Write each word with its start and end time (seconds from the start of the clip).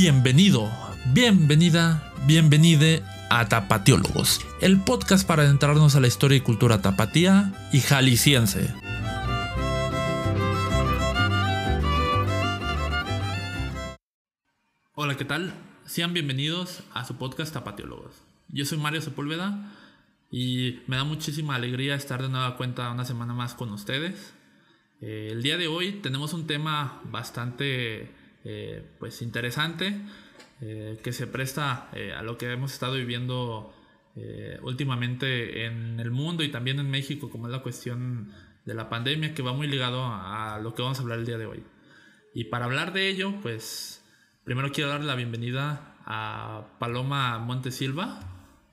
Bienvenido, 0.00 0.70
bienvenida, 1.12 2.14
bienvenide 2.24 3.02
a 3.30 3.48
Tapatiólogos, 3.48 4.46
el 4.60 4.80
podcast 4.80 5.26
para 5.26 5.42
adentrarnos 5.42 5.96
a 5.96 6.00
la 6.00 6.06
historia 6.06 6.38
y 6.38 6.40
cultura 6.40 6.80
tapatía 6.80 7.52
y 7.72 7.80
jalisciense. 7.80 8.72
Hola, 14.94 15.16
¿qué 15.16 15.24
tal? 15.24 15.52
Sean 15.84 16.14
bienvenidos 16.14 16.84
a 16.94 17.04
su 17.04 17.16
podcast 17.16 17.52
Tapatiólogos. 17.52 18.22
Yo 18.50 18.64
soy 18.66 18.78
Mario 18.78 19.02
Sepúlveda 19.02 19.74
y 20.30 20.78
me 20.86 20.94
da 20.94 21.02
muchísima 21.02 21.56
alegría 21.56 21.96
estar 21.96 22.22
de 22.22 22.28
nueva 22.28 22.56
cuenta 22.56 22.92
una 22.92 23.04
semana 23.04 23.34
más 23.34 23.54
con 23.54 23.72
ustedes. 23.72 24.32
Eh, 25.00 25.30
el 25.32 25.42
día 25.42 25.56
de 25.56 25.66
hoy 25.66 25.94
tenemos 25.94 26.34
un 26.34 26.46
tema 26.46 27.00
bastante 27.10 28.16
eh, 28.44 28.84
pues 28.98 29.22
interesante 29.22 30.00
eh, 30.60 30.98
que 31.02 31.12
se 31.12 31.26
presta 31.26 31.90
a 32.16 32.22
lo 32.22 32.38
que 32.38 32.52
hemos 32.52 32.72
estado 32.72 32.94
viviendo 32.94 33.74
últimamente 34.62 35.64
en 35.66 36.00
el 36.00 36.10
mundo 36.10 36.42
y 36.42 36.48
también 36.48 36.80
en 36.80 36.90
México, 36.90 37.30
como 37.30 37.46
es 37.46 37.52
la 37.52 37.62
cuestión 37.62 38.32
de 38.64 38.74
la 38.74 38.88
pandemia, 38.88 39.32
que 39.32 39.42
va 39.42 39.52
muy 39.52 39.68
ligado 39.68 40.04
a 40.04 40.58
lo 40.60 40.74
que 40.74 40.82
vamos 40.82 40.98
a 40.98 41.02
hablar 41.02 41.20
el 41.20 41.26
día 41.26 41.38
de 41.38 41.46
hoy. 41.46 41.62
Y 42.34 42.44
para 42.44 42.64
hablar 42.64 42.92
de 42.92 43.08
ello, 43.08 43.32
pues 43.42 44.04
primero 44.42 44.72
quiero 44.72 44.90
dar 44.90 45.04
la 45.04 45.14
bienvenida 45.14 45.94
a 46.04 46.66
Paloma 46.80 47.38
Montesilva. 47.38 48.18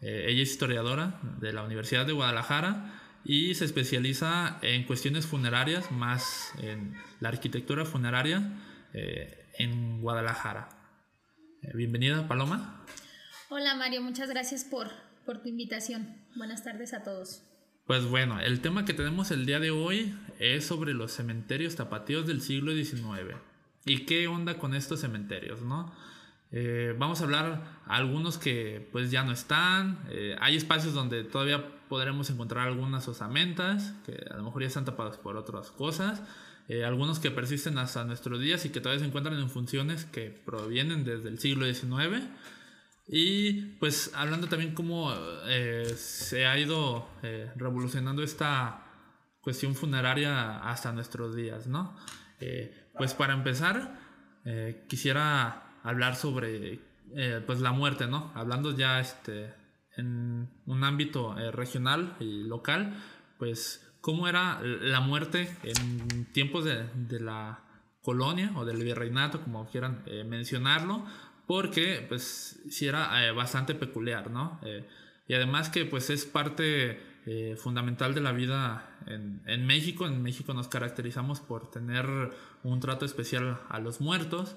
ella 0.01 0.41
es 0.41 0.49
historiadora 0.49 1.19
de 1.39 1.53
la 1.53 1.63
Universidad 1.63 2.07
de 2.07 2.13
Guadalajara 2.13 2.95
y 3.25 3.55
se 3.55 3.65
especializa 3.65 4.59
en 4.61 4.83
cuestiones 4.83 5.25
funerarias, 5.25 5.91
más 5.91 6.53
en 6.61 6.93
la 7.19 7.29
arquitectura 7.29 7.83
funeraria 7.83 8.51
eh, 8.93 9.44
en 9.57 10.01
Guadalajara. 10.01 10.69
Eh, 11.61 11.71
bienvenida, 11.75 12.27
Paloma. 12.27 12.83
Hola, 13.49 13.75
Mario, 13.75 14.01
muchas 14.01 14.29
gracias 14.29 14.63
por, 14.63 14.89
por 15.25 15.41
tu 15.41 15.49
invitación. 15.49 16.15
Buenas 16.35 16.63
tardes 16.63 16.93
a 16.93 17.03
todos. 17.03 17.43
Pues 17.85 18.05
bueno, 18.05 18.39
el 18.39 18.61
tema 18.61 18.85
que 18.85 18.93
tenemos 18.93 19.31
el 19.31 19.45
día 19.45 19.59
de 19.59 19.71
hoy 19.71 20.17
es 20.39 20.65
sobre 20.65 20.93
los 20.93 21.11
cementerios 21.11 21.75
tapatíos 21.75 22.25
del 22.25 22.41
siglo 22.41 22.73
XIX. 22.73 23.35
¿Y 23.85 24.05
qué 24.05 24.27
onda 24.27 24.57
con 24.57 24.73
estos 24.73 25.01
cementerios, 25.01 25.61
no? 25.61 25.93
Eh, 26.51 26.95
vamos 26.97 27.21
a 27.21 27.25
hablar 27.25 27.81
algunos 27.85 28.37
que 28.37 28.89
pues 28.91 29.11
ya 29.11 29.23
no 29.23 29.31
están. 29.31 29.99
hay 30.39 30.55
espacios 30.55 30.93
donde 30.93 31.23
todavía 31.23 31.63
podremos 31.87 32.29
encontrar 32.29 32.67
algunas 32.67 33.07
osamentas 33.07 33.93
que 34.05 34.25
a 34.31 34.37
lo 34.37 34.43
mejor 34.43 34.63
ya 34.63 34.67
están 34.67 34.85
tapadas 34.85 35.17
por 35.17 35.37
otras 35.37 35.69
cosas. 35.69 36.23
Eh, 36.67 36.83
algunos 36.83 37.19
que 37.19 37.29
persisten 37.29 37.77
hasta 37.77 38.03
nuestros 38.05 38.39
días 38.41 38.65
y 38.65 38.69
que 38.69 38.81
todavía 38.81 39.01
se 39.01 39.07
encuentran 39.07 39.37
en 39.37 39.49
funciones 39.49 40.05
que 40.05 40.31
provienen 40.31 41.03
desde 41.03 41.29
el 41.29 41.37
siglo 41.37 41.71
XIX. 41.71 42.25
Y 43.07 43.77
pues 43.79 44.11
hablando 44.15 44.47
también 44.47 44.73
cómo 44.73 45.13
eh, 45.45 45.93
se 45.95 46.47
ha 46.47 46.57
ido 46.57 47.07
eh, 47.21 47.51
revolucionando 47.55 48.23
esta 48.23 48.81
cuestión 49.41 49.75
funeraria 49.75 50.57
hasta 50.59 50.91
nuestros 50.91 51.35
días, 51.35 51.67
¿no? 51.67 51.95
pues 52.97 53.13
para 53.13 53.33
empezar, 53.33 53.97
quisiera 54.87 55.79
hablar 55.83 56.15
sobre 56.15 56.79
pues 57.47 57.59
la 57.61 57.71
muerte, 57.71 58.07
¿no? 58.07 58.31
Hablando 58.35 58.75
ya 58.75 58.99
este, 58.99 59.53
en 59.95 60.49
un 60.65 60.83
ámbito 60.83 61.33
regional 61.51 62.15
y 62.19 62.43
local, 62.43 63.01
pues 63.39 63.85
cómo 64.05 64.27
era 64.27 64.61
la 64.61 64.99
muerte 64.99 65.49
en 65.63 66.25
tiempos 66.25 66.63
de, 66.63 67.19
la 67.19 67.63
colonia 68.03 68.51
o 68.55 68.63
del 68.63 68.83
virreinato, 68.83 69.41
como 69.41 69.65
quieran 69.65 70.03
eh, 70.05 70.23
mencionarlo, 70.23 71.03
porque 71.47 72.05
pues 72.07 72.61
sí 72.69 72.85
era 72.85 73.25
eh, 73.25 73.31
bastante 73.31 73.73
peculiar, 73.73 74.29
¿no? 74.29 74.59
y 75.27 75.33
además 75.33 75.71
que 75.71 75.85
pues 75.85 76.11
es 76.11 76.23
parte 76.25 77.01
fundamental 77.57 78.13
de 78.13 78.21
la 78.21 78.31
vida 78.31 78.87
en, 79.07 79.41
en, 79.47 79.65
México. 79.65 80.05
En 80.05 80.21
México 80.21 80.53
nos 80.53 80.67
caracterizamos 80.67 81.39
por 81.39 81.71
tener 81.71 82.05
un 82.61 82.79
trato 82.79 83.05
especial 83.05 83.59
a 83.67 83.79
los 83.79 84.01
muertos. 84.01 84.55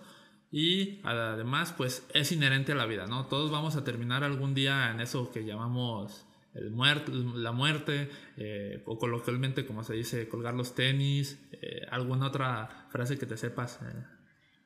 Y 0.53 1.01
además, 1.05 1.73
pues 1.75 2.07
es 2.13 2.33
inherente 2.33 2.73
a 2.73 2.75
la 2.75 2.85
vida, 2.85 3.07
¿no? 3.07 3.25
Todos 3.25 3.51
vamos 3.51 3.77
a 3.77 3.85
terminar 3.85 4.25
algún 4.25 4.53
día 4.53 4.91
en 4.91 5.01
eso 5.01 5.31
que 5.31 5.47
llamamos 5.47 6.28
el 6.59 7.43
la 7.43 7.53
muerte, 7.53 8.11
eh, 8.37 8.83
o 8.87 8.99
coloquialmente, 8.99 9.67
como 9.67 9.85
se 9.85 9.95
dice, 9.95 10.29
colgar 10.29 10.55
los 10.55 10.75
tenis, 10.75 11.39
eh, 11.53 11.83
alguna 11.91 12.27
otra 12.27 12.87
frase 12.91 13.19
que 13.19 13.27
te 13.27 13.37
sepas. 13.37 13.81
Eh. 13.83 14.05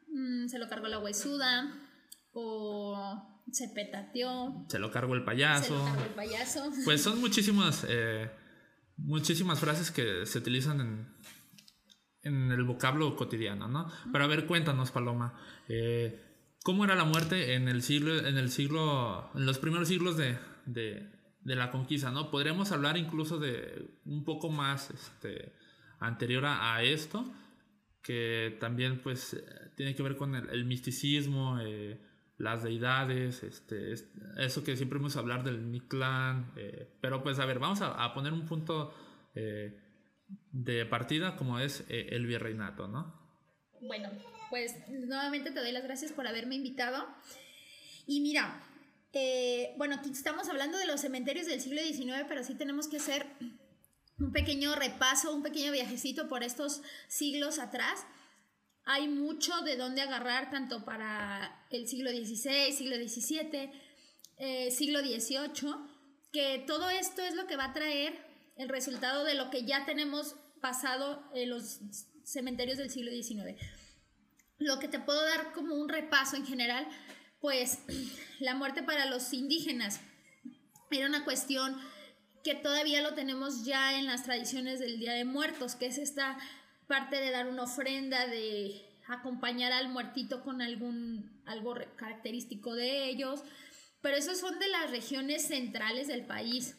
Mm, 0.09 0.49
se 0.49 0.59
lo 0.59 0.69
cargó 0.69 0.89
la 0.89 0.99
huesuda, 0.99 1.73
o 2.33 3.45
se 3.51 3.69
petateó. 3.69 4.65
Se 4.69 4.79
lo 4.79 4.91
cargó 4.91 5.15
el 5.15 5.25
payaso. 5.25 5.65
Se 5.65 5.71
lo 5.73 5.85
cargó 5.85 6.03
el 6.03 6.15
payaso. 6.15 6.73
Pues 6.85 7.03
son 7.03 7.21
muchísimas, 7.21 7.87
muchísimas 8.97 9.61
frases 9.61 9.91
que 9.91 10.27
se 10.27 10.39
utilizan 10.39 10.81
en, 10.81 11.07
en 12.23 12.53
el 12.53 12.63
vocablo 12.65 13.17
cotidiano, 13.17 13.69
¿no? 13.69 13.91
Pero 14.11 14.25
a 14.25 14.29
ver, 14.29 14.47
cuéntanos, 14.47 14.91
Paloma, 14.91 15.35
eh, 15.69 16.21
¿cómo 16.63 16.85
era 16.85 16.95
la 16.95 17.05
muerte 17.05 17.55
en 17.55 17.69
el 17.69 17.83
siglo, 17.83 18.27
en 18.27 18.39
el 18.39 18.51
siglo, 18.51 19.31
en 19.35 19.45
los 19.45 19.59
primeros 19.59 19.89
siglos 19.89 20.17
de, 20.17 20.39
de, 20.67 21.11
de 21.45 21.57
la 21.57 21.71
conquista, 21.71 22.11
¿no? 22.11 22.31
Podríamos 22.31 22.73
hablar 22.73 22.97
incluso 22.97 23.39
de 23.39 23.91
un 24.05 24.25
poco 24.25 24.51
más 24.51 24.91
este, 24.91 25.53
anterior 25.99 26.45
a, 26.47 26.83
esto, 26.83 27.25
que 28.03 28.57
también 28.61 29.01
pues 29.01 29.43
tiene 29.77 29.95
que 29.95 30.03
ver 30.03 30.17
con 30.17 30.35
el, 30.35 30.65
misticismo, 30.65 31.59
eh, 31.61 32.01
las 32.39 32.63
deidades, 32.63 33.43
este, 33.43 33.95
eso 34.37 34.65
que 34.65 34.77
siempre 34.77 34.99
hemos 34.99 35.17
hablar 35.17 35.45
del 35.45 35.61
Mictlán, 35.61 36.53
eh, 36.57 36.89
pero 37.01 37.23
pues 37.23 37.39
a 37.39 37.47
ver, 37.47 37.59
vamos 37.59 37.81
a, 37.83 38.15
poner 38.15 38.33
un 38.33 38.47
punto 38.47 38.95
de 40.53 40.87
partida 40.87 41.37
como 41.37 41.59
es 41.59 41.85
eh, 41.89 42.09
el 42.11 42.27
virreinato, 42.27 42.89
¿no? 42.89 43.21
Bueno, 43.81 44.11
pues 44.51 44.77
nuevamente 44.89 45.51
te 45.51 45.61
doy 45.61 45.73
las 45.73 45.83
gracias 45.83 46.13
por 46.13 46.27
haberme 46.27 46.55
invitado. 46.55 47.07
Y 48.07 48.21
mira, 48.21 48.61
eh, 49.13 49.75
bueno, 49.77 50.01
estamos 50.11 50.49
hablando 50.49 50.79
de 50.79 50.87
los 50.87 51.01
cementerios 51.01 51.47
del 51.47 51.61
siglo 51.61 51.83
XIX, 51.83 52.25
pero 52.29 52.43
sí 52.45 52.55
tenemos 52.55 52.89
que 52.89 52.97
hacer 52.97 53.27
un 54.19 54.33
pequeño 54.33 54.75
repaso, 54.75 55.35
un 55.35 55.43
pequeño 55.43 55.73
viajecito 55.73 56.29
por 56.29 56.43
estos 56.43 56.83
siglos 57.09 57.59
atrás. 57.59 58.05
Hay 58.85 59.09
mucho 59.09 59.61
de 59.63 59.77
dónde 59.77 60.03
agarrar, 60.03 60.51
tanto 60.51 60.85
para 60.85 61.67
el 61.71 61.87
siglo 61.87 62.11
XVI, 62.11 62.73
siglo 62.73 62.97
XVII, 62.97 63.71
eh, 64.39 64.71
siglo 64.71 65.01
XVIII, 65.01 65.75
que 66.33 66.65
todo 66.67 66.89
esto 66.91 67.23
es 67.23 67.35
lo 67.35 67.47
que 67.47 67.57
va 67.57 67.67
a 67.67 67.73
traer 67.73 68.15
el 68.57 68.69
resultado 68.69 69.25
de 69.25 69.35
lo 69.35 69.51
que 69.51 69.65
ya 69.65 69.85
tenemos 69.85 70.37
pasado 70.61 71.23
en 71.35 71.51
los 71.51 71.81
cementerios 72.25 72.79
del 72.79 72.91
siglo 72.91 73.11
XIX. 73.11 73.61
Lo 74.59 74.79
que 74.79 74.89
te 74.89 75.01
puedo 75.01 75.23
dar 75.23 75.53
como 75.53 75.75
un 75.75 75.89
repaso 75.89 76.37
en 76.37 76.47
general, 76.47 76.87
pues 77.43 77.81
la 78.41 78.55
muerte 78.55 78.83
para 78.83 79.05
los 79.05 79.35
indígenas 79.35 80.01
era 80.91 81.07
una 81.07 81.25
cuestión 81.25 81.79
que 82.43 82.55
todavía 82.55 83.03
lo 83.03 83.15
tenemos 83.15 83.65
ya 83.65 83.99
en 83.99 84.07
las 84.07 84.25
tradiciones 84.25 84.81
del 84.81 84.99
Día 84.99 85.13
de 85.13 85.25
Muertos, 85.25 85.75
que 85.75 85.87
es 85.87 85.99
esta 85.99 86.39
parte 86.87 87.17
de 87.17 87.31
dar 87.31 87.49
una 87.49 87.65
ofrenda, 87.65 88.27
de 88.27 88.83
acompañar 89.07 89.73
al 89.73 89.89
muertito 89.89 90.43
con 90.43 90.63
algún 90.63 91.43
algo 91.47 91.75
característico 91.97 92.75
de 92.75 93.09
ellos, 93.09 93.43
pero 94.01 94.17
esos 94.17 94.39
son 94.39 94.59
de 94.59 94.69
las 94.69 94.91
regiones 94.91 95.47
centrales 95.47 96.09
del 96.09 96.27
país. 96.27 96.77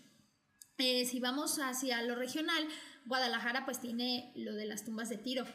Eh, 0.78 1.06
si 1.06 1.20
vamos 1.20 1.60
hacia 1.60 2.02
lo 2.02 2.16
regional, 2.16 2.68
Guadalajara 3.06 3.66
pues 3.66 3.80
tiene 3.80 4.32
lo 4.36 4.54
de 4.54 4.66
las 4.66 4.84
tumbas 4.84 5.10
de 5.10 5.18
tiro. 5.18 5.46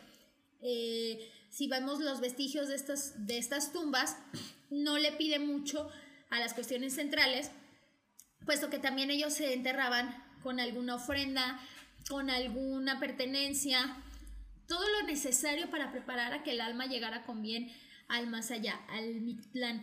Eh, 0.60 1.30
si 1.50 1.68
vemos 1.68 2.00
los 2.00 2.20
vestigios 2.20 2.68
de 2.68 2.76
estas, 2.76 3.26
de 3.26 3.38
estas 3.38 3.72
tumbas, 3.72 4.16
no 4.70 4.98
le 4.98 5.12
pide 5.12 5.38
mucho 5.38 5.90
a 6.30 6.38
las 6.38 6.54
cuestiones 6.54 6.94
centrales, 6.94 7.50
puesto 8.44 8.70
que 8.70 8.78
también 8.78 9.10
ellos 9.10 9.34
se 9.34 9.52
enterraban 9.52 10.24
con 10.42 10.60
alguna 10.60 10.96
ofrenda, 10.96 11.60
con 12.08 12.30
alguna 12.30 13.00
pertenencia, 13.00 13.96
todo 14.66 14.84
lo 15.00 15.06
necesario 15.06 15.70
para 15.70 15.90
preparar 15.90 16.32
a 16.32 16.42
que 16.42 16.52
el 16.52 16.60
alma 16.60 16.86
llegara 16.86 17.24
con 17.24 17.42
bien 17.42 17.70
al 18.08 18.26
más 18.26 18.50
allá, 18.50 18.80
al 18.88 19.20
Mictlán. 19.20 19.82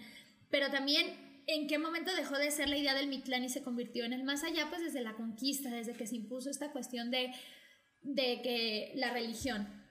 Pero 0.50 0.70
también 0.70 1.26
¿En 1.48 1.68
qué 1.68 1.78
momento 1.78 2.14
dejó 2.16 2.38
de 2.38 2.50
ser 2.50 2.70
la 2.70 2.78
idea 2.78 2.96
del 2.96 3.08
Mictlán 3.08 3.44
y 3.44 3.50
se 3.50 3.62
convirtió 3.62 4.04
en 4.04 4.14
el 4.14 4.24
más 4.24 4.44
allá? 4.44 4.68
Pues 4.70 4.82
desde 4.82 5.02
la 5.02 5.14
conquista, 5.14 5.70
desde 5.70 5.94
que 5.94 6.08
se 6.08 6.16
impuso 6.16 6.50
esta 6.50 6.72
cuestión 6.72 7.12
de, 7.12 7.32
de 8.02 8.42
que 8.42 8.92
la 8.96 9.12
religión. 9.12 9.86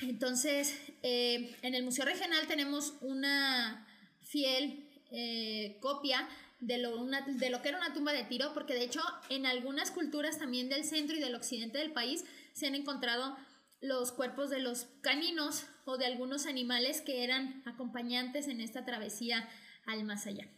Entonces, 0.00 0.78
eh, 1.02 1.56
en 1.62 1.74
el 1.74 1.82
Museo 1.82 2.04
Regional 2.04 2.46
tenemos 2.46 2.94
una 3.00 3.86
fiel 4.30 4.88
eh, 5.10 5.76
copia 5.80 6.28
de 6.60 6.78
lo, 6.78 7.04
de 7.04 7.50
lo 7.50 7.62
que 7.62 7.68
era 7.68 7.78
una 7.78 7.92
tumba 7.92 8.12
de 8.12 8.24
tiro, 8.24 8.52
porque 8.54 8.74
de 8.74 8.84
hecho 8.84 9.00
en 9.28 9.44
algunas 9.44 9.90
culturas 9.90 10.38
también 10.38 10.68
del 10.68 10.84
centro 10.84 11.16
y 11.16 11.20
del 11.20 11.34
occidente 11.34 11.78
del 11.78 11.92
país 11.92 12.24
se 12.52 12.66
han 12.66 12.74
encontrado 12.74 13.36
los 13.80 14.12
cuerpos 14.12 14.50
de 14.50 14.60
los 14.60 14.86
caninos 15.00 15.66
o 15.84 15.96
de 15.96 16.06
algunos 16.06 16.46
animales 16.46 17.00
que 17.00 17.24
eran 17.24 17.62
acompañantes 17.64 18.46
en 18.46 18.60
esta 18.60 18.84
travesía 18.84 19.48
al 19.86 20.04
más 20.04 20.26
allá. 20.26 20.48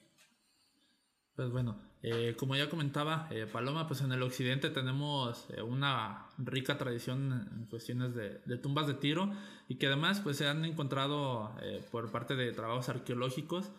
Pues 1.34 1.50
bueno, 1.50 1.80
eh, 2.02 2.34
como 2.36 2.56
ya 2.56 2.68
comentaba 2.68 3.26
eh, 3.30 3.46
Paloma, 3.50 3.88
pues 3.88 4.02
en 4.02 4.12
el 4.12 4.22
occidente 4.22 4.68
tenemos 4.68 5.46
eh, 5.50 5.62
una 5.62 6.26
rica 6.36 6.76
tradición 6.76 7.48
en 7.50 7.66
cuestiones 7.66 8.14
de, 8.14 8.40
de, 8.44 8.58
tumbas 8.58 8.86
de 8.86 8.94
tiro 8.94 9.32
y 9.66 9.76
que 9.76 9.86
además 9.86 10.20
pues 10.20 10.36
se 10.36 10.46
han 10.46 10.64
encontrado 10.66 11.54
por 11.90 12.10
parte 12.10 12.36
de 12.36 12.52
trabajos 12.52 12.88
arqueológicos 12.88 13.70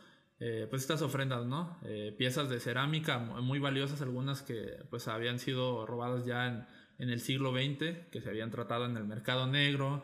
pues 0.69 0.81
estas 0.81 1.01
ofrendas, 1.01 1.45
¿no? 1.45 1.77
piezas 2.17 2.49
de 2.49 2.59
cerámica 2.59 3.17
muy 3.17 3.59
valiosas, 3.59 4.01
algunas 4.01 4.41
que 4.41 4.77
pues 4.89 5.07
habían 5.07 5.39
sido 5.39 5.85
robadas 5.85 6.25
ya 6.25 6.47
en, 6.47 6.65
en 6.99 7.09
el 7.09 7.21
siglo 7.21 7.53
XX, 7.53 8.09
que 8.11 8.19
se 8.21 8.29
habían 8.29 8.51
tratado 8.51 8.85
en 8.85 8.97
el 8.97 9.05
mercado 9.05 9.47
negro, 9.47 10.03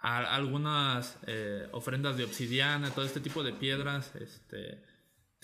algunas 0.00 1.18
ofrendas 1.72 2.16
de 2.16 2.24
obsidiana, 2.24 2.90
todo 2.90 3.04
este 3.04 3.20
tipo 3.20 3.42
de 3.42 3.52
piedras, 3.52 4.14
este 4.16 4.93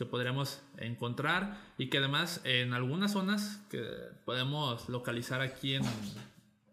que 0.00 0.06
podríamos 0.06 0.62
encontrar 0.78 1.60
y 1.76 1.90
que 1.90 1.98
además 1.98 2.40
en 2.44 2.72
algunas 2.72 3.12
zonas 3.12 3.62
que 3.70 3.84
podemos 4.24 4.88
localizar 4.88 5.42
aquí 5.42 5.74
en, 5.74 5.82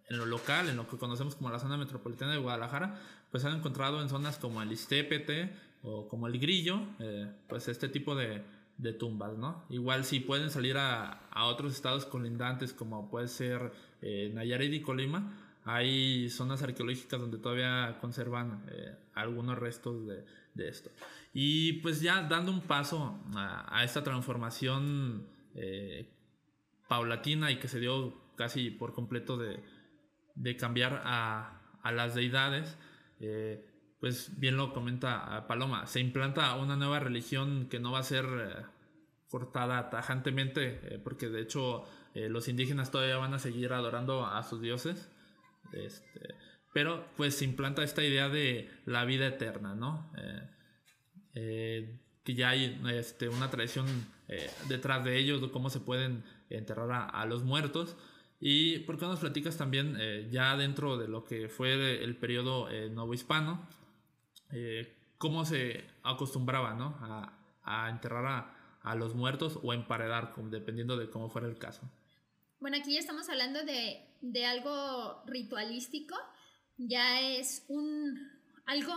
en, 0.10 0.18
lo 0.18 0.26
local, 0.26 0.70
en 0.70 0.78
lo 0.78 0.88
que 0.88 0.96
conocemos 0.96 1.36
como 1.36 1.50
la 1.50 1.60
zona 1.60 1.76
metropolitana 1.76 2.32
de 2.32 2.38
Guadalajara, 2.38 2.98
pues 3.30 3.44
han 3.44 3.58
encontrado 3.58 4.02
en 4.02 4.08
zonas 4.08 4.38
como 4.38 4.62
el 4.62 4.72
Istépete 4.72 5.52
o 5.84 6.08
como 6.08 6.28
el 6.28 6.40
Grillo, 6.40 6.80
eh, 7.00 7.30
pues 7.50 7.68
este 7.68 7.90
tipo 7.90 8.16
de, 8.16 8.44
de, 8.78 8.94
tumbas, 8.94 9.38
¿no? 9.38 9.66
Igual 9.70 10.06
si 10.06 10.22
pueden 10.22 10.50
salir 10.50 10.78
a, 10.78 11.28
a 11.30 11.48
otros 11.48 11.74
estados 11.74 12.06
colindantes 12.06 12.72
como 12.72 13.10
puede 13.10 13.28
ser 13.28 13.74
eh, 14.02 14.32
Nayarit 14.34 14.74
y 14.74 14.82
Colima, 14.82 15.34
hay 15.66 16.30
zonas 16.30 16.64
arqueológicas 16.64 17.20
donde 17.20 17.40
todavía 17.40 17.98
conservan 18.00 18.64
eh, 18.72 18.96
algunos 19.16 19.58
restos 19.58 20.08
de, 20.08 20.24
de 20.58 20.70
esto. 20.70 20.92
Y 21.34 21.74
pues 21.74 22.02
ya 22.02 22.24
dando 22.24 22.52
un 22.52 22.62
paso 22.62 23.24
a, 23.36 23.84
esta 23.84 24.04
transformación 24.04 25.28
eh, 25.56 26.12
paulatina 26.90 27.52
y 27.52 27.60
que 27.60 27.68
se 27.68 27.80
dio 27.80 28.36
casi 28.36 28.72
por 28.72 28.94
completo 28.94 29.38
de, 29.38 29.64
cambiar 30.58 31.02
a, 31.06 31.62
a, 31.82 31.92
las 31.92 32.16
deidades, 32.16 32.78
eh, 33.20 33.66
pues 34.00 34.40
bien 34.40 34.58
lo 34.58 34.74
comenta 34.74 35.48
Paloma, 35.48 35.88
se 35.88 36.00
implanta 36.00 36.54
una 36.56 36.76
nueva 36.76 37.00
religión 37.00 37.68
que 37.70 37.80
no 37.80 37.92
va 37.92 38.00
a 38.00 38.04
ser 38.04 38.26
eh, 38.26 38.66
cortada 39.30 39.90
tajantemente, 39.90 41.00
porque 41.04 41.30
de 41.30 41.42
hecho 41.42 41.86
los 42.14 42.48
indígenas 42.48 42.90
todavía 42.90 43.18
van 43.18 43.36
a 43.36 43.40
seguir 43.40 43.74
adorando 43.74 44.26
a 44.26 44.42
sus 44.42 44.60
dioses. 44.60 45.12
Este, 45.74 46.36
pero 46.78 47.08
pues 47.18 47.36
se 47.36 47.44
implanta 47.44 47.84
esta 47.84 48.04
idea 48.04 48.30
de 48.30 48.70
la 48.86 49.04
vida 49.04 49.26
eterna, 49.26 49.74
¿no? 49.74 50.12
Eh, 51.34 51.98
que 52.24 52.36
ya 52.36 52.50
hay 52.50 52.80
este, 52.94 53.30
una 53.30 53.50
tradición 53.50 53.88
eh, 54.28 54.48
detrás 54.70 55.04
de 55.04 55.18
ellos, 55.18 55.42
de 55.42 55.50
cómo 55.50 55.72
se 55.72 55.80
pueden 55.80 56.24
enterrar 56.52 57.10
a, 57.12 57.26
los 57.26 57.44
muertos. 57.44 57.98
Y 58.40 58.78
por 58.82 59.00
qué 59.00 59.06
nos 59.06 59.22
platicas 59.22 59.58
también, 59.58 59.98
eh, 60.00 60.28
ya 60.30 60.56
dentro 60.56 60.98
de 60.98 61.08
lo 61.08 61.26
que 61.26 61.50
fue 61.50 62.04
el 62.04 62.16
periodo 62.16 62.70
novohispano, 62.92 63.68
cómo 65.18 65.46
se 65.46 65.84
acostumbraba 66.04 66.76
¿no? 66.76 66.96
a, 67.02 67.40
a, 67.64 67.90
enterrar 67.90 68.26
a, 68.28 68.80
a, 68.84 68.94
los 68.94 69.16
muertos 69.16 69.60
o 69.64 69.74
emparedar, 69.74 70.36
dependiendo 70.52 70.96
de 70.96 71.10
cómo 71.10 71.28
fuera 71.28 71.48
el 71.48 71.58
caso. 71.58 71.90
Bueno, 72.60 72.78
aquí 72.78 72.94
ya 72.94 73.00
estamos 73.00 73.30
hablando 73.30 73.64
de, 73.64 74.06
de 74.22 74.46
algo 74.46 75.24
ritualístico, 75.26 76.16
ya 76.78 77.22
es 77.22 77.66
un 77.68 78.32
algo 78.66 78.94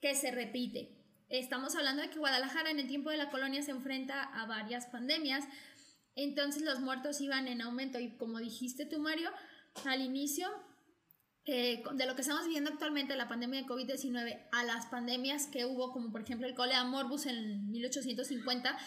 que 0.00 0.14
se 0.14 0.30
repite. 0.30 0.94
Estamos 1.28 1.74
hablando 1.76 2.02
de 2.02 2.10
que 2.10 2.18
Guadalajara 2.18 2.70
en 2.70 2.78
el 2.78 2.88
tiempo 2.88 3.10
de 3.10 3.16
la 3.16 3.30
colonia 3.30 3.62
se 3.62 3.72
enfrenta 3.72 4.22
a 4.22 4.46
varias 4.46 4.86
pandemias, 4.86 5.44
entonces 6.14 6.62
los 6.62 6.80
muertos 6.80 7.20
iban 7.20 7.48
en 7.48 7.60
aumento 7.60 7.98
y 7.98 8.16
como 8.16 8.38
dijiste 8.38 8.86
tú, 8.86 8.98
Mario, 8.98 9.30
al 9.84 10.00
inicio 10.00 10.48
eh, 11.44 11.82
de 11.94 12.06
lo 12.06 12.14
que 12.14 12.22
estamos 12.22 12.44
viviendo 12.44 12.70
actualmente, 12.70 13.16
la 13.16 13.28
pandemia 13.28 13.62
de 13.62 13.66
COVID-19, 13.66 14.48
a 14.52 14.64
las 14.64 14.86
pandemias 14.86 15.46
que 15.46 15.64
hubo, 15.64 15.92
como 15.92 16.10
por 16.12 16.22
ejemplo 16.22 16.46
el 16.46 16.54
cólera 16.54 16.84
morbus 16.84 17.26
en 17.26 17.70
1850, 17.70 18.78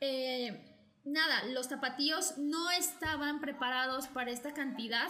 eh, 0.00 1.00
nada, 1.04 1.44
los 1.46 1.68
tapatíos 1.68 2.38
no 2.38 2.70
estaban 2.70 3.40
preparados 3.40 4.08
para 4.08 4.30
esta 4.30 4.52
cantidad 4.54 5.08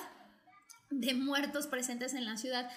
de 1.00 1.14
muertos 1.14 1.66
presentes 1.66 2.14
en 2.14 2.24
la 2.24 2.36
ciudad. 2.36 2.70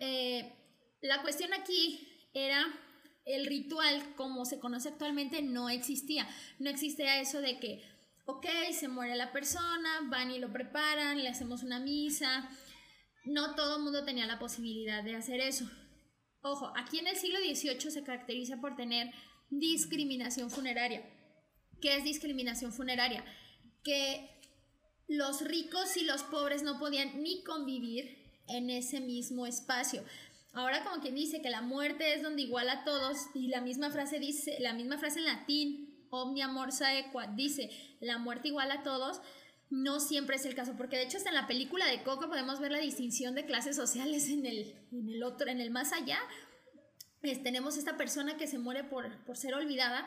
Eh, 0.00 0.52
la 1.00 1.22
cuestión 1.22 1.52
aquí 1.52 2.08
era 2.34 2.66
el 3.24 3.46
ritual 3.46 4.14
como 4.16 4.44
se 4.44 4.58
conoce 4.58 4.88
actualmente 4.88 5.42
no 5.42 5.68
existía. 5.68 6.28
No 6.58 6.70
existía 6.70 7.20
eso 7.20 7.40
de 7.40 7.58
que, 7.58 7.82
ok, 8.26 8.46
se 8.72 8.88
muere 8.88 9.16
la 9.16 9.32
persona, 9.32 10.00
van 10.04 10.30
y 10.30 10.38
lo 10.38 10.52
preparan, 10.52 11.22
le 11.22 11.28
hacemos 11.28 11.62
una 11.62 11.78
misa. 11.80 12.48
No 13.24 13.54
todo 13.54 13.76
el 13.76 13.82
mundo 13.82 14.04
tenía 14.04 14.26
la 14.26 14.38
posibilidad 14.38 15.04
de 15.04 15.14
hacer 15.16 15.40
eso. 15.40 15.70
Ojo, 16.42 16.72
aquí 16.76 16.98
en 16.98 17.06
el 17.06 17.16
siglo 17.16 17.38
XVIII 17.38 17.90
se 17.90 18.02
caracteriza 18.02 18.60
por 18.60 18.74
tener 18.74 19.12
discriminación 19.50 20.50
funeraria. 20.50 21.08
¿Qué 21.80 21.96
es 21.96 22.04
discriminación 22.04 22.72
funeraria? 22.72 23.24
Que 23.84 24.28
los 25.08 25.42
ricos 25.42 25.96
y 25.96 26.04
los 26.04 26.22
pobres 26.22 26.62
no 26.62 26.78
podían 26.78 27.22
ni 27.22 27.42
convivir 27.42 28.22
en 28.48 28.70
ese 28.70 29.00
mismo 29.00 29.46
espacio. 29.46 30.04
Ahora 30.52 30.84
como 30.84 31.00
quien 31.00 31.14
dice 31.14 31.40
que 31.40 31.50
la 31.50 31.62
muerte 31.62 32.14
es 32.14 32.22
donde 32.22 32.42
iguala 32.42 32.72
a 32.72 32.84
todos 32.84 33.28
y 33.34 33.48
la 33.48 33.60
misma 33.60 33.90
frase 33.90 34.18
dice, 34.18 34.58
la 34.60 34.74
misma 34.74 34.98
frase 34.98 35.20
en 35.20 35.24
latín, 35.26 36.06
omnia 36.10 36.48
morsa 36.48 36.98
equa, 36.98 37.26
dice, 37.26 37.70
la 38.00 38.18
muerte 38.18 38.48
iguala 38.48 38.74
a 38.74 38.82
todos, 38.82 39.22
no 39.70 40.00
siempre 40.00 40.36
es 40.36 40.44
el 40.44 40.54
caso, 40.54 40.74
porque 40.76 40.96
de 40.96 41.04
hecho 41.04 41.16
hasta 41.16 41.30
en 41.30 41.36
la 41.36 41.46
película 41.46 41.86
de 41.86 42.02
Coco 42.02 42.28
podemos 42.28 42.60
ver 42.60 42.72
la 42.72 42.78
distinción 42.78 43.34
de 43.34 43.46
clases 43.46 43.76
sociales 43.76 44.28
en 44.28 44.44
el, 44.44 44.74
en 44.92 45.08
el 45.08 45.22
otro, 45.22 45.48
en 45.48 45.60
el 45.60 45.70
más 45.70 45.94
allá. 45.94 46.18
tenemos 47.42 47.78
esta 47.78 47.96
persona 47.96 48.36
que 48.36 48.46
se 48.46 48.58
muere 48.58 48.84
por, 48.84 49.24
por 49.24 49.38
ser 49.38 49.54
olvidada, 49.54 50.04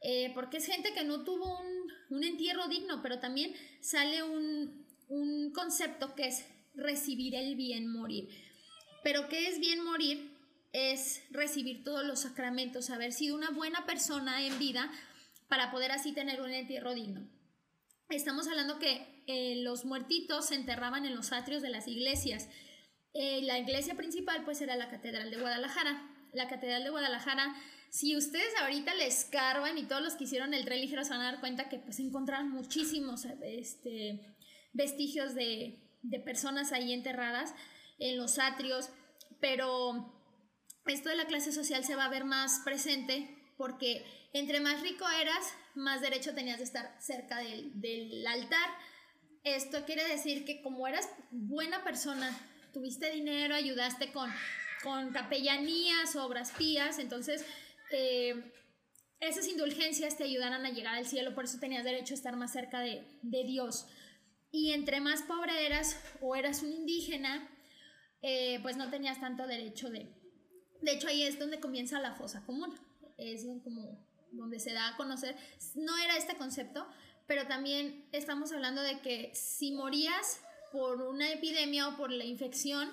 eh, 0.00 0.30
porque 0.34 0.58
es 0.58 0.66
gente 0.66 0.94
que 0.94 1.02
no 1.02 1.24
tuvo 1.24 1.58
un, 1.58 1.77
un 2.10 2.24
entierro 2.24 2.68
digno, 2.68 3.02
pero 3.02 3.18
también 3.18 3.54
sale 3.80 4.22
un, 4.22 4.86
un 5.08 5.52
concepto 5.52 6.14
que 6.14 6.28
es 6.28 6.44
recibir 6.74 7.34
el 7.34 7.56
bien 7.56 7.90
morir. 7.90 8.28
Pero 9.02 9.28
¿qué 9.28 9.48
es 9.48 9.60
bien 9.60 9.82
morir? 9.84 10.36
Es 10.72 11.22
recibir 11.30 11.82
todos 11.82 12.04
los 12.04 12.20
sacramentos, 12.20 12.90
haber 12.90 13.12
sido 13.12 13.34
una 13.36 13.50
buena 13.50 13.86
persona 13.86 14.44
en 14.44 14.58
vida 14.58 14.90
para 15.48 15.70
poder 15.70 15.92
así 15.92 16.12
tener 16.12 16.42
un 16.42 16.50
entierro 16.50 16.94
digno. 16.94 17.26
Estamos 18.10 18.48
hablando 18.48 18.78
que 18.78 19.22
eh, 19.26 19.62
los 19.62 19.84
muertitos 19.84 20.46
se 20.46 20.54
enterraban 20.54 21.04
en 21.04 21.14
los 21.14 21.32
atrios 21.32 21.62
de 21.62 21.70
las 21.70 21.88
iglesias. 21.88 22.48
Eh, 23.14 23.42
la 23.42 23.58
iglesia 23.58 23.96
principal 23.96 24.44
pues 24.44 24.60
era 24.60 24.76
la 24.76 24.88
Catedral 24.88 25.30
de 25.30 25.38
Guadalajara. 25.38 26.10
La 26.32 26.48
Catedral 26.48 26.84
de 26.84 26.90
Guadalajara, 26.90 27.54
si 27.90 28.16
ustedes 28.16 28.54
ahorita 28.60 28.94
le 28.94 29.06
escarban 29.06 29.78
y 29.78 29.84
todos 29.84 30.02
los 30.02 30.14
que 30.14 30.24
hicieron 30.24 30.54
el 30.54 30.64
tren 30.64 30.80
ligero 30.80 31.04
se 31.04 31.10
van 31.10 31.20
a 31.20 31.32
dar 31.32 31.40
cuenta 31.40 31.68
que 31.68 31.78
pues 31.78 31.98
encontraron 32.00 32.50
muchísimos 32.50 33.24
este, 33.42 34.36
vestigios 34.72 35.34
de, 35.34 35.78
de 36.02 36.20
personas 36.20 36.72
ahí 36.72 36.92
enterradas 36.92 37.54
en 37.98 38.16
los 38.16 38.38
atrios, 38.38 38.90
pero 39.40 40.14
esto 40.86 41.08
de 41.08 41.16
la 41.16 41.26
clase 41.26 41.52
social 41.52 41.84
se 41.84 41.96
va 41.96 42.04
a 42.04 42.10
ver 42.10 42.24
más 42.24 42.60
presente 42.64 43.34
porque 43.56 44.04
entre 44.32 44.60
más 44.60 44.80
rico 44.82 45.04
eras, 45.20 45.52
más 45.74 46.00
derecho 46.00 46.34
tenías 46.34 46.58
de 46.58 46.64
estar 46.64 46.96
cerca 47.00 47.38
del, 47.38 48.26
altar. 48.26 48.70
Esto 49.44 49.84
quiere 49.84 50.06
decir 50.06 50.44
que 50.44 50.62
como 50.62 50.86
eras 50.86 51.08
buena 51.30 51.82
persona, 51.84 52.36
tuviste 52.72 53.10
dinero, 53.10 53.54
ayudaste 53.54 54.12
con, 54.12 54.30
con 54.82 55.12
capellanías, 55.12 56.16
obras 56.16 56.52
pías, 56.52 56.98
entonces 56.98 57.44
eh, 57.90 58.52
esas 59.20 59.48
indulgencias 59.48 60.16
te 60.16 60.24
ayudaran 60.24 60.64
a 60.64 60.70
llegar 60.70 60.94
al 60.94 61.06
cielo, 61.06 61.34
por 61.34 61.44
eso 61.44 61.58
tenías 61.58 61.84
derecho 61.84 62.14
a 62.14 62.16
estar 62.16 62.36
más 62.36 62.52
cerca 62.52 62.80
de, 62.80 63.06
de 63.22 63.44
Dios. 63.44 63.86
Y 64.50 64.72
entre 64.72 65.00
más 65.00 65.22
pobre 65.22 65.66
eras 65.66 66.00
o 66.20 66.34
eras 66.34 66.62
un 66.62 66.72
indígena, 66.72 67.48
eh, 68.22 68.58
pues 68.62 68.76
no 68.76 68.90
tenías 68.90 69.20
tanto 69.20 69.46
derecho 69.46 69.90
de... 69.90 70.14
De 70.80 70.92
hecho, 70.92 71.08
ahí 71.08 71.22
es 71.22 71.38
donde 71.38 71.60
comienza 71.60 72.00
la 72.00 72.14
fosa 72.14 72.44
común. 72.46 72.74
Es 73.16 73.44
como 73.64 74.06
donde 74.32 74.60
se 74.60 74.72
da 74.72 74.88
a 74.88 74.96
conocer. 74.96 75.36
No 75.74 75.96
era 75.98 76.16
este 76.16 76.36
concepto, 76.36 76.86
pero 77.26 77.46
también 77.46 78.08
estamos 78.12 78.52
hablando 78.52 78.82
de 78.82 79.00
que 79.00 79.32
si 79.34 79.72
morías 79.72 80.40
por 80.72 81.02
una 81.02 81.32
epidemia 81.32 81.88
o 81.88 81.96
por 81.96 82.12
la 82.12 82.24
infección, 82.24 82.90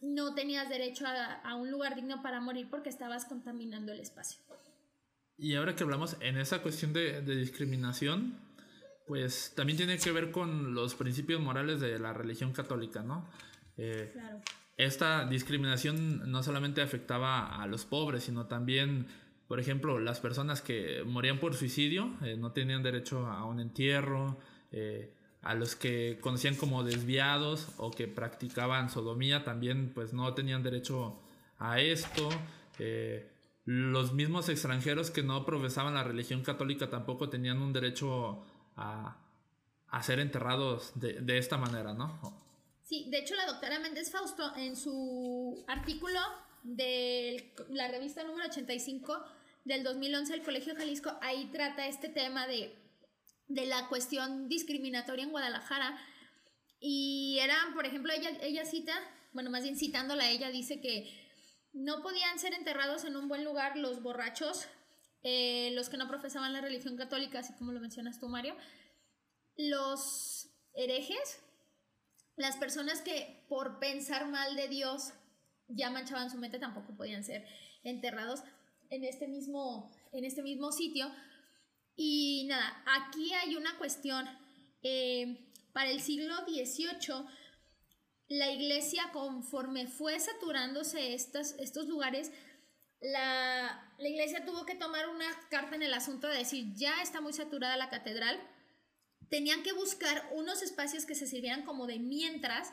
no 0.00 0.34
tenías 0.34 0.68
derecho 0.68 1.04
a, 1.06 1.54
un 1.54 1.70
lugar 1.70 1.94
digno 1.94 2.22
para 2.22 2.40
morir 2.40 2.68
porque 2.70 2.88
estabas 2.88 3.24
contaminando 3.24 3.92
el 3.92 4.00
espacio. 4.00 4.40
Y 5.38 5.54
ahora 5.54 5.74
que 5.76 5.84
hablamos 5.84 6.16
en 6.20 6.38
esa 6.38 6.62
cuestión 6.62 6.92
de, 6.92 7.20
de 7.22 7.36
discriminación, 7.36 8.40
pues 9.06 9.52
también 9.54 9.76
tiene 9.76 9.98
que 9.98 10.10
ver 10.10 10.30
con 10.30 10.74
los 10.74 10.94
principios 10.94 11.40
morales 11.40 11.80
de 11.80 11.98
la 11.98 12.12
religión 12.12 12.52
católica, 12.52 13.02
¿no? 13.02 13.28
Eh, 13.76 14.10
claro. 14.12 14.40
Esta 14.76 15.24
discriminación 15.24 16.30
no 16.30 16.42
solamente 16.42 16.82
afectaba 16.82 17.62
a 17.62 17.66
los 17.66 17.86
pobres, 17.86 18.24
sino 18.24 18.46
también, 18.46 19.06
por 19.48 19.58
ejemplo, 19.58 19.98
las 19.98 20.20
personas 20.20 20.60
que 20.60 21.02
morían 21.04 21.40
por 21.40 21.54
suicidio 21.54 22.14
eh, 22.22 22.36
no 22.36 22.52
tenían 22.52 22.82
derecho 22.82 23.26
a 23.26 23.46
un 23.46 23.60
entierro, 23.60 24.38
eh, 24.70 25.14
a 25.46 25.54
los 25.54 25.76
que 25.76 26.18
conocían 26.20 26.56
como 26.56 26.82
desviados 26.82 27.68
o 27.76 27.92
que 27.92 28.08
practicaban 28.08 28.90
sodomía 28.90 29.44
también 29.44 29.92
pues 29.94 30.12
no 30.12 30.34
tenían 30.34 30.64
derecho 30.64 31.20
a 31.58 31.80
esto. 31.80 32.28
los 33.64 34.12
mismos 34.12 34.48
extranjeros 34.48 35.10
que 35.12 35.22
no 35.22 35.46
profesaban 35.46 35.94
la 35.94 36.02
religión 36.02 36.42
católica 36.42 36.90
tampoco 36.90 37.30
tenían 37.30 37.62
un 37.62 37.72
derecho 37.72 38.44
a, 38.76 39.22
ser 40.02 40.18
enterrados 40.18 40.92
de, 40.96 41.38
esta 41.38 41.56
manera, 41.56 41.94
¿no? 41.94 42.20
Sí, 42.82 43.06
de 43.08 43.18
hecho 43.20 43.36
la 43.36 43.46
doctora 43.46 43.78
Méndez 43.78 44.10
Fausto 44.10 44.54
en 44.56 44.74
su 44.76 45.64
artículo 45.68 46.18
de 46.64 47.54
la 47.70 47.88
revista 47.88 48.24
número 48.24 48.48
85 48.48 49.24
del 49.64 49.84
2011 49.84 50.32
del 50.32 50.42
Colegio 50.42 50.74
Jalisco, 50.76 51.16
ahí 51.22 51.50
trata 51.52 51.86
este 51.86 52.08
tema 52.08 52.46
de, 52.48 52.74
de 53.48 53.66
la 53.66 53.88
cuestión 53.88 54.48
discriminatoria 54.48 55.24
en 55.24 55.30
Guadalajara. 55.30 55.98
Y 56.80 57.38
eran, 57.40 57.74
por 57.74 57.86
ejemplo, 57.86 58.12
ella, 58.12 58.30
ella 58.42 58.64
cita, 58.64 58.94
bueno, 59.32 59.50
más 59.50 59.62
bien 59.62 59.76
citándola, 59.76 60.28
ella 60.30 60.50
dice 60.50 60.80
que 60.80 61.10
no 61.72 62.02
podían 62.02 62.38
ser 62.38 62.54
enterrados 62.54 63.04
en 63.04 63.16
un 63.16 63.28
buen 63.28 63.44
lugar 63.44 63.76
los 63.76 64.02
borrachos 64.02 64.66
eh, 65.28 65.72
los 65.72 65.88
que 65.88 65.96
no 65.96 66.06
profesaban 66.06 66.52
la 66.52 66.60
religión 66.60 66.96
católica, 66.96 67.40
así 67.40 67.52
como 67.54 67.72
lo 67.72 67.80
mencionas 67.80 68.20
tú, 68.20 68.28
Mario, 68.28 68.54
los 69.56 70.48
herejes, 70.72 71.42
las 72.36 72.56
personas 72.58 73.00
que 73.00 73.44
por 73.48 73.80
pensar 73.80 74.28
mal 74.28 74.54
de 74.54 74.68
Dios 74.68 75.14
ya 75.66 75.90
manchaban 75.90 76.30
su 76.30 76.38
mente, 76.38 76.60
tampoco 76.60 76.96
podían 76.96 77.24
ser 77.24 77.44
enterrados 77.82 78.44
en 78.88 79.02
este 79.02 79.26
mismo, 79.26 79.90
en 80.12 80.24
este 80.24 80.44
mismo 80.44 80.70
sitio. 80.70 81.10
Y 81.96 82.44
nada, 82.48 82.82
aquí 82.86 83.32
hay 83.32 83.56
una 83.56 83.76
cuestión. 83.78 84.28
Eh, 84.82 85.42
para 85.72 85.90
el 85.90 86.00
siglo 86.00 86.34
XVIII, 86.46 87.26
la 88.28 88.50
iglesia, 88.50 89.10
conforme 89.12 89.86
fue 89.86 90.18
saturándose 90.20 91.14
estos 91.14 91.86
lugares, 91.86 92.30
la, 93.00 93.92
iglesia 93.98 94.44
tuvo 94.44 94.64
que 94.64 94.74
tomar 94.74 95.08
una 95.08 95.26
carta 95.50 95.76
en 95.76 95.82
el 95.82 95.94
asunto 95.94 96.28
de 96.28 96.38
decir, 96.38 96.72
ya 96.74 97.02
está 97.02 97.20
muy 97.20 97.32
saturada 97.32 97.76
la 97.76 97.90
catedral, 97.90 98.40
tenían 99.28 99.62
que 99.62 99.72
buscar 99.72 100.28
unos 100.32 100.62
espacios 100.62 101.04
que 101.04 101.14
se 101.14 101.26
sirvieran 101.26 101.64
como 101.64 101.86
de 101.86 101.98
mientras 101.98 102.72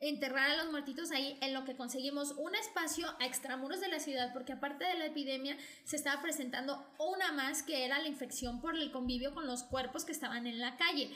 enterrar 0.00 0.50
a 0.50 0.56
los 0.56 0.70
muertitos 0.70 1.10
ahí, 1.10 1.38
en 1.40 1.54
lo 1.54 1.64
que 1.64 1.76
conseguimos 1.76 2.32
un 2.32 2.54
espacio 2.54 3.06
a 3.18 3.26
extramuros 3.26 3.80
de 3.80 3.88
la 3.88 3.98
ciudad, 3.98 4.32
porque 4.32 4.52
aparte 4.52 4.84
de 4.84 4.98
la 4.98 5.06
epidemia 5.06 5.56
se 5.84 5.96
estaba 5.96 6.20
presentando 6.20 6.86
una 6.98 7.32
más 7.32 7.62
que 7.62 7.84
era 7.84 7.98
la 7.98 8.08
infección 8.08 8.60
por 8.60 8.76
el 8.76 8.92
convivio 8.92 9.32
con 9.32 9.46
los 9.46 9.62
cuerpos 9.62 10.04
que 10.04 10.12
estaban 10.12 10.46
en 10.46 10.58
la 10.58 10.76
calle. 10.76 11.10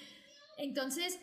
Entonces, 0.56 1.18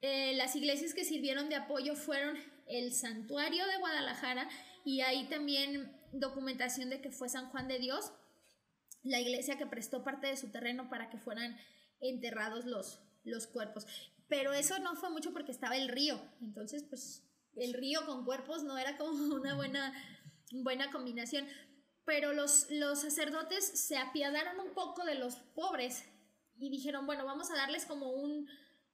eh, 0.00 0.34
las 0.36 0.54
iglesias 0.54 0.94
que 0.94 1.04
sirvieron 1.04 1.48
de 1.48 1.56
apoyo 1.56 1.94
fueron 1.96 2.38
el 2.66 2.92
santuario 2.92 3.66
de 3.66 3.78
Guadalajara 3.78 4.48
y 4.84 5.00
ahí 5.00 5.28
también 5.28 5.92
documentación 6.12 6.90
de 6.90 7.00
que 7.00 7.10
fue 7.10 7.28
San 7.28 7.50
Juan 7.50 7.68
de 7.68 7.78
Dios, 7.78 8.12
la 9.02 9.20
iglesia 9.20 9.56
que 9.56 9.66
prestó 9.66 10.04
parte 10.04 10.26
de 10.26 10.36
su 10.36 10.50
terreno 10.50 10.88
para 10.88 11.08
que 11.08 11.18
fueran 11.18 11.56
enterrados 12.00 12.64
los, 12.66 13.00
los 13.24 13.46
cuerpos. 13.46 13.86
Pero 14.28 14.52
eso 14.52 14.78
no 14.78 14.94
fue 14.94 15.10
mucho 15.10 15.32
porque 15.32 15.52
estaba 15.52 15.76
el 15.76 15.88
río, 15.88 16.20
entonces 16.40 16.84
pues 16.84 17.24
el 17.56 17.72
río 17.74 18.04
con 18.06 18.24
cuerpos 18.24 18.62
no 18.62 18.78
era 18.78 18.96
como 18.96 19.10
una 19.34 19.54
buena, 19.54 19.92
buena 20.52 20.90
combinación. 20.90 21.46
Pero 22.04 22.32
los, 22.32 22.70
los 22.70 23.00
sacerdotes 23.00 23.64
se 23.64 23.98
apiadaron 23.98 24.60
un 24.66 24.72
poco 24.72 25.04
de 25.04 25.14
los 25.14 25.36
pobres 25.54 26.04
y 26.58 26.70
dijeron, 26.70 27.06
bueno, 27.06 27.24
vamos 27.24 27.50
a 27.50 27.56
darles 27.56 27.84
como 27.84 28.10
un, 28.10 28.48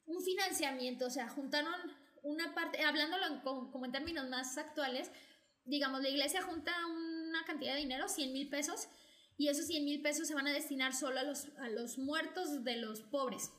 un 0.06 0.22
financiamiento, 0.22 1.06
o 1.06 1.10
sea, 1.10 1.28
juntaron 1.28 1.74
una 2.22 2.54
parte, 2.54 2.82
hablándolo 2.82 3.42
como 3.42 3.84
en 3.84 3.92
términos 3.92 4.28
más 4.28 4.58
actuales, 4.58 5.10
digamos, 5.64 6.02
la 6.02 6.08
iglesia 6.08 6.42
junta 6.42 6.72
una 6.86 7.44
cantidad 7.44 7.74
de 7.74 7.80
dinero, 7.80 8.08
100 8.08 8.32
mil 8.32 8.48
pesos, 8.48 8.88
y 9.36 9.48
esos 9.48 9.66
100 9.66 9.84
mil 9.84 10.02
pesos 10.02 10.28
se 10.28 10.34
van 10.34 10.46
a 10.46 10.52
destinar 10.52 10.94
solo 10.94 11.18
a 11.18 11.24
los, 11.24 11.48
a 11.58 11.68
los 11.68 11.98
muertos 11.98 12.64
de 12.64 12.76
los 12.76 13.00
pobres. 13.00 13.50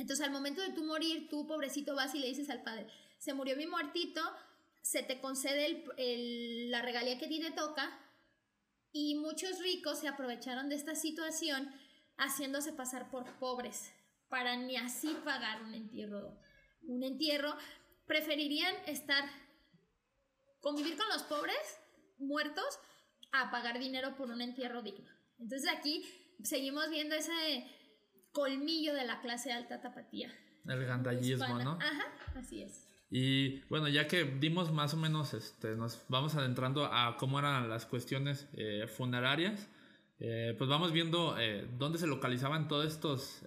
Entonces, 0.00 0.24
al 0.24 0.32
momento 0.32 0.62
de 0.62 0.72
tú 0.72 0.82
morir, 0.84 1.28
tú, 1.28 1.46
pobrecito, 1.46 1.94
vas 1.94 2.14
y 2.14 2.20
le 2.20 2.28
dices 2.28 2.48
al 2.48 2.62
padre, 2.62 2.86
se 3.18 3.34
murió 3.34 3.54
mi 3.54 3.66
muertito, 3.66 4.22
se 4.80 5.02
te 5.02 5.20
concede 5.20 5.84
la 6.70 6.80
regalía 6.80 7.18
que 7.18 7.26
a 7.26 7.28
ti 7.28 7.38
te 7.38 7.50
toca, 7.50 8.00
y 8.92 9.16
muchos 9.16 9.58
ricos 9.58 9.98
se 9.98 10.08
aprovecharon 10.08 10.70
de 10.70 10.76
esta 10.76 10.94
situación 10.94 11.70
haciéndose 12.16 12.72
pasar 12.72 13.10
por 13.10 13.38
pobres 13.38 13.92
para 14.30 14.56
ni 14.56 14.76
así 14.76 15.14
pagar 15.22 15.62
un 15.62 15.74
entierro. 15.74 16.40
Un 16.82 17.02
entierro, 17.02 17.54
preferirían 18.06 18.74
estar 18.86 19.24
convivir 20.60 20.96
con 20.96 21.08
los 21.08 21.22
pobres 21.24 21.78
muertos 22.18 22.78
a 23.32 23.50
pagar 23.50 23.78
dinero 23.78 24.16
por 24.16 24.30
un 24.30 24.40
entierro 24.40 24.82
digno. 24.82 25.10
Entonces 25.38 25.70
aquí 25.70 26.04
seguimos 26.42 26.88
viendo 26.88 27.14
ese 27.14 27.66
colmillo 28.32 28.94
de 28.94 29.04
la 29.04 29.20
clase 29.20 29.52
alta 29.52 29.80
tapatía. 29.80 30.32
El 30.66 30.84
gandallismo, 30.84 31.58
¿no? 31.58 31.72
Ajá, 31.72 32.06
así 32.36 32.62
es. 32.62 32.86
Y 33.10 33.60
bueno, 33.68 33.88
ya 33.88 34.06
que 34.06 34.24
dimos 34.24 34.72
más 34.72 34.94
o 34.94 34.96
menos, 34.96 35.34
este, 35.34 35.74
nos 35.74 36.04
vamos 36.08 36.36
adentrando 36.36 36.84
a 36.84 37.16
cómo 37.16 37.38
eran 37.38 37.68
las 37.68 37.86
cuestiones 37.86 38.48
eh, 38.52 38.86
funerarias, 38.86 39.68
eh, 40.20 40.54
pues 40.56 40.70
vamos 40.70 40.92
viendo 40.92 41.36
eh, 41.38 41.66
dónde 41.78 41.98
se 41.98 42.06
localizaban 42.06 42.68
todos 42.68 42.86
estos 42.86 43.42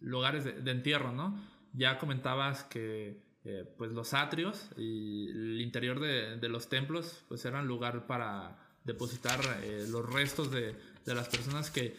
lugares 0.00 0.44
de, 0.44 0.70
entierro, 0.70 1.12
¿no? 1.12 1.38
Ya 1.72 1.98
comentabas 1.98 2.64
que 2.64 3.26
eh, 3.48 3.64
pues 3.78 3.92
los 3.92 4.12
atrios 4.12 4.70
y 4.76 5.28
el 5.28 5.60
interior 5.60 6.00
de, 6.00 6.48
los 6.48 6.68
templos 6.68 7.22
pues 7.28 7.44
eran 7.44 7.68
lugar 7.68 8.08
para 8.08 8.58
depositar 8.82 9.38
eh, 9.62 9.86
los 9.88 10.04
restos 10.04 10.50
de, 10.50 10.74
las 11.04 11.28
personas 11.28 11.70
que, 11.70 11.94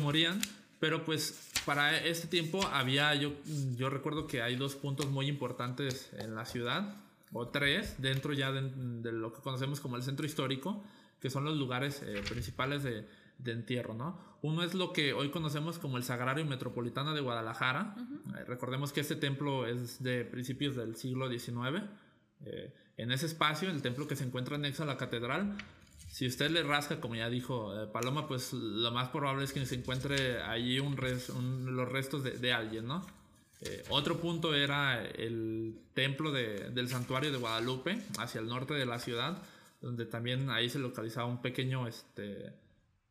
morían. 0.00 0.40
Pero 0.80 1.04
pues 1.04 1.50
para 1.64 1.98
este 1.98 2.28
tiempo 2.28 2.64
había, 2.72 3.14
yo, 3.14 3.32
yo 3.76 3.90
recuerdo 3.90 4.26
que 4.26 4.42
hay 4.42 4.56
dos 4.56 4.76
puntos 4.76 5.10
muy 5.10 5.26
importantes 5.26 6.10
en 6.12 6.34
la 6.34 6.44
ciudad, 6.44 6.94
o 7.32 7.48
tres, 7.48 7.96
dentro 7.98 8.32
ya 8.32 8.52
de, 8.52 9.12
lo 9.12 9.32
que 9.32 9.40
conocemos 9.42 9.80
como 9.80 9.96
el 9.96 10.02
centro 10.02 10.24
histórico, 10.24 10.82
que 11.20 11.30
son 11.30 11.44
los 11.44 11.56
lugares 11.56 12.02
eh, 12.02 12.22
principales 12.28 12.82
de, 12.84 13.06
de 13.38 13.52
entierro, 13.52 13.94
¿no? 13.94 14.18
Uno 14.42 14.62
es 14.62 14.74
lo 14.74 14.92
que 14.92 15.12
hoy 15.12 15.30
conocemos 15.30 15.78
como 15.78 15.96
el 15.96 16.04
Sagrario 16.04 16.44
Metropolitano 16.44 17.14
de 17.14 17.20
Guadalajara. 17.20 17.96
Eh, 18.36 18.44
recordemos 18.44 18.92
que 18.92 19.00
este 19.00 19.16
templo 19.16 19.66
es 19.66 20.02
de 20.02 20.24
principios 20.24 20.76
del 20.76 20.96
siglo 20.96 21.28
XIX. 21.28 21.84
Eh, 22.44 22.72
en 22.96 23.12
ese 23.12 23.26
espacio, 23.26 23.70
el 23.70 23.82
templo 23.82 24.06
que 24.06 24.16
se 24.16 24.24
encuentra 24.24 24.56
anexo 24.56 24.82
a 24.82 24.86
la 24.86 24.96
catedral, 24.96 25.56
si 26.08 26.26
usted 26.26 26.50
le 26.50 26.62
rasca, 26.62 27.00
como 27.00 27.14
ya 27.14 27.28
dijo 27.28 27.80
eh, 27.80 27.86
Paloma, 27.86 28.26
pues 28.26 28.52
lo 28.52 28.90
más 28.90 29.08
probable 29.08 29.44
es 29.44 29.52
que 29.52 29.64
se 29.66 29.76
encuentre 29.76 30.42
allí 30.42 30.80
un 30.80 30.96
los 31.76 31.88
restos 31.88 32.24
de, 32.24 32.52
alguien, 32.52 32.86
¿no? 32.86 33.06
otro 33.88 34.20
punto 34.20 34.54
era 34.54 35.04
el 35.04 35.80
templo 35.92 36.30
del 36.30 36.88
santuario 36.88 37.32
de 37.32 37.38
Guadalupe, 37.38 38.00
hacia 38.18 38.40
el 38.40 38.46
norte 38.46 38.74
de 38.74 38.86
la 38.86 39.00
ciudad, 39.00 39.42
donde 39.80 40.06
también 40.06 40.50
ahí 40.50 40.68
se 40.70 40.78
localizaba 40.78 41.26
un 41.26 41.42
pequeño 41.42 41.86
este, 41.88 42.52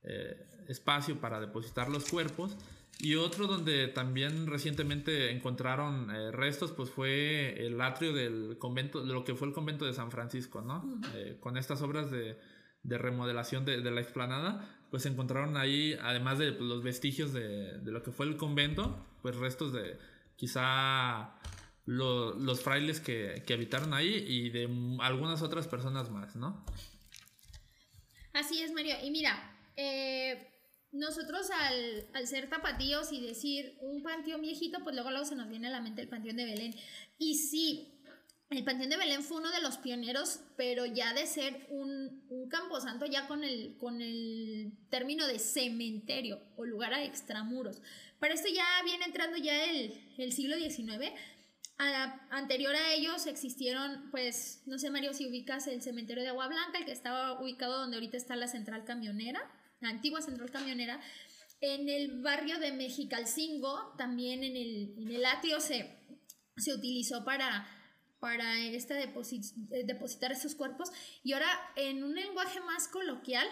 eh, 0.04 0.48
espacio 0.68 1.20
para 1.20 1.40
depositar 1.40 1.90
los 1.90 2.10
cuerpos. 2.10 2.56
Y 3.00 3.16
otro 3.16 3.46
donde 3.46 3.88
también 3.88 4.48
recientemente 4.48 5.32
encontraron 5.32 6.10
eh, 6.10 6.32
restos, 6.32 6.72
pues 6.72 6.90
fue 6.90 7.66
el 7.66 7.80
atrio 7.80 8.12
del 8.12 8.58
convento, 8.58 9.06
de 9.06 9.14
lo 9.14 9.24
que 9.24 9.36
fue 9.36 9.48
el 9.48 9.54
convento 9.54 9.86
de 9.86 9.94
San 9.94 10.10
Francisco, 10.10 10.62
¿no? 10.62 11.00
Eh, 11.14 11.38
con 11.40 11.58
estas 11.58 11.82
obras 11.84 12.10
de, 12.10 12.38
de 12.88 12.98
remodelación 12.98 13.66
de, 13.66 13.82
de, 13.82 13.92
la 13.92 14.02
explanada, 14.02 14.68
pues 14.90 15.06
encontraron 15.06 15.58
ahí, 15.58 15.96
además 16.02 16.40
de 16.40 16.54
pues, 16.54 16.68
los 16.68 16.82
vestigios 16.82 17.34
de, 17.34 17.78
de, 17.80 17.92
lo 17.92 18.02
que 18.02 18.12
fue 18.12 18.26
el 18.26 18.38
convento, 18.38 19.06
pues 19.22 19.36
restos 19.36 19.74
de 19.74 20.00
quizá 20.36 21.36
los 21.86 22.62
frailes 22.62 23.00
que, 23.00 23.44
que 23.46 23.54
habitaron 23.54 23.94
ahí 23.94 24.26
y 24.28 24.50
de 24.50 24.70
algunas 25.00 25.42
otras 25.42 25.68
personas 25.68 26.10
más, 26.10 26.36
¿no? 26.36 26.66
Así 28.34 28.62
es, 28.62 28.72
Mario. 28.74 28.96
Y 29.04 29.12
mira, 29.12 29.58
eh, 29.76 30.48
nosotros 30.92 31.50
al, 31.50 32.28
ser 32.28 32.50
tapatíos 32.50 33.12
y 33.12 33.22
decir 33.22 33.78
un 33.82 34.04
panteón 34.04 34.42
viejito, 34.42 34.80
pues 34.84 34.96
luego, 34.96 35.12
luego 35.12 35.26
se 35.26 35.36
nos 35.36 35.50
viene 35.50 35.68
a 35.68 35.72
la 35.72 35.82
mente 35.82 36.02
el 36.02 36.10
panteón 36.10 36.38
de 36.38 36.46
Belén. 36.46 36.76
Y 37.18 37.36
sí, 37.36 37.97
el 38.50 38.64
Panteón 38.64 38.90
de 38.90 38.98
Belén 38.98 39.24
fue 39.24 39.38
uno 39.38 39.52
de 39.52 39.62
los 39.62 39.78
pioneros, 39.78 40.40
pero 40.56 40.86
ya 40.86 41.14
de 41.14 41.28
ser 41.28 41.68
un, 41.70 42.24
un 42.30 42.48
camposanto 42.48 43.06
ya 43.06 43.28
con 43.28 43.44
el, 43.44 43.76
con 43.78 44.02
el 44.02 44.72
término 44.90 45.28
de 45.28 45.38
cementerio 45.38 46.42
o 46.56 46.64
lugar 46.64 46.94
a 46.94 47.04
extramuros. 47.04 47.82
Para 48.20 48.34
esto 48.34 48.48
ya 48.48 48.66
viene 48.86 49.06
entrando 49.06 49.38
ya 49.38 49.66
el, 49.66 50.14
el 50.18 50.32
siglo 50.32 50.56
XIX. 50.58 51.12
anterior 52.30 52.74
a 52.74 52.94
ellos 52.94 53.28
existieron, 53.28 54.10
pues, 54.12 54.64
no 54.66 54.80
sé, 54.80 54.90
Mario, 54.92 55.14
si 55.14 55.28
ubicas 55.28 55.68
el 55.68 55.82
cementerio 55.82 56.24
de 56.24 56.30
Agua 56.30 56.48
Blanca, 56.48 56.80
el 56.80 56.86
que 56.86 56.94
estaba 56.94 57.42
ubicado 57.42 57.80
donde 57.80 57.98
ahorita 57.98 58.16
está 58.16 58.38
la 58.38 58.48
central 58.48 58.86
camionera, 58.86 59.42
la 59.82 59.90
antigua 59.90 60.22
central 60.22 60.52
camionera. 60.52 61.02
En 61.60 61.90
el 61.90 62.22
barrio 62.22 62.60
de 62.60 62.72
Mexicalcingo, 62.72 63.94
también 63.98 64.44
en 64.44 64.56
el, 64.56 64.96
en 65.00 65.12
el 65.12 65.26
atrio 65.26 65.60
se, 65.60 65.98
se 66.56 66.74
utilizó 66.74 67.26
para, 67.26 67.68
para 68.20 68.58
este 68.60 68.94
depositar 68.94 70.32
esos 70.32 70.56
cuerpos. 70.56 70.92
Y 71.24 71.34
ahora, 71.34 71.50
en 71.76 72.04
un 72.04 72.16
lenguaje 72.16 72.60
más 72.62 72.88
coloquial, 72.88 73.48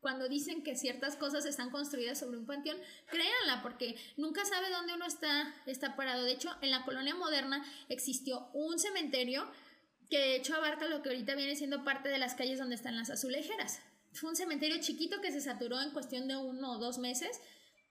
cuando 0.00 0.28
dicen 0.28 0.62
que 0.62 0.76
ciertas 0.76 1.16
cosas 1.16 1.44
están 1.46 1.70
construidas 1.70 2.18
sobre 2.18 2.38
un 2.38 2.46
panteón, 2.46 2.78
créanla, 3.06 3.62
porque 3.62 3.96
nunca 4.16 4.44
sabe 4.44 4.70
dónde 4.70 4.94
uno 4.94 5.06
está, 5.06 5.52
está 5.66 5.96
parado. 5.96 6.22
De 6.22 6.32
hecho, 6.32 6.50
en 6.62 6.70
la 6.70 6.84
colonia 6.84 7.14
moderna 7.14 7.64
existió 7.88 8.48
un 8.52 8.78
cementerio 8.78 9.50
que 10.08 10.18
de 10.18 10.36
hecho 10.36 10.54
abarca 10.54 10.86
lo 10.86 11.02
que 11.02 11.08
ahorita 11.08 11.34
viene 11.34 11.56
siendo 11.56 11.82
parte 11.82 12.08
de 12.08 12.18
las 12.18 12.34
calles 12.34 12.58
donde 12.58 12.76
están 12.76 12.96
las 12.96 13.10
azulejeras. 13.10 13.80
Fue 14.12 14.30
un 14.30 14.36
cementerio 14.36 14.80
chiquito 14.80 15.20
que 15.20 15.32
se 15.32 15.40
saturó 15.40 15.80
en 15.82 15.90
cuestión 15.90 16.28
de 16.28 16.36
uno 16.36 16.72
o 16.72 16.78
dos 16.78 16.98
meses. 16.98 17.40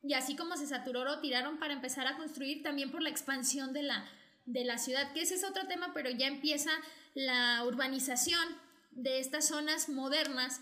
Y 0.02 0.14
así 0.14 0.36
como 0.36 0.56
se 0.56 0.68
saturó, 0.68 1.04
lo 1.04 1.20
tiraron 1.20 1.60
para 1.60 1.74
empezar 1.74 2.08
a 2.08 2.16
construir 2.16 2.64
también 2.64 2.92
por 2.92 3.02
la 3.02 3.10
expansión 3.10 3.74
de 3.74 3.84
la, 3.84 4.08
de 4.46 4.64
la 4.64 4.78
ciudad, 4.78 5.12
que 5.14 5.22
ese 5.22 5.36
es 5.36 5.44
otro 5.44 5.68
tema, 5.68 5.92
pero 5.94 6.10
ya 6.10 6.28
empieza 6.28 6.72
la 7.14 7.64
urbanización 7.66 8.44
de 8.92 9.20
estas 9.20 9.48
zonas 9.48 9.90
modernas 9.90 10.62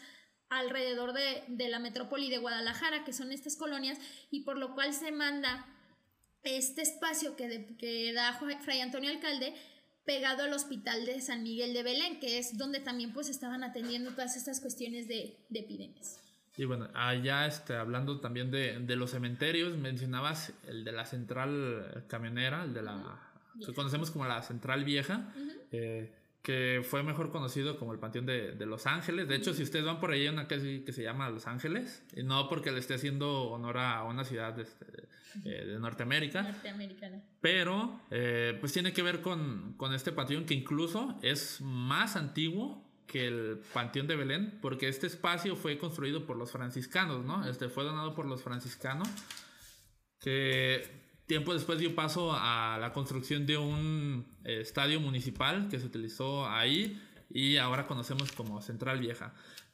alrededor 0.49 1.13
de, 1.13 1.69
la 1.69 1.79
metrópoli 1.79 2.29
de 2.29 2.37
Guadalajara, 2.37 3.03
que 3.03 3.13
son 3.13 3.31
estas 3.31 3.55
colonias, 3.55 3.97
y 4.31 4.41
por 4.41 4.57
lo 4.57 4.73
cual 4.73 4.93
se 4.93 5.11
manda 5.11 5.65
este 6.43 6.81
espacio 6.81 7.35
que, 7.35 7.75
que 7.77 8.13
da 8.13 8.33
Fray 8.33 8.81
Antonio 8.81 9.09
Alcalde 9.09 9.55
pegado 10.05 10.43
al 10.43 10.53
hospital 10.53 11.05
de 11.05 11.21
San 11.21 11.43
Miguel 11.43 11.73
de 11.73 11.83
Belén, 11.83 12.19
que 12.19 12.37
es 12.37 12.57
donde 12.57 12.79
también 12.79 13.13
pues 13.13 13.29
estaban 13.29 13.63
atendiendo 13.63 14.11
todas 14.11 14.35
estas 14.35 14.59
cuestiones 14.59 15.07
de, 15.07 15.37
epidemias. 15.53 16.19
Y 16.55 16.65
bueno, 16.65 16.89
allá 16.93 17.47
este, 17.47 17.75
hablando 17.75 18.19
también 18.19 18.51
de, 18.51 18.95
los 18.95 19.11
cementerios, 19.11 19.75
mencionabas 19.77 20.53
el 20.67 20.83
de 20.83 20.91
la 20.91 21.05
central 21.05 22.05
camionera, 22.07 22.63
el 22.63 22.73
de 22.73 22.83
la 22.83 23.32
que 23.65 23.73
conocemos 23.73 24.11
como 24.11 24.25
la 24.25 24.41
central 24.41 24.83
vieja 24.83 25.33
que 26.43 26.81
fue 26.83 27.03
mejor 27.03 27.31
conocido 27.31 27.79
como 27.79 27.93
el 27.93 27.99
Panteón 27.99 28.25
de, 28.25 28.51
de, 28.51 28.65
Los 28.65 28.85
Ángeles. 28.85 29.29
De 29.29 29.35
hecho, 29.35 29.53
si 29.53 29.63
ustedes 29.63 29.85
van 29.85 30.01
por 30.01 30.11
ahí, 30.11 30.23
hay 30.23 30.27
una 30.27 30.45
que, 30.45 30.83
que 30.83 30.91
se 30.91 31.01
llama 31.01 31.29
Los 31.29 31.47
Ángeles, 31.47 32.03
y 32.13 32.23
no 32.23 32.49
porque 32.49 32.69
le 32.71 32.79
esté 32.79 32.95
haciendo 32.95 33.43
honor 33.43 33.77
a 33.77 34.03
una 34.03 34.25
ciudad 34.25 34.53
de, 34.53 34.63
este, 34.63 34.85
eh, 35.45 35.65
de 35.65 35.79
Norteamérica. 35.79 36.43
Norteamericana. 36.43 37.23
Pero, 37.39 38.01
eh, 38.11 38.57
pues 38.59 38.73
tiene 38.73 38.91
que 38.91 39.01
ver 39.01 39.21
con, 39.21 39.75
con, 39.77 39.93
este 39.93 40.11
panteón 40.11 40.45
que 40.45 40.53
incluso 40.53 41.17
es 41.21 41.61
más 41.61 42.17
antiguo 42.17 42.83
que 43.07 43.25
el 43.25 43.61
Panteón 43.73 44.07
de 44.07 44.17
Belén, 44.17 44.59
porque 44.61 44.89
este 44.89 45.07
espacio 45.07 45.55
fue 45.55 45.77
construido 45.77 46.25
por 46.25 46.35
los 46.35 46.51
franciscanos, 46.51 47.23
¿no? 47.23 47.47
Este 47.47 47.69
fue 47.69 47.85
donado 47.85 48.15
por 48.15 48.25
los 48.25 48.43
franciscanos, 48.43 49.07
que 50.19 51.02
Tiempo 51.33 51.55
después 51.55 51.79
dio 51.79 51.95
paso 51.95 52.31
a 52.31 52.77
la 52.79 52.93
construcción 52.93 53.47
de 53.47 53.57
un 53.57 54.23
eh, 54.43 54.59
estadio 54.61 54.99
municipal 54.99 55.67
que 55.67 55.79
se 55.79 55.87
utilizó 55.87 56.47
ahí 56.47 57.01
y 57.27 57.57
ahora 57.57 57.87
conocemos 57.87 58.31
como 58.33 58.61
Central 58.61 58.99
Vieja. 58.99 59.33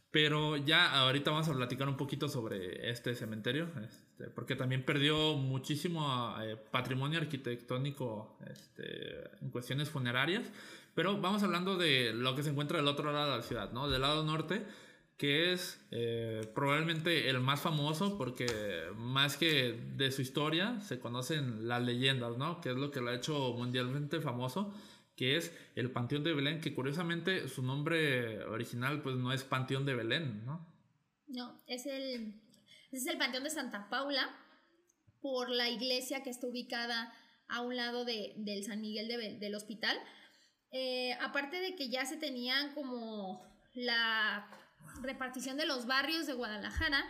Pero 0.10 0.56
ya 0.56 0.90
ahorita 0.90 1.32
vamos 1.32 1.50
a 1.50 1.54
platicar 1.54 1.90
un 1.90 1.98
poquito 1.98 2.30
sobre 2.30 2.90
este 2.90 3.14
cementerio, 3.14 3.68
este, 3.84 4.30
porque 4.30 4.56
también 4.56 4.86
perdió 4.86 5.34
muchísimo 5.36 6.34
eh, 6.42 6.56
patrimonio 6.56 7.20
arquitectónico 7.20 8.38
este, 8.50 9.30
en 9.42 9.50
cuestiones 9.50 9.90
funerarias. 9.90 10.50
Pero 10.96 11.20
vamos 11.20 11.44
hablando 11.44 11.76
de 11.76 12.14
lo 12.14 12.38
que 12.38 12.44
se 12.44 12.52
encuentra 12.52 12.78
del 12.78 12.88
otro 12.88 13.12
lado 13.12 13.32
de 13.32 13.38
la 13.40 13.44
ciudad, 13.44 13.74
¿no? 13.74 13.90
Del 13.90 14.02
lado 14.02 14.24
norte 14.24 14.66
que 15.20 15.52
es 15.52 15.78
eh, 15.92 16.50
probablemente 16.56 17.30
el 17.30 17.42
más 17.42 17.60
famoso 17.60 18.18
porque 18.18 18.48
más 18.96 19.36
que 19.36 19.74
de 19.74 20.12
su 20.14 20.22
historia 20.22 20.80
se 20.80 20.98
conocen 20.98 21.68
las 21.68 21.84
leyendas, 21.84 22.38
¿no? 22.38 22.62
Que 22.62 22.70
es 22.70 22.78
lo 22.78 22.90
que 22.90 23.02
lo 23.02 23.10
ha 23.10 23.16
hecho 23.16 23.54
mundialmente 23.54 24.22
famoso, 24.22 24.74
que 25.18 25.36
es 25.36 25.54
el 25.76 25.92
Panteón 25.92 26.24
de 26.24 26.34
Belén, 26.34 26.62
que 26.62 26.74
curiosamente 26.74 27.50
su 27.50 27.62
nombre 27.62 28.46
original 28.46 29.02
pues 29.02 29.18
no 29.18 29.34
es 29.34 29.44
Panteón 29.44 29.86
de 29.86 29.96
Belén, 29.96 30.46
¿no? 30.46 30.66
No, 31.28 31.62
es 31.68 31.86
el, 31.86 32.42
es 32.94 33.06
el 33.06 33.18
Panteón 33.18 33.44
de 33.44 33.50
Santa 33.50 33.90
Paula 33.90 34.34
por 35.20 35.50
la 35.50 35.68
iglesia 35.68 36.24
que 36.24 36.30
está 36.30 36.48
ubicada 36.48 37.14
a 37.50 37.60
un 37.60 37.76
lado 37.76 38.06
de, 38.06 38.36
del 38.38 38.64
San 38.64 38.80
Miguel 38.80 39.38
del 39.38 39.56
hospital. 39.56 39.98
Eh, 40.72 41.12
aparte 41.20 41.60
de 41.60 41.76
que 41.76 41.90
ya 41.90 42.06
se 42.06 42.16
tenían 42.16 42.74
como 42.74 43.44
la 43.74 44.50
repartición 45.02 45.58
de 45.58 45.66
los 45.66 45.86
barrios 45.86 46.28
de 46.28 46.34
Guadalajara, 46.34 47.04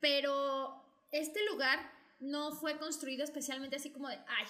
pero 0.00 0.84
este 1.12 1.44
lugar 1.50 1.78
no 2.20 2.52
fue 2.52 2.78
construido 2.78 3.24
especialmente 3.24 3.76
así 3.76 3.90
como 3.90 4.08
de, 4.08 4.16
ay, 4.16 4.46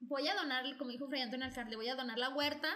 voy 0.00 0.28
a 0.28 0.34
donar, 0.34 0.64
como 0.76 0.90
dijo 0.90 1.08
Fray 1.08 1.22
Antonio 1.22 1.46
Alcalde, 1.46 1.76
voy 1.76 1.88
a 1.88 1.96
donar 1.96 2.18
la 2.18 2.30
huerta 2.30 2.68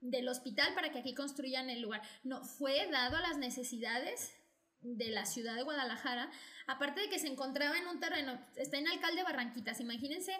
del 0.00 0.28
hospital 0.28 0.74
para 0.74 0.92
que 0.92 0.98
aquí 1.00 1.14
construyan 1.14 1.70
el 1.70 1.80
lugar. 1.80 2.02
No, 2.22 2.44
fue 2.44 2.88
dado 2.90 3.16
a 3.16 3.20
las 3.22 3.38
necesidades 3.38 4.34
de 4.80 5.10
la 5.10 5.26
ciudad 5.26 5.56
de 5.56 5.62
Guadalajara, 5.62 6.30
aparte 6.66 7.00
de 7.00 7.08
que 7.08 7.18
se 7.18 7.26
encontraba 7.26 7.76
en 7.76 7.88
un 7.88 7.98
terreno, 7.98 8.40
está 8.56 8.78
en 8.78 8.86
Alcalde 8.86 9.24
Barranquitas, 9.24 9.80
imagínense 9.80 10.38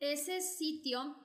ese 0.00 0.40
sitio 0.40 1.16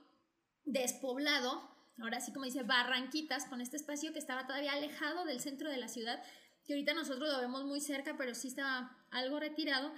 despoblado 0.63 1.72
ahora 2.01 2.19
sí 2.21 2.34
como 2.34 2.45
dice, 2.45 2.63
Barranquitas, 2.63 3.45
con 3.45 3.62
este 3.62 3.77
espacio 3.77 4.13
que 4.13 4.19
estaba 4.19 4.47
todavía 4.47 4.73
alejado 4.73 5.25
del 5.25 5.39
centro 5.39 5.69
de 5.69 5.77
la 5.77 5.88
ciudad, 5.88 6.23
que 6.65 6.73
ahorita 6.73 6.93
nosotros 6.93 7.29
lo 7.29 7.39
vemos 7.39 7.63
muy 7.65 7.82
cerca, 7.82 8.15
pero 8.17 8.34
sí 8.36 8.47
estaba 8.47 8.97
algo 9.12 9.39
retirado, 9.39 9.93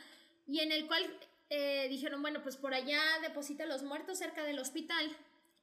y 0.47 0.59
en 0.59 0.71
el 0.71 0.87
cual 0.87 1.03
eh, 1.49 1.87
dijeron, 1.89 2.21
bueno, 2.21 2.41
pues 2.43 2.57
por 2.57 2.73
allá 2.73 2.99
deposita 3.21 3.65
los 3.65 3.83
muertos 3.83 4.17
cerca 4.17 4.43
del 4.43 4.59
hospital 4.59 5.05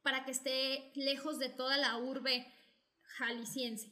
para 0.03 0.25
que 0.25 0.31
esté 0.31 0.93
lejos 0.95 1.39
de 1.39 1.49
toda 1.49 1.77
la 1.77 1.99
urbe 1.99 2.47
jalisciense. 3.03 3.91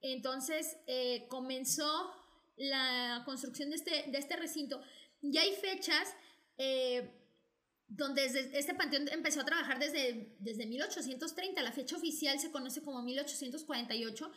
Entonces 0.00 0.78
eh, 0.86 1.26
comenzó 1.28 2.12
la 2.56 3.22
construcción 3.24 3.70
de 3.70 3.76
este, 3.76 4.04
de 4.08 4.18
este 4.18 4.36
recinto. 4.36 4.80
Ya 5.22 5.42
hay 5.42 5.52
fechas 5.54 6.14
eh, 6.56 7.10
donde 7.88 8.26
este 8.26 8.74
panteón 8.74 9.08
empezó 9.08 9.40
a 9.40 9.44
trabajar 9.44 9.78
desde, 9.78 10.36
desde 10.38 10.66
1830, 10.66 11.62
la 11.62 11.72
fecha 11.72 11.96
oficial 11.96 12.38
se 12.38 12.50
conoce 12.50 12.82
como 12.82 13.02
1848, 13.02 14.30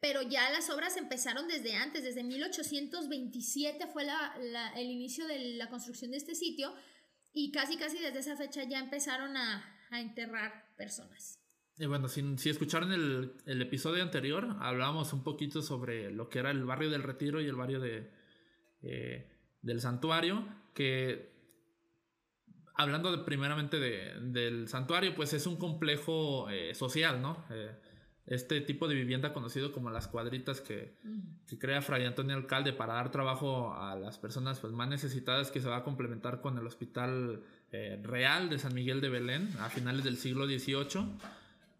pero 0.00 0.22
ya 0.22 0.50
las 0.50 0.70
obras 0.70 0.96
empezaron 0.96 1.46
desde 1.46 1.74
antes, 1.74 2.02
desde 2.02 2.24
1827 2.24 3.86
fue 3.86 4.06
el 4.76 4.90
inicio 4.90 5.26
de 5.26 5.54
la 5.54 5.68
construcción 5.68 6.10
de 6.10 6.16
este 6.16 6.34
sitio 6.34 6.74
y 7.32 7.52
casi 7.52 7.76
casi 7.76 7.98
desde 7.98 8.18
esa 8.18 8.36
fecha 8.36 8.64
ya 8.64 8.80
empezaron 8.80 9.36
a, 9.36 9.76
enterrar 9.92 10.72
personas. 10.76 11.36
Y 11.76 11.86
bueno, 11.86 12.08
si, 12.08 12.22
si 12.38 12.48
escucharon 12.48 12.92
el, 12.92 13.32
el, 13.44 13.60
episodio 13.60 14.04
anterior, 14.04 14.56
hablábamos 14.60 15.12
un 15.12 15.24
poquito 15.24 15.62
sobre 15.62 16.12
lo 16.12 16.28
que 16.28 16.38
era 16.38 16.52
el 16.52 16.64
barrio 16.64 16.90
del 16.90 17.02
Retiro 17.02 17.40
y 17.40 17.46
el 17.46 17.56
barrio 17.56 17.80
de, 17.80 18.08
eh, 18.82 19.28
del 19.62 19.80
Santuario, 19.80 20.46
que 20.74 21.39
hablando 22.80 23.14
de, 23.14 23.18
primeramente 23.24 23.78
del 23.78 24.68
santuario, 24.68 25.14
pues 25.14 25.32
es 25.32 25.46
un 25.46 25.56
complejo 25.56 26.48
eh, 26.50 26.74
social, 26.74 27.20
¿no? 27.20 27.44
Eh, 27.50 27.70
este 28.26 28.60
tipo 28.60 28.86
de 28.86 28.94
vivienda 28.94 29.32
conocido 29.32 29.72
como 29.72 29.90
las 29.90 30.06
cuadritas 30.06 30.60
que, 30.60 30.94
crea 31.58 31.82
Fray 31.82 32.04
Antonio 32.04 32.36
Alcalde 32.36 32.72
para 32.72 32.94
dar 32.94 33.10
trabajo 33.10 33.74
a 33.74 33.96
las 33.96 34.18
personas 34.18 34.60
pues, 34.60 34.72
más 34.72 34.88
necesitadas 34.88 35.50
que 35.50 35.60
se 35.60 35.68
va 35.68 35.78
a 35.78 35.84
complementar 35.84 36.40
con 36.40 36.56
el 36.56 36.66
Hospital 36.66 37.42
eh, 37.72 38.00
Real 38.02 38.48
de 38.48 38.58
San 38.58 38.72
Miguel 38.72 39.00
de 39.00 39.08
Belén 39.08 39.50
a 39.58 39.68
finales 39.68 40.04
del 40.04 40.16
siglo 40.16 40.46
XVIII. 40.46 41.06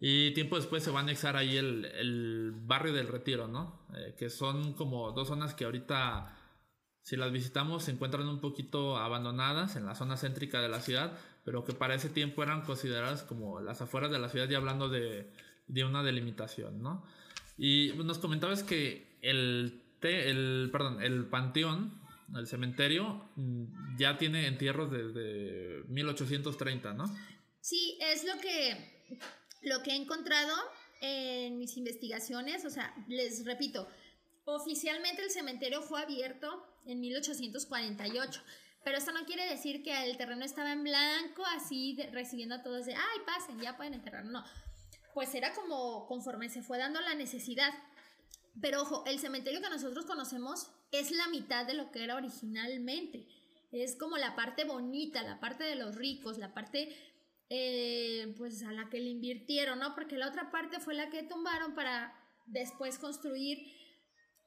Y 0.00 0.32
tiempo 0.32 0.56
después 0.56 0.82
se 0.82 0.90
va 0.90 1.00
a 1.00 1.02
anexar 1.02 1.36
ahí 1.36 1.56
el, 1.56 1.84
el 1.84 2.52
barrio 2.56 2.94
del 2.94 3.06
Retiro, 3.06 3.46
¿no? 3.46 3.80
que 4.16 4.30
son 4.30 4.72
como 4.72 5.12
dos 5.12 5.28
zonas 5.28 5.52
que 5.52 5.66
ahorita 5.66 6.34
si 7.02 7.16
las 7.16 7.32
visitamos 7.32 7.84
se 7.84 7.92
encuentran 7.92 8.28
un 8.28 8.40
poquito 8.40 8.98
abandonadas 8.98 9.76
en 9.76 9.86
la 9.86 9.94
zona 9.94 10.16
céntrica 10.16 10.60
de 10.60 10.68
la 10.68 10.80
ciudad, 10.80 11.18
pero 11.44 11.64
que 11.64 11.72
para 11.72 11.94
ese 11.94 12.08
tiempo 12.08 12.42
eran 12.42 12.62
consideradas 12.62 13.22
como 13.22 13.60
las 13.60 13.80
afueras 13.80 14.10
de 14.10 14.18
la 14.18 14.28
ciudad 14.28 14.48
y 14.48 14.54
hablando 14.54 14.88
de, 14.88 15.30
de 15.66 15.84
una 15.84 16.02
delimitación, 16.02 16.82
¿no? 16.82 17.04
Y 17.56 17.92
nos 17.96 18.18
comentabas 18.18 18.62
que 18.62 19.18
el, 19.22 19.82
el, 20.02 20.68
perdón, 20.72 21.02
el 21.02 21.26
panteón, 21.26 22.00
el 22.36 22.46
cementerio, 22.46 23.28
mm, 23.36 23.98
ya 23.98 24.18
tiene 24.18 24.46
entierros 24.46 24.90
desde 24.90 25.82
1830, 25.88 26.94
¿no? 26.94 27.04
Sí, 27.60 27.98
es 28.00 28.24
lo 28.24 28.40
que, 28.40 29.18
lo 29.62 29.82
que 29.82 29.90
he 29.90 29.96
encontrado 29.96 30.54
en 31.02 31.58
mis 31.58 31.76
investigaciones, 31.76 32.64
o 32.64 32.70
sea, 32.70 32.94
les 33.08 33.44
repito, 33.44 33.88
Oficialmente 34.44 35.22
el 35.22 35.30
cementerio 35.30 35.82
fue 35.82 36.02
abierto 36.02 36.66
en 36.86 37.00
1848, 37.00 38.42
Pero 38.84 38.98
esto 38.98 39.12
no 39.12 39.26
quiere 39.26 39.48
decir 39.48 39.82
que 39.82 40.04
el 40.04 40.16
terreno 40.16 40.44
estaba 40.44 40.72
en 40.72 40.82
blanco, 40.82 41.44
así 41.54 41.98
recibiendo 42.12 42.54
a 42.54 42.62
todos 42.62 42.86
de, 42.86 42.94
ay, 42.94 43.18
pasen, 43.26 43.60
ya 43.60 43.76
pueden 43.76 43.94
enterrar. 43.94 44.24
No, 44.24 44.44
pues 45.14 45.34
era 45.34 45.52
como 45.54 46.06
conforme 46.06 46.48
se 46.48 46.62
fue 46.62 46.78
dando 46.78 47.00
la 47.00 47.14
necesidad. 47.14 47.72
Pero 48.60 48.82
ojo, 48.82 49.04
el 49.06 49.18
cementerio 49.18 49.60
que 49.60 49.68
nosotros 49.68 50.06
conocemos 50.06 50.70
es 50.92 51.10
la 51.10 51.28
mitad 51.28 51.66
de 51.66 51.74
lo 51.74 51.90
que 51.90 52.04
era 52.04 52.16
originalmente. 52.16 53.26
Es 53.70 53.96
como 53.96 54.16
la 54.16 54.34
parte 54.34 54.64
bonita, 54.64 55.22
la 55.22 55.38
parte 55.38 55.64
de 55.64 55.76
los 55.76 55.94
ricos, 55.94 56.38
la 56.38 56.52
parte 56.52 56.96
eh, 57.48 58.34
pues 58.38 58.62
a 58.62 58.72
la 58.72 58.88
que 58.88 59.00
le 59.00 59.10
invirtieron, 59.10 59.78
¿no? 59.78 59.94
Porque 59.94 60.16
la 60.16 60.28
otra 60.28 60.50
parte 60.50 60.80
fue 60.80 60.94
la 60.94 61.10
que 61.10 61.22
tumbaron 61.22 61.74
para 61.74 62.14
después 62.46 62.98
construir 62.98 63.79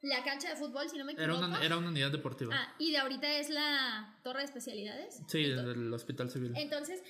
la 0.03 0.21
cancha 0.21 0.49
de 0.49 0.57
fútbol, 0.57 0.89
si 0.89 0.97
no 0.97 1.05
me 1.05 1.13
equivoco. 1.13 1.37
Era 1.37 1.47
una, 1.47 1.65
era 1.65 1.77
una 1.77 1.87
unidad 1.87 2.11
deportiva. 2.11 2.53
Ah, 2.53 2.75
y 2.77 2.91
de 2.91 2.97
ahorita 2.97 3.37
es 3.37 3.49
la 3.49 4.19
torre 4.21 4.39
de 4.39 4.45
especialidades. 4.45 5.21
Sí, 5.27 5.43
del 5.43 5.91
hospital 5.93 6.29
civil. 6.29 6.51
Entonces, 6.57 7.01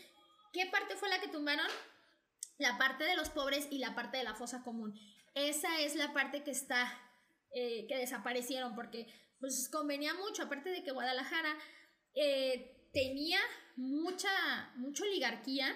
¿qué 0.53 0.67
parte 0.67 0.95
fue 0.95 1.09
la 1.09 1.19
que 1.19 1.27
tumbaron? 1.27 1.65
La 2.59 2.77
parte 2.77 3.03
de 3.03 3.15
los 3.15 3.29
pobres 3.29 3.67
y 3.71 3.79
la 3.79 3.95
parte 3.95 4.17
de 4.17 4.23
la 4.23 4.35
fosa 4.35 4.63
común. 4.63 4.93
Esa 5.33 5.81
es 5.81 5.95
la 5.95 6.13
parte 6.13 6.43
que 6.43 6.51
está, 6.51 6.87
eh, 7.51 7.87
que 7.87 7.97
desaparecieron, 7.97 8.75
porque 8.75 9.07
pues 9.39 9.69
convenía 9.69 10.13
mucho, 10.13 10.43
aparte 10.43 10.69
de 10.69 10.83
que 10.83 10.91
Guadalajara 10.91 11.57
eh, 12.13 12.89
tenía 12.93 13.39
mucha, 13.75 14.29
mucha 14.75 15.03
oligarquía 15.03 15.75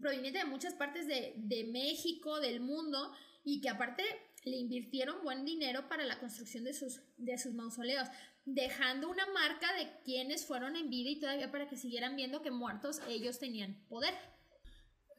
proveniente 0.00 0.40
de 0.40 0.44
muchas 0.44 0.74
partes 0.74 1.06
de, 1.06 1.34
de 1.36 1.64
México, 1.64 2.40
del 2.40 2.60
mundo, 2.60 3.12
y 3.44 3.60
que 3.60 3.68
aparte 3.68 4.04
le 4.48 4.56
invirtieron 4.56 5.22
buen 5.22 5.44
dinero 5.44 5.88
para 5.88 6.04
la 6.04 6.18
construcción 6.18 6.64
de 6.64 6.74
sus, 6.74 7.00
de 7.16 7.38
sus 7.38 7.54
mausoleos, 7.54 8.08
dejando 8.44 9.08
una 9.08 9.26
marca 9.32 9.72
de 9.74 9.88
quienes 10.04 10.46
fueron 10.46 10.76
en 10.76 10.90
vida 10.90 11.10
y 11.10 11.20
todavía 11.20 11.50
para 11.50 11.68
que 11.68 11.76
siguieran 11.76 12.16
viendo 12.16 12.42
que 12.42 12.50
muertos 12.50 13.00
ellos 13.08 13.38
tenían 13.38 13.76
poder. 13.88 14.14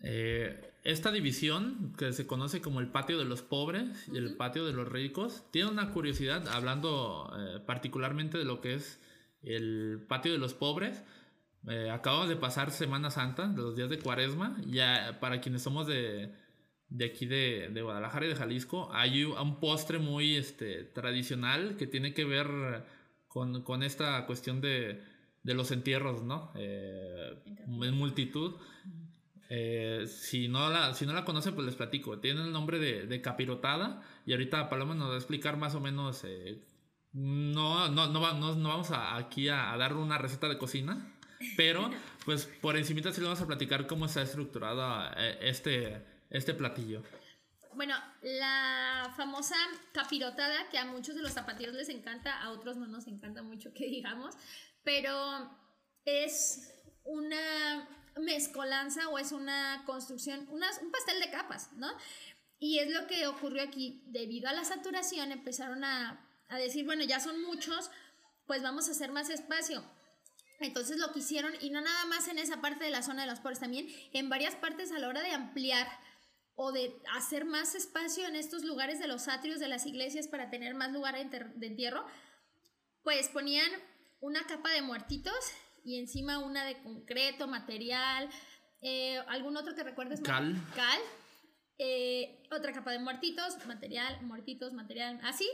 Eh, 0.02 0.72
esta 0.84 1.12
división, 1.12 1.94
que 1.98 2.14
se 2.14 2.26
conoce 2.26 2.62
como 2.62 2.80
el 2.80 2.88
patio 2.88 3.18
de 3.18 3.26
los 3.26 3.42
pobres 3.42 4.08
y 4.12 4.18
el 4.18 4.36
patio 4.38 4.66
de 4.66 4.74
los 4.74 4.88
ricos, 4.88 5.44
tiene 5.52 5.70
una 5.70 5.92
curiosidad, 5.92 6.48
hablando 6.48 7.32
eh, 7.38 7.60
particularmente 7.66 8.38
de 8.38 8.46
lo 8.46 8.62
que 8.62 8.76
es 8.76 9.00
el 9.44 10.06
patio 10.08 10.32
de 10.32 10.38
los 10.38 10.54
pobres. 10.54 11.04
Eh, 11.68 11.90
acabamos 11.92 12.30
de 12.30 12.38
pasar 12.38 12.72
Semana 12.72 13.12
Santa, 13.12 13.48
de 13.48 13.62
los 13.62 13.76
días 13.76 13.90
de 13.90 14.00
Cuaresma, 14.00 14.58
ya 14.66 15.18
para 15.20 15.42
quienes 15.42 15.62
somos 15.62 15.86
de, 15.86 16.34
de 16.90 17.06
aquí 17.06 17.26
de, 17.26 17.70
de, 17.72 17.82
Guadalajara 17.82 18.26
y 18.26 18.30
de 18.30 18.36
Jalisco, 18.36 18.90
hay 18.94 19.24
un 19.24 19.60
postre 19.60 20.00
muy 20.00 20.36
este, 20.36 20.84
tradicional 20.84 21.76
que 21.78 21.88
tiene 21.88 22.14
que 22.14 22.26
ver 22.26 22.48
con, 23.28 23.64
con 23.64 23.84
esta 23.84 24.26
cuestión 24.26 24.60
de, 24.62 25.02
de 25.44 25.54
los 25.54 25.72
entierros, 25.72 26.24
¿no? 26.24 26.52
en 26.56 27.94
multitud. 27.96 28.56
Eh, 29.52 30.06
si, 30.08 30.48
no 30.48 30.70
la, 30.70 30.94
si 30.94 31.08
no 31.08 31.14
la 31.14 31.26
conoce, 31.26 31.52
pues 31.52 31.66
les 31.66 31.76
platico. 31.76 32.20
Tiene 32.20 32.42
el 32.42 32.52
nombre 32.52 32.80
de, 32.80 33.22
capirotada. 33.22 34.02
Y 34.26 34.32
ahorita 34.32 34.70
Paloma 34.70 34.94
nos 34.96 35.10
va 35.10 35.14
a 35.16 35.18
explicar 35.18 35.58
más 35.58 35.76
o 35.76 35.80
menos. 35.80 36.24
Eh, 36.24 36.64
no, 37.14 37.90
no, 37.90 38.08
no, 38.08 38.34
no, 38.34 38.70
vamos 38.70 38.92
a, 38.92 39.16
aquí 39.16 39.50
a, 39.50 39.76
dar 39.78 39.96
una 39.96 40.18
receta 40.18 40.48
de 40.48 40.58
cocina. 40.58 41.16
Pero, 41.58 41.90
pues 42.26 42.46
por 42.62 42.78
encimita 42.78 43.12
sí 43.12 43.22
le 43.22 43.28
vamos 43.28 43.42
a 43.42 43.48
platicar 43.48 43.88
cómo 43.88 44.06
está 44.06 44.22
estructurado 44.22 45.12
eh, 45.18 45.40
este, 45.42 46.06
este 46.30 46.54
platillo. 46.54 47.04
Bueno, 47.74 47.96
la 48.22 49.14
famosa 49.16 49.56
capirotada, 49.94 50.70
que 50.70 50.78
a 50.78 50.86
muchos 50.86 51.16
de 51.16 51.22
los 51.22 51.34
zapatillos 51.34 51.74
les 51.74 51.90
encanta, 51.90 52.42
a 52.42 52.52
otros 52.52 52.78
no 52.78 52.88
nos 52.88 53.08
encanta 53.08 53.44
mucho 53.44 53.74
que 53.74 53.86
digamos, 53.86 54.36
pero 54.84 55.56
es 56.06 56.74
una 57.04 57.88
mezcolanza 58.18 59.08
o 59.10 59.20
es 59.20 59.32
una 59.32 59.84
construcción, 59.86 60.48
un 60.50 60.92
pastel 60.92 61.20
de 61.20 61.32
capas, 61.32 61.74
¿no? 61.74 61.90
Y 62.60 62.80
es 62.80 62.92
lo 62.92 63.08
que 63.08 63.28
ocurrió 63.28 63.64
aquí. 63.64 64.04
Debido 64.08 64.50
a 64.50 64.54
la 64.54 64.66
saturación 64.66 65.32
empezaron 65.32 65.84
a, 65.84 66.28
a 66.50 66.58
decir, 66.58 66.86
bueno, 66.86 67.04
ya 67.04 67.20
son 67.20 67.42
muchos, 67.44 67.90
pues 68.48 68.62
vamos 68.62 68.90
a 68.90 68.92
hacer 68.92 69.12
más 69.12 69.30
espacio. 69.30 69.84
Entonces 70.60 70.98
lo 70.98 71.14
que 71.14 71.20
hicieron, 71.20 71.54
y 71.62 71.70
no 71.70 71.80
nada 71.80 72.06
más 72.06 72.28
en 72.28 72.38
esa 72.38 72.60
parte 72.60 72.84
de 72.84 72.92
la 72.92 73.02
zona 73.02 73.22
de 73.22 73.30
los 73.30 73.40
pobres, 73.40 73.60
también 73.60 73.88
en 74.12 74.28
varias 74.28 74.56
partes 74.56 74.92
a 74.92 75.00
la 75.00 75.08
hora 75.08 75.22
de 75.22 75.32
ampliar 75.32 75.88
o 76.62 76.74
de 76.74 77.02
hacer 77.16 77.46
más 77.46 77.74
espacio 77.74 78.28
en 78.28 78.36
estos 78.36 78.66
lugares 78.66 79.00
de 79.00 79.08
los 79.08 79.30
atrios 79.30 79.62
de 79.62 79.70
las 79.70 79.86
iglesias 79.86 80.28
para 80.28 80.50
tener 80.50 80.76
más 80.76 80.92
lugar 80.92 81.16
de 81.16 81.68
entierro, 81.68 82.06
pues 83.02 83.30
ponían 83.30 83.72
una 84.20 84.46
capa 84.46 84.70
de 84.72 84.82
muertitos 84.82 85.40
y 85.86 86.00
encima 86.00 86.40
una 86.40 86.66
de 86.66 86.84
concreto, 86.84 87.48
material, 87.48 88.30
eh, 88.82 89.20
algún 89.30 89.56
otro 89.56 89.74
que 89.74 89.84
recuerdes. 89.84 90.20
Cal. 90.20 90.54
Cal. 90.76 91.00
Eh, 91.78 92.44
otra 92.52 92.74
capa 92.74 92.92
de 92.92 93.00
muertitos, 93.00 93.66
material, 93.66 94.22
muertitos, 94.24 94.74
material, 94.74 95.18
así, 95.24 95.50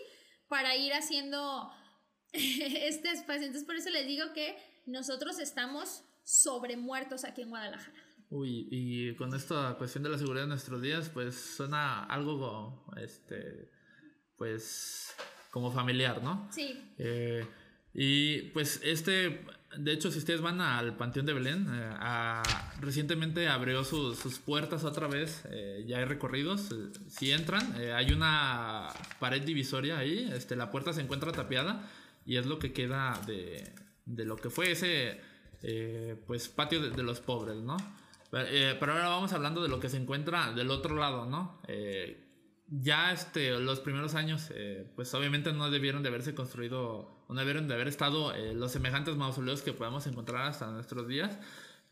para 0.48 0.76
ir 0.76 0.92
haciendo 0.96 1.72
este 2.32 3.12
espacio. 3.12 3.44
Entonces, 3.46 3.68
por 3.68 3.76
eso 3.76 3.92
les 3.92 4.08
digo 4.08 4.34
que 4.34 4.58
nosotros 4.88 5.38
estamos 5.38 6.04
sobre 6.24 6.78
muertos 6.78 7.26
aquí 7.26 7.44
en 7.44 7.50
Guadalajara. 7.52 8.05
Uy, 8.30 8.68
y 8.72 9.16
con 9.16 9.34
esta 9.34 9.76
cuestión 9.78 10.04
de 10.04 10.10
la 10.10 10.18
seguridad 10.18 10.44
de 10.44 10.50
nuestros 10.50 10.82
días, 10.82 11.10
pues 11.10 11.36
suena 11.36 12.04
algo, 12.06 12.86
este, 12.98 13.70
pues, 14.38 15.16
como 15.52 15.72
familiar, 15.72 16.22
¿no? 16.24 16.48
Sí. 16.52 16.94
Eh, 16.98 17.46
y 17.94 18.42
pues 18.50 18.82
este 18.84 19.46
de 19.78 19.92
hecho, 19.92 20.12
si 20.12 20.20
ustedes 20.20 20.42
van 20.42 20.62
al 20.62 20.96
Panteón 20.96 21.26
de 21.26 21.34
Belén, 21.34 21.68
eh, 21.70 21.94
recientemente 22.80 23.48
abrió 23.48 23.84
sus, 23.84 24.40
puertas 24.40 24.84
otra 24.84 25.08
vez, 25.08 25.44
eh, 25.50 25.84
ya 25.88 25.98
hay 25.98 26.06
recorridos. 26.06 26.72
Eh, 26.72 27.00
si 27.10 27.32
entran, 27.32 27.74
hay 27.74 28.12
una 28.12 28.90
pared 29.20 29.42
divisoria 29.42 29.98
ahí, 29.98 30.30
este, 30.34 30.56
la 30.56 30.72
puerta 30.72 30.94
se 30.94 31.02
encuentra 31.02 31.32
tapiada 31.32 31.90
y 32.26 32.38
es 32.38 32.46
lo 32.46 32.60
que 32.60 32.74
queda 32.74 33.20
de, 33.26 33.74
lo 34.06 34.36
que 34.38 34.50
fue 34.50 34.72
ese 34.72 35.20
pues 36.28 36.48
patio 36.48 36.92
de, 36.92 37.04
los 37.04 37.20
pobres, 37.20 37.58
¿no? 37.58 37.78
Pero 38.80 38.92
ahora 38.94 39.10
vamos 39.10 39.34
hablando 39.34 39.64
de 39.64 39.70
lo 39.70 39.80
que 39.80 39.90
se 39.90 39.98
encuentra 39.98 40.52
del 40.52 40.70
otro 40.72 40.96
lado, 40.96 41.26
¿no? 41.26 41.60
ya 42.68 43.12
este, 43.12 43.52
los 43.60 43.80
primeros 43.80 44.16
años, 44.16 44.52
eh, 44.54 44.88
pues 44.96 45.14
obviamente 45.14 45.54
no 45.54 45.70
debieron 45.70 46.04
de 46.04 46.10
haberse 46.10 46.34
construido, 46.34 47.24
no 47.30 47.36
debieron 47.36 47.68
de 47.68 47.76
haber 47.76 47.88
estado 47.88 48.34
eh, 48.34 48.54
los 48.54 48.72
semejantes 48.72 49.16
mausoleos 49.16 49.62
que 49.62 49.74
podemos 49.74 50.08
encontrar 50.08 50.48
hasta 50.48 50.72
nuestros 50.72 51.08
días, 51.08 51.38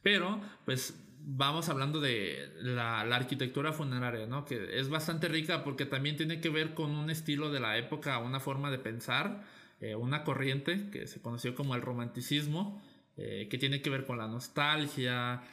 pero 0.01 0.41
pues 0.65 0.99
vamos 1.19 1.69
hablando 1.69 2.01
de 2.01 2.51
la, 2.59 3.01
arquitectura 3.01 3.71
funeraria, 3.71 4.25
¿no? 4.25 4.45
Que 4.45 4.79
es 4.79 4.89
bastante 4.89 5.27
rica 5.27 5.63
porque 5.63 5.85
también 5.85 6.17
tiene 6.17 6.41
que 6.41 6.49
ver 6.49 6.73
con 6.73 6.91
un 6.91 7.09
estilo 7.09 7.51
de 7.51 7.59
la 7.59 7.77
época, 7.77 8.17
una 8.17 8.39
forma 8.39 8.71
de 8.71 8.79
pensar, 8.79 9.43
eh, 9.79 9.95
una 9.95 10.23
corriente 10.23 10.89
que 10.89 11.07
se 11.07 11.21
conoció 11.21 11.55
como 11.55 11.75
el 11.75 11.81
romanticismo, 11.81 12.81
que 13.15 13.57
tiene 13.59 13.83
que 13.83 13.91
ver 13.91 14.07
con 14.07 14.17
la 14.17 14.27
nostalgia, 14.27 15.43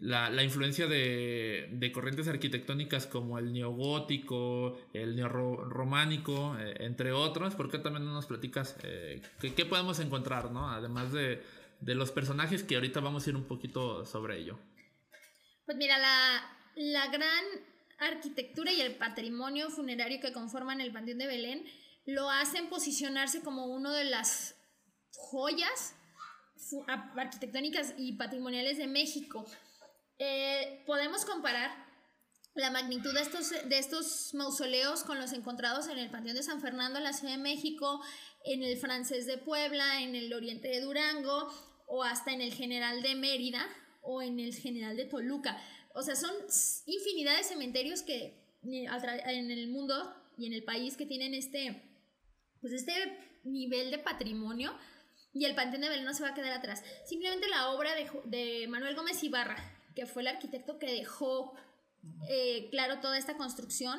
la, 0.00 0.30
la 0.30 0.42
influencia 0.42 0.86
de, 0.86 1.68
de, 1.72 1.92
corrientes 1.92 2.28
arquitectónicas 2.28 3.06
como 3.06 3.38
el 3.38 3.52
neogótico, 3.52 4.78
el 4.92 5.16
neorrománico, 5.16 6.56
eh, 6.58 6.76
entre 6.80 7.12
otros. 7.12 7.54
¿Por 7.54 7.70
qué 7.70 7.78
también 7.78 8.04
no 8.04 8.12
nos 8.12 8.26
platicas 8.26 8.76
eh, 8.84 9.20
qué, 9.40 9.66
podemos 9.66 9.98
encontrar, 9.98 10.50
¿no? 10.50 10.70
además 10.70 11.12
de, 11.12 11.42
de, 11.80 11.94
los 11.94 12.12
personajes 12.12 12.62
que 12.62 12.76
ahorita 12.76 13.00
vamos 13.00 13.26
a 13.26 13.30
ir 13.30 13.36
un 13.36 13.44
poquito 13.44 14.04
sobre 14.04 14.38
ello? 14.38 14.58
Pues 15.66 15.76
mira, 15.76 15.98
la, 15.98 16.56
la 16.76 17.06
gran 17.08 17.44
arquitectura 17.98 18.72
y 18.72 18.80
el 18.80 18.94
patrimonio 18.94 19.68
funerario 19.70 20.20
que 20.20 20.32
conforman 20.32 20.80
el 20.80 20.92
Panteón 20.92 21.18
de 21.18 21.26
Belén 21.26 21.64
lo 22.06 22.30
hacen 22.30 22.68
posicionarse 22.68 23.42
como 23.42 23.66
uno 23.66 23.92
de 23.92 24.04
las 24.04 24.54
joyas 25.12 25.94
arquitectónicas 27.16 27.94
y 27.98 28.12
patrimoniales 28.12 28.78
de 28.78 28.86
México. 28.86 29.44
Eh, 30.18 30.82
podemos 30.84 31.24
comparar 31.24 31.70
la 32.54 32.70
magnitud 32.70 33.14
de 33.14 33.20
estos, 33.20 33.50
de 33.50 33.78
estos 33.78 34.34
mausoleos 34.34 35.04
con 35.04 35.20
los 35.20 35.32
encontrados 35.32 35.86
en 35.86 35.98
el 35.98 36.10
Panteón 36.10 36.34
de 36.34 36.42
San 36.42 36.60
Fernando 36.60 36.98
en 36.98 37.04
la 37.04 37.12
Ciudad 37.12 37.34
de 37.34 37.42
México, 37.42 38.02
en 38.44 38.64
el 38.64 38.76
Francés 38.78 39.26
de 39.26 39.38
Puebla, 39.38 40.02
en 40.02 40.16
el 40.16 40.32
Oriente 40.32 40.66
de 40.68 40.80
Durango 40.80 41.52
o 41.86 42.02
hasta 42.02 42.32
en 42.32 42.40
el 42.40 42.52
General 42.52 43.00
de 43.00 43.14
Mérida 43.14 43.64
o 44.02 44.20
en 44.20 44.40
el 44.40 44.54
General 44.54 44.96
de 44.96 45.04
Toluca. 45.04 45.62
O 45.94 46.02
sea, 46.02 46.16
son 46.16 46.32
infinidad 46.86 47.36
de 47.36 47.44
cementerios 47.44 48.02
que 48.02 48.58
eh, 48.64 48.86
en 49.26 49.50
el 49.52 49.68
mundo 49.68 49.94
y 50.36 50.46
en 50.46 50.52
el 50.52 50.64
país 50.64 50.96
que 50.96 51.06
tienen 51.06 51.34
este, 51.34 51.80
pues 52.60 52.72
este 52.72 52.92
nivel 53.44 53.92
de 53.92 53.98
patrimonio 53.98 54.76
y 55.32 55.44
el 55.44 55.54
Panteón 55.54 55.82
de 55.82 55.90
Belén 55.90 56.04
no 56.04 56.14
se 56.14 56.24
va 56.24 56.30
a 56.30 56.34
quedar 56.34 56.52
atrás. 56.52 56.82
Simplemente 57.06 57.48
la 57.48 57.70
obra 57.70 57.94
de, 57.94 58.10
de 58.24 58.66
Manuel 58.66 58.96
Gómez 58.96 59.22
Ibarra, 59.22 59.77
que 59.98 60.06
fue 60.06 60.22
el 60.22 60.28
arquitecto 60.28 60.78
que 60.78 60.86
dejó 60.92 61.54
eh, 62.28 62.68
claro 62.70 63.00
toda 63.00 63.18
esta 63.18 63.36
construcción, 63.36 63.98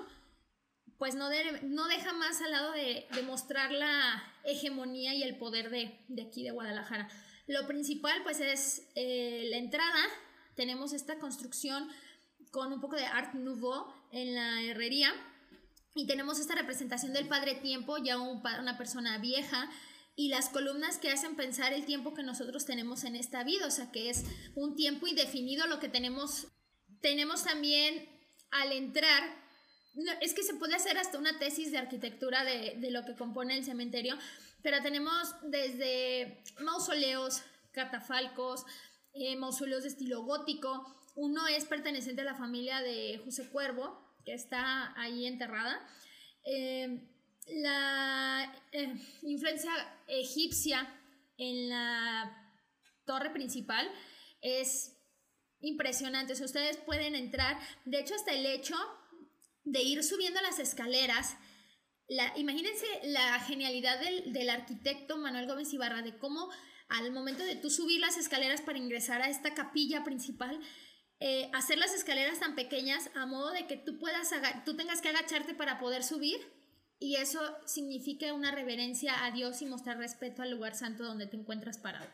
pues 0.97 1.15
no, 1.15 1.29
no 1.63 1.87
deja 1.89 2.13
más 2.13 2.41
al 2.41 2.51
lado 2.51 2.71
de, 2.71 3.05
mostrar 3.27 3.73
la 3.73 4.23
hegemonía 4.45 5.13
y 5.13 5.23
el 5.23 5.35
poder 5.35 5.69
de, 5.69 5.99
aquí 6.25 6.43
de 6.43 6.51
Guadalajara. 6.51 7.09
Lo 7.47 7.67
principal 7.67 8.23
pues 8.23 8.39
es 8.39 8.87
eh, 8.95 9.47
la 9.49 9.57
entrada, 9.57 9.99
tenemos 10.55 10.93
esta 10.93 11.19
construcción 11.19 11.89
con 12.51 12.71
un 12.71 12.79
poco 12.79 12.95
de 12.95 13.05
art 13.05 13.33
nouveau 13.33 13.93
en 14.13 14.35
la 14.35 14.61
herrería 14.61 15.11
y 15.95 16.07
tenemos 16.07 16.39
esta 16.39 16.55
representación 16.55 17.11
del 17.11 17.27
Padre 17.27 17.55
Tiempo, 17.55 17.97
ya 17.97 18.17
una 18.19 18.77
persona 18.77 19.17
vieja, 19.17 19.69
y 20.19 20.27
las 20.27 20.49
columnas 20.49 20.97
que 20.97 21.11
hacen 21.11 21.37
pensar 21.37 21.71
el 21.71 21.85
tiempo 21.85 22.13
que 22.13 22.23
nosotros 22.23 22.65
tenemos 22.65 23.05
en 23.05 23.15
esta 23.15 23.41
vida, 23.45 23.65
o 23.65 23.71
sea 23.71 23.89
que 23.89 24.09
es 24.09 24.25
un 24.53 24.75
tiempo 24.75 25.07
indefinido 25.07 25.65
lo 25.65 25.79
que 25.79 25.87
tenemos. 25.87 26.47
Tenemos 26.99 27.45
también 27.45 28.05
al 28.51 28.73
entrar 28.73 29.23
es 30.19 30.33
que 30.33 30.43
se 30.43 30.55
puede 30.55 30.75
hacer 30.75 30.97
hasta 30.97 31.17
una 31.17 31.39
tesis 31.39 31.71
de 31.71 31.77
arquitectura 31.77 32.43
de, 32.43 32.91
lo 32.91 33.05
que 33.05 33.15
compone 33.15 33.57
el 33.57 33.63
cementerio, 33.63 34.17
pero 34.61 34.81
tenemos 34.81 35.33
desde 35.43 36.43
mausoleos, 36.59 37.41
catafalcos, 37.71 38.65
eh, 39.13 39.37
mausoleos 39.37 39.83
de 39.83 39.89
estilo 39.89 40.23
gótico. 40.23 41.01
Uno 41.15 41.47
es 41.47 41.63
perteneciente 41.63 42.23
a 42.23 42.25
la 42.25 42.35
familia 42.35 42.81
de 42.81 43.21
José 43.23 43.49
Cuervo, 43.49 43.97
que 44.25 44.33
está 44.33 44.93
ahí 44.99 45.27
enterrada. 45.27 45.79
Eh, 46.43 47.07
la 47.47 48.53
eh, 48.71 48.93
influencia 49.23 49.71
egipcia 50.07 50.87
en 51.37 51.69
la 51.69 52.53
torre 53.05 53.31
principal 53.31 53.89
es 54.41 54.95
impresionante. 55.61 56.33
ustedes 56.33 56.77
pueden 56.77 57.15
entrar, 57.15 57.59
de 57.85 57.99
hecho, 57.99 58.15
hasta 58.15 58.31
el 58.33 58.45
hecho 58.45 58.75
de 59.63 59.81
ir 59.81 60.03
subiendo 60.03 60.41
las 60.41 60.59
escaleras. 60.59 61.37
La, 62.07 62.33
imagínense 62.37 62.85
la 63.03 63.39
genialidad 63.39 63.99
del, 63.99 64.49
arquitecto 64.49 65.17
Manuel 65.17 65.47
Gómez 65.47 65.73
Ibarra, 65.73 66.01
de 66.01 66.17
cómo 66.17 66.49
al 66.87 67.11
momento 67.11 67.43
de 67.43 67.55
tú 67.55 67.69
subir 67.69 67.99
las 67.99 68.17
escaleras 68.17 68.61
para 68.61 68.79
ingresar 68.79 69.21
a 69.21 69.29
esta 69.29 69.53
capilla 69.53 70.03
principal, 70.03 70.59
eh, 71.19 71.51
hacer 71.53 71.77
las 71.77 71.93
escaleras 71.93 72.39
tan 72.39 72.55
pequeñas 72.55 73.11
a 73.15 73.25
modo 73.25 73.51
de 73.51 73.67
que 73.67 73.75
tú 73.75 73.99
puedas 73.99 74.31
tú 74.65 74.75
tengas 74.75 75.01
que 75.01 75.09
agacharte 75.09 75.53
para 75.53 75.77
poder 75.77 76.03
subir 76.03 76.39
y 76.99 77.15
eso 77.15 77.39
significa 77.65 78.33
una 78.33 78.51
reverencia 78.51 79.25
a 79.25 79.31
Dios 79.31 79.61
y 79.61 79.65
mostrar 79.65 79.97
respeto 79.97 80.41
al 80.41 80.51
lugar 80.51 80.75
santo 80.75 81.03
donde 81.03 81.27
te 81.27 81.37
encuentras 81.37 81.77
parado. 81.77 82.09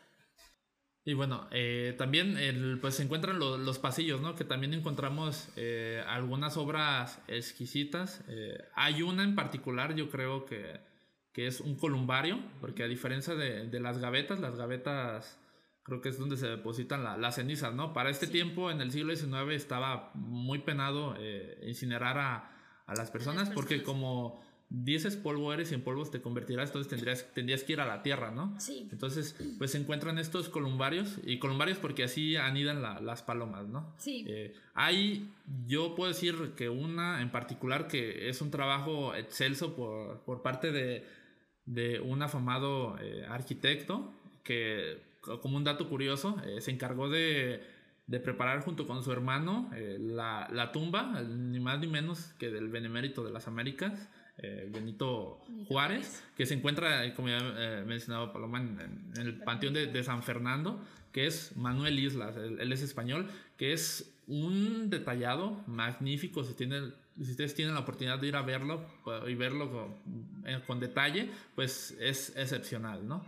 Y 1.04 1.14
bueno, 1.14 1.46
eh, 1.52 1.94
también 1.96 2.36
el, 2.36 2.80
pues 2.80 2.96
se 2.96 3.04
encuentran 3.04 3.38
los 3.38 3.78
pasillos, 3.78 4.20
¿no? 4.20 4.34
Que 4.34 4.44
también 4.44 4.74
encontramos 4.74 5.48
eh, 5.54 6.02
algunas 6.08 6.56
obras 6.56 7.20
exquisitas. 7.28 8.24
Eh, 8.28 8.58
hay 8.74 9.02
una 9.02 9.22
en 9.22 9.36
particular, 9.36 9.94
yo 9.94 10.10
creo 10.10 10.46
que, 10.46 10.80
que, 11.32 11.46
es 11.46 11.60
un 11.60 11.76
columbario, 11.76 12.40
porque 12.60 12.82
a 12.82 12.88
diferencia 12.88 13.36
de, 13.36 13.68
de, 13.68 13.78
las 13.80 13.98
gavetas, 13.98 14.40
las 14.40 14.56
gavetas 14.56 15.38
creo 15.84 16.00
que 16.00 16.08
es 16.08 16.18
donde 16.18 16.36
se 16.36 16.48
depositan 16.48 17.04
las 17.20 17.36
cenizas, 17.36 17.72
¿no? 17.72 17.92
Para 17.92 18.10
este 18.10 18.26
tiempo, 18.26 18.72
en 18.72 18.80
el 18.80 18.90
siglo 18.90 19.14
XIX, 19.14 19.52
estaba 19.52 20.10
muy 20.14 20.58
penado 20.58 21.14
incinerar 21.62 22.18
a, 22.18 22.82
a, 22.86 22.94
las 22.96 23.12
personas, 23.12 23.50
porque 23.50 23.84
como 23.84 24.44
dices 24.68 25.16
polvo 25.16 25.52
eres 25.52 25.70
y 25.70 25.74
en 25.74 25.82
polvos 25.82 26.10
te 26.10 26.20
convertirás, 26.20 26.70
entonces 26.70 26.90
tendrías, 26.90 27.32
tendrías 27.32 27.62
que 27.62 27.74
ir 27.74 27.80
a 27.80 27.86
la 27.86 28.02
tierra, 28.02 28.32
¿no? 28.32 28.58
Sí. 28.58 28.88
Entonces, 28.90 29.36
pues 29.58 29.70
se 29.70 29.78
encuentran 29.78 30.18
estos 30.18 30.48
columbarios, 30.48 31.18
y 31.24 31.38
columbarios 31.38 31.78
porque 31.78 32.04
así 32.04 32.36
anidan 32.36 32.82
las 32.82 33.22
palomas, 33.22 33.66
¿no? 33.68 33.94
Sí. 33.98 34.24
Eh, 34.26 34.54
hay, 34.74 35.30
yo 35.66 35.94
puedo 35.94 36.12
decir 36.12 36.52
que 36.56 36.68
una 36.68 37.22
en 37.22 37.30
particular 37.30 37.86
que 37.86 38.28
es 38.28 38.40
un 38.40 38.50
trabajo 38.50 39.14
excelso 39.14 39.76
por, 39.76 40.20
por 40.22 40.42
parte 40.42 40.72
de, 40.72 41.04
de 41.64 42.00
un 42.00 42.22
afamado 42.22 42.98
eh, 43.00 43.24
arquitecto 43.28 44.12
que, 44.42 45.00
como 45.20 45.56
un 45.56 45.64
dato 45.64 45.88
curioso, 45.88 46.36
eh, 46.44 46.60
se 46.60 46.72
encargó 46.72 47.08
de, 47.08 47.62
de, 48.08 48.20
preparar 48.20 48.62
junto 48.62 48.86
con 48.86 49.04
su 49.04 49.12
hermano 49.12 49.70
la, 49.98 50.48
la 50.52 50.72
tumba, 50.72 51.20
ni 51.22 51.60
más 51.60 51.78
ni 51.78 51.86
menos 51.86 52.32
que 52.38 52.50
del 52.50 52.68
Benemérito 52.68 53.24
de 53.24 53.30
las 53.30 53.46
Américas, 53.48 54.08
eh, 54.38 54.68
Benito 54.70 55.42
Juárez, 55.66 56.22
que 56.36 56.44
se 56.44 56.52
encuentra, 56.52 57.14
como 57.14 57.28
ya 57.28 57.38
eh, 57.40 57.84
mencionaba 57.86 58.34
Paloma, 58.34 58.60
en, 58.60 59.12
el 59.16 59.38
Panteón 59.38 59.72
de, 59.72 60.04
San 60.04 60.22
Fernando, 60.22 60.78
que 61.10 61.26
es 61.26 61.56
Manuel 61.56 61.98
Islas, 61.98 62.36
él, 62.36 62.70
es 62.70 62.82
español, 62.82 63.28
que 63.56 63.72
es 63.72 64.14
un 64.26 64.90
detallado 64.90 65.62
magnífico, 65.66 66.44
si, 66.44 66.52
tiene, 66.52 66.92
si 67.18 67.30
ustedes 67.30 67.54
tienen 67.54 67.72
la 67.72 67.80
oportunidad 67.80 68.18
de 68.18 68.28
ir 68.28 68.36
a 68.36 68.42
verlo 68.42 68.84
pues, 69.04 69.22
y 69.26 69.34
verlo 69.34 69.70
con, 69.70 70.44
eh, 70.46 70.60
con 70.66 70.80
detalle, 70.80 71.30
pues 71.54 71.96
es 71.98 72.36
excepcional, 72.36 73.06
¿no? 73.06 73.24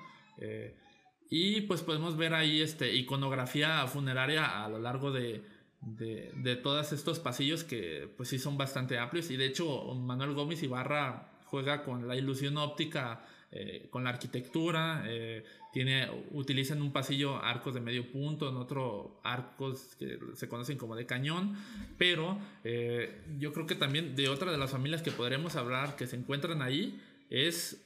y 1.30 1.62
pues 1.62 1.82
podemos 1.82 2.16
ver 2.16 2.32
ahí 2.32 2.60
este, 2.60 2.94
iconografía 2.94 3.84
funeraria 3.88 4.64
a 4.64 4.68
lo 4.68 4.78
largo 4.78 5.10
de, 5.10 5.42
de, 5.80 6.32
de, 6.36 6.56
todos 6.56 6.92
estos 6.92 7.18
pasillos 7.18 7.64
que 7.64 8.12
pues 8.16 8.28
sí 8.28 8.38
son 8.38 8.58
bastante 8.58 8.98
amplios. 8.98 9.30
Y 9.30 9.36
de 9.36 9.46
hecho 9.46 9.94
Manuel 9.94 10.34
Gómez 10.34 10.62
Ibarra 10.62 11.32
juega 11.44 11.84
con 11.84 12.06
la 12.06 12.16
ilusión 12.16 12.56
óptica 12.56 13.24
eh, 13.50 13.86
con 13.88 14.04
la 14.04 14.10
arquitectura 14.10 15.04
eh, 15.06 15.42
tiene 15.72 16.06
utilizan 16.32 16.82
un 16.82 16.92
pasillo 16.92 17.42
arcos 17.42 17.72
de 17.72 17.80
medio 17.80 18.12
punto 18.12 18.46
en 18.46 18.56
otro 18.56 19.22
arcos 19.24 19.96
que 19.98 20.18
se 20.34 20.48
conocen 20.48 20.76
como 20.76 20.94
de 20.96 21.06
cañón. 21.06 21.56
Pero 21.96 22.38
eh, 22.64 23.22
yo 23.38 23.54
creo 23.54 23.66
que 23.66 23.74
también 23.74 24.14
de 24.16 24.28
otra 24.28 24.52
de 24.52 24.58
las 24.58 24.70
familias 24.70 25.00
que 25.00 25.12
podremos 25.12 25.56
hablar 25.56 25.96
que 25.96 26.06
se 26.06 26.16
encuentran 26.16 26.60
ahí 26.60 27.00
es 27.30 27.84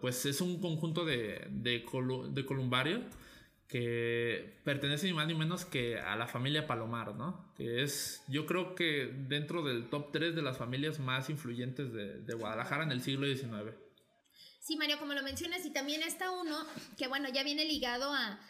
pues 0.00 0.26
es 0.26 0.40
un 0.40 0.60
conjunto 0.60 1.04
de, 1.04 1.46
de, 1.50 1.84
de 2.30 2.46
columbario 2.46 3.02
que 3.70 4.60
pertenece 4.64 5.06
ni 5.06 5.12
más 5.12 5.28
ni 5.28 5.34
menos 5.34 5.64
que 5.64 6.00
a 6.00 6.16
la 6.16 6.26
familia 6.26 6.66
Palomar, 6.66 7.14
¿no? 7.14 7.54
Que 7.56 7.84
es, 7.84 8.24
yo 8.26 8.44
creo 8.44 8.74
que 8.74 9.14
dentro 9.28 9.62
del 9.62 9.88
top 9.88 10.10
3 10.10 10.34
de 10.34 10.42
las 10.42 10.58
familias 10.58 10.98
más 10.98 11.30
influyentes 11.30 11.92
de, 11.92 12.34
Guadalajara 12.34 12.82
en 12.82 12.90
el 12.90 13.00
siglo 13.00 13.28
XIX. 13.28 13.76
Sí, 14.58 14.76
Mario, 14.76 14.98
como 14.98 15.14
lo 15.14 15.22
mencionas, 15.22 15.64
y 15.64 15.72
también 15.72 16.02
está 16.02 16.32
uno 16.32 16.66
que, 16.98 17.06
bueno, 17.06 17.28
ya 17.28 17.44
viene 17.44 17.64
ligado 17.64 18.12
a, 18.12 18.40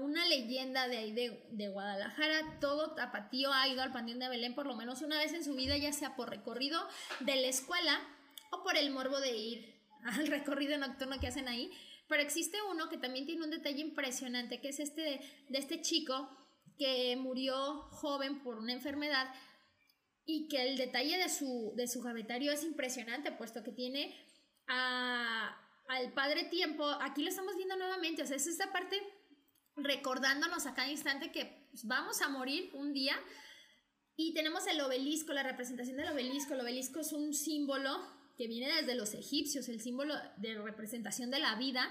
una 0.00 0.24
leyenda 0.26 0.88
de 0.88 0.98
ahí 0.98 1.12
de, 1.12 1.42
de, 1.50 1.68
Guadalajara. 1.68 2.58
Todo 2.60 2.94
tapatío 2.94 3.52
ha 3.52 3.68
ido 3.68 3.82
al 3.82 3.92
Panteón 3.92 4.20
de 4.20 4.28
Belén 4.28 4.54
por 4.54 4.66
lo 4.66 4.76
menos 4.76 5.02
una 5.02 5.18
vez 5.18 5.34
en 5.34 5.44
su 5.44 5.54
vida, 5.56 5.76
ya 5.76 5.92
sea 5.92 6.14
por 6.14 6.30
recorrido 6.30 6.80
de 7.20 7.36
la 7.36 7.48
escuela 7.48 8.00
o 8.50 8.62
por 8.62 8.76
el 8.76 8.90
morbo 8.92 9.20
de 9.20 9.36
ir 9.36 9.74
al 10.04 10.26
recorrido 10.28 10.78
nocturno 10.78 11.18
que 11.18 11.26
hacen 11.26 11.48
ahí. 11.48 11.70
Pero 12.08 12.22
existe 12.22 12.58
uno 12.70 12.88
que 12.88 12.98
también 12.98 13.26
tiene 13.26 13.44
un 13.44 13.50
detalle 13.50 13.80
impresionante, 13.80 14.60
que 14.60 14.68
es 14.68 14.80
este 14.80 15.02
de, 15.48 15.58
este 15.58 15.80
chico 15.80 16.28
que 16.78 17.16
murió 17.16 17.82
joven 17.90 18.42
por 18.42 18.58
una 18.58 18.72
enfermedad 18.72 19.32
y 20.26 20.48
que 20.48 20.62
el 20.62 20.76
detalle 20.76 21.16
de 21.16 21.28
su, 21.28 21.72
de 21.76 21.86
su 21.86 22.02
gavetario 22.02 22.52
es 22.52 22.64
impresionante, 22.64 23.32
puesto 23.32 23.62
que 23.62 23.72
tiene 23.72 24.14
al 24.66 26.12
padre 26.14 26.44
tiempo, 26.44 26.86
aquí 27.00 27.22
lo 27.22 27.28
estamos 27.28 27.56
viendo 27.56 27.76
nuevamente, 27.76 28.22
o 28.22 28.26
sea, 28.26 28.36
es 28.36 28.46
esta 28.46 28.72
parte 28.72 29.00
recordándonos 29.76 30.66
a 30.66 30.74
cada 30.74 30.90
instante 30.90 31.32
que 31.32 31.68
pues, 31.70 31.86
vamos 31.86 32.22
a 32.22 32.28
morir 32.28 32.70
un 32.74 32.92
día 32.92 33.16
y 34.16 34.32
tenemos 34.32 34.66
el 34.66 34.80
obelisco, 34.80 35.32
la 35.32 35.42
representación 35.42 35.96
del 35.96 36.08
obelisco, 36.08 36.54
el 36.54 36.60
obelisco 36.60 37.00
es 37.00 37.12
un 37.12 37.34
símbolo 37.34 38.00
que 38.36 38.48
viene 38.48 38.72
desde 38.72 38.94
los 38.94 39.14
egipcios, 39.14 39.68
el 39.68 39.80
símbolo 39.80 40.14
de 40.36 40.54
representación 40.54 41.30
de 41.30 41.38
la 41.38 41.54
vida, 41.56 41.90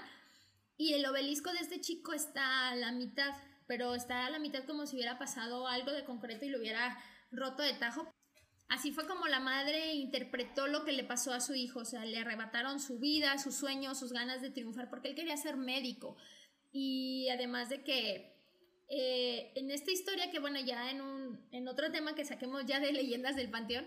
y 0.76 0.94
el 0.94 1.06
obelisco 1.06 1.52
de 1.52 1.60
este 1.60 1.80
chico 1.80 2.12
está 2.12 2.70
a 2.70 2.76
la 2.76 2.92
mitad, 2.92 3.32
pero 3.66 3.94
está 3.94 4.26
a 4.26 4.30
la 4.30 4.38
mitad 4.38 4.64
como 4.64 4.86
si 4.86 4.96
hubiera 4.96 5.18
pasado 5.18 5.68
algo 5.68 5.92
de 5.92 6.04
concreto 6.04 6.44
y 6.44 6.48
lo 6.48 6.58
hubiera 6.58 6.98
roto 7.30 7.62
de 7.62 7.74
tajo. 7.74 8.12
Así 8.68 8.92
fue 8.92 9.06
como 9.06 9.26
la 9.28 9.40
madre 9.40 9.94
interpretó 9.94 10.66
lo 10.66 10.84
que 10.84 10.92
le 10.92 11.04
pasó 11.04 11.32
a 11.32 11.40
su 11.40 11.54
hijo, 11.54 11.80
o 11.80 11.84
sea, 11.84 12.04
le 12.04 12.18
arrebataron 12.18 12.80
su 12.80 12.98
vida, 12.98 13.38
sus 13.38 13.54
sueños, 13.54 13.98
sus 13.98 14.12
ganas 14.12 14.42
de 14.42 14.50
triunfar, 14.50 14.90
porque 14.90 15.08
él 15.08 15.14
quería 15.14 15.36
ser 15.36 15.56
médico. 15.56 16.16
Y 16.72 17.28
además 17.28 17.68
de 17.68 17.84
que 17.84 18.34
eh, 18.88 19.52
en 19.54 19.70
esta 19.70 19.92
historia, 19.92 20.30
que 20.30 20.40
bueno, 20.40 20.58
ya 20.60 20.90
en, 20.90 21.00
un, 21.00 21.40
en 21.52 21.68
otro 21.68 21.90
tema 21.92 22.14
que 22.14 22.24
saquemos 22.24 22.64
ya 22.66 22.80
de 22.80 22.92
leyendas 22.92 23.36
del 23.36 23.50
Panteón, 23.50 23.86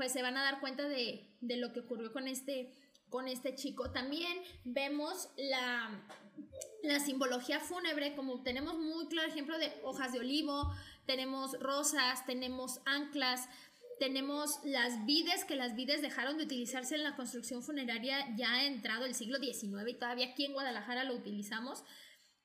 pues 0.00 0.12
se 0.12 0.22
van 0.22 0.38
a 0.38 0.42
dar 0.42 0.60
cuenta 0.60 0.88
de, 0.88 1.28
lo 1.42 1.74
que 1.74 1.80
ocurrió 1.80 2.10
con 2.10 2.26
este, 2.26 2.74
con 3.10 3.28
este 3.28 3.54
chico. 3.54 3.92
También 3.92 4.32
vemos 4.64 5.28
la, 5.36 5.90
la 6.82 7.00
simbología 7.00 7.60
fúnebre, 7.60 8.16
como 8.16 8.42
tenemos 8.42 8.78
muy 8.78 9.08
claro 9.08 9.28
ejemplo 9.28 9.58
de 9.58 9.78
hojas 9.84 10.14
de 10.14 10.20
olivo, 10.20 10.72
tenemos 11.04 11.52
rosas, 11.60 12.24
tenemos 12.24 12.80
anclas, 12.86 13.46
tenemos 13.98 14.60
las 14.64 15.04
vides, 15.04 15.44
que 15.44 15.54
las 15.54 15.76
vides 15.76 16.00
dejaron 16.00 16.38
de 16.38 16.44
utilizarse 16.44 16.94
en 16.94 17.04
la 17.04 17.14
construcción 17.14 17.62
funeraria 17.62 18.34
ya 18.38 18.54
ha 18.54 18.64
entrado 18.64 19.04
el 19.04 19.14
siglo 19.14 19.36
XIX 19.36 19.86
y 19.86 19.98
todavía 19.98 20.28
aquí 20.28 20.46
en 20.46 20.54
Guadalajara 20.54 21.04
lo 21.04 21.12
utilizamos. 21.12 21.84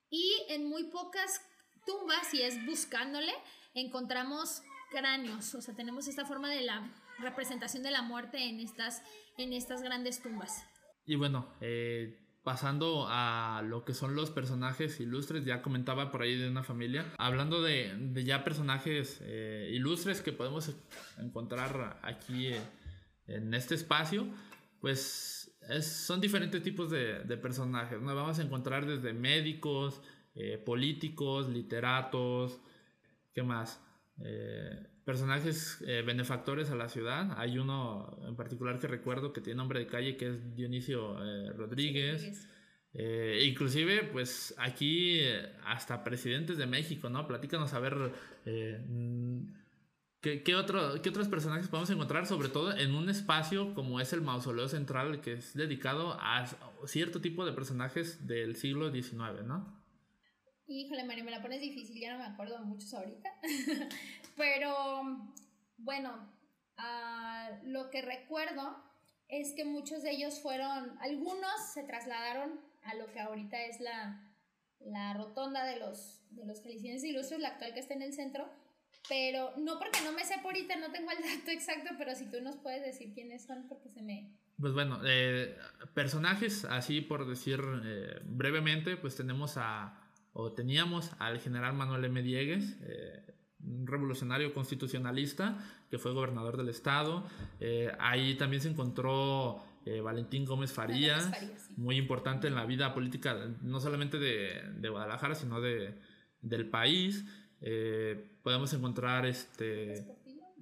Y 0.10 0.30
en 0.50 0.68
muy 0.68 0.92
pocas 0.92 1.42
tumbas, 1.86 2.34
y 2.34 2.42
es 2.42 2.66
buscándole, 2.66 3.32
encontramos 3.74 4.62
cráneos, 4.92 5.56
o 5.56 5.62
sea, 5.62 5.74
tenemos 5.74 6.10
esta 6.10 6.26
forma 6.26 6.50
de 6.50 6.60
la 6.60 6.92
representación 7.20 7.84
de 7.84 7.92
la 7.92 8.02
muerte 8.02 8.50
en 8.50 8.60
estas, 8.60 9.02
en 9.38 9.54
estas 9.54 9.82
grandes 9.82 10.22
tumbas. 10.22 10.66
Y 11.06 11.16
bueno, 11.16 11.48
eh, 11.62 12.20
pasando 12.44 13.06
a 13.08 13.64
lo 13.66 13.86
que 13.86 13.94
son 13.94 14.16
los 14.16 14.32
personajes 14.32 15.00
ilustres, 15.00 15.46
ya 15.46 15.62
comentaba 15.62 16.12
por 16.12 16.22
ahí 16.22 16.38
de 16.38 16.50
una 16.50 16.64
familia, 16.64 17.06
hablando 17.18 17.62
de, 17.62 18.24
ya 18.26 18.44
personajes 18.44 19.20
eh, 19.22 19.70
ilustres 19.74 20.22
que 20.22 20.32
podemos 20.32 20.76
encontrar 21.18 22.00
aquí 22.04 22.48
eh, 22.48 22.62
en 23.28 23.54
este 23.54 23.76
espacio, 23.76 24.28
pues 24.82 25.58
son 25.82 26.22
diferentes 26.22 26.62
tipos 26.62 26.92
de, 26.92 27.38
personajes, 27.42 28.00
¿no? 28.00 28.14
Vamos 28.14 28.38
a 28.38 28.44
encontrar 28.44 28.86
desde 28.86 29.14
médicos, 29.14 30.00
políticos, 30.64 31.50
literatos, 31.50 32.60
¿qué 33.34 33.42
más? 33.42 33.82
Personajes 35.06 35.84
benefactores 36.06 36.72
a 36.72 36.76
la 36.76 36.90
ciudad. 36.90 37.34
Hay 37.38 37.58
uno 37.58 38.18
en 38.28 38.36
particular 38.36 38.80
que 38.80 38.88
recuerdo 38.88 39.32
que 39.32 39.42
tiene 39.42 39.58
nombre 39.58 39.80
de 39.80 39.88
calle 39.88 40.18
que 40.18 40.30
es 40.30 40.56
Dionisio 40.56 41.16
Rodríguez. 41.54 42.48
inclusive, 43.44 44.10
pues 44.12 44.56
aquí 44.58 45.22
hasta 45.66 46.04
presidentes 46.04 46.58
de 46.58 46.66
México, 46.66 47.10
¿no? 47.10 47.28
Platícanos 47.28 47.74
a 47.74 47.80
ver 47.80 48.12
¿Qué, 50.44 50.56
otro, 50.56 51.00
¿Qué 51.04 51.10
otros 51.10 51.28
personajes 51.28 51.68
podemos 51.68 51.92
encontrar? 51.92 52.26
Sobre 52.26 52.50
todo 52.50 52.76
en 52.76 52.96
un 52.96 53.10
espacio 53.10 53.76
como 53.76 54.00
es 54.00 54.12
el 54.12 54.22
mausoleo 54.22 54.68
central, 54.68 55.22
que 55.22 55.34
es 55.34 55.54
dedicado 55.54 56.18
a 56.20 56.48
cierto 56.88 57.22
tipo 57.22 57.46
de 57.46 57.52
personajes 57.52 58.26
del 58.26 58.56
siglo 58.56 58.92
XIX, 58.92 59.46
¿no? 59.46 59.85
Híjole, 60.68 61.04
María, 61.04 61.24
me 61.24 61.32
la 61.32 61.42
pones 61.42 61.62
difícil, 61.62 62.00
ya 62.00 62.14
no 62.14 62.20
me 62.20 62.26
acuerdo 62.26 62.58
de 62.58 62.66
muchos 62.66 62.94
ahorita. 62.94 63.30
Pero, 64.36 65.32
bueno, 65.78 66.34
ah, 66.78 67.52
lo 67.64 67.90
que 67.92 68.02
recuerdo 68.02 68.84
es 69.28 69.54
que 69.54 69.64
muchos 69.64 70.02
de 70.02 70.12
ellos 70.12 70.40
fueron, 70.40 70.98
algunos 71.00 71.74
se 71.74 71.84
trasladaron 71.84 72.60
a 72.84 72.96
lo 72.96 73.12
que 73.12 73.20
ahorita 73.20 73.62
es 73.64 73.80
la, 73.80 74.34
la 74.80 75.14
rotonda 75.14 75.66
de 75.66 75.78
los, 75.78 76.22
de 76.32 76.46
los 76.46 76.66
Ilustres, 76.66 77.40
la 77.40 77.50
actual 77.50 77.74
que 77.74 77.80
está 77.80 77.94
en 77.94 78.02
el 78.02 78.14
centro, 78.14 78.50
pero 79.08 79.54
no 79.58 79.78
porque 79.78 80.02
no 80.04 80.12
me 80.14 80.26
sé 80.26 80.36
por 80.42 80.54
ahorita, 80.54 80.76
no 80.78 80.92
tengo 80.92 81.12
el 81.12 81.18
dato 81.18 81.52
exacto, 81.52 81.92
pero 81.98 82.16
si 82.16 82.26
tú 82.26 82.42
nos 82.42 82.58
puedes 82.58 82.84
decir 82.84 83.14
quiénes 83.14 83.46
son, 83.46 83.68
porque 83.68 83.90
se 83.90 84.02
me... 84.02 84.32
Pues 84.60 84.74
bueno, 84.74 85.00
eh, 85.06 85.58
personajes, 85.94 86.66
así 86.66 87.02
por 87.02 87.28
decir 87.28 87.60
eh, 87.84 88.20
brevemente, 88.24 88.96
pues 88.96 89.16
tenemos 89.16 89.58
a, 89.58 90.05
o 90.38 90.52
teníamos 90.52 91.12
al 91.18 91.40
general 91.40 91.74
Manuel 91.74 92.06
M. 92.06 92.22
Diegues, 92.22 92.78
eh, 92.84 93.24
un 93.64 93.88
revolucionario 93.88 94.54
constitucionalista 94.54 95.58
que 95.90 95.98
fue 95.98 96.14
gobernador 96.14 96.58
del 96.58 96.70
estado. 96.70 97.26
ahí 98.00 98.36
también 98.36 98.62
se 98.62 98.70
encontró 98.70 99.64
Valentín 100.04 100.46
Gómez 100.46 100.72
Farías, 100.72 101.32
muy 101.78 101.96
importante 101.96 102.48
en 102.48 102.54
la 102.54 102.66
vida 102.66 102.94
política, 102.94 103.36
no 103.62 103.80
solamente 103.80 104.20
de, 104.20 104.62
de 104.78 104.90
Guadalajara, 104.90 105.34
sino 105.34 105.62
de, 105.62 105.96
del 106.42 106.70
país. 106.70 107.26
Eh, 107.62 108.38
podemos 108.44 108.72
encontrar 108.74 109.26
este 109.26 110.06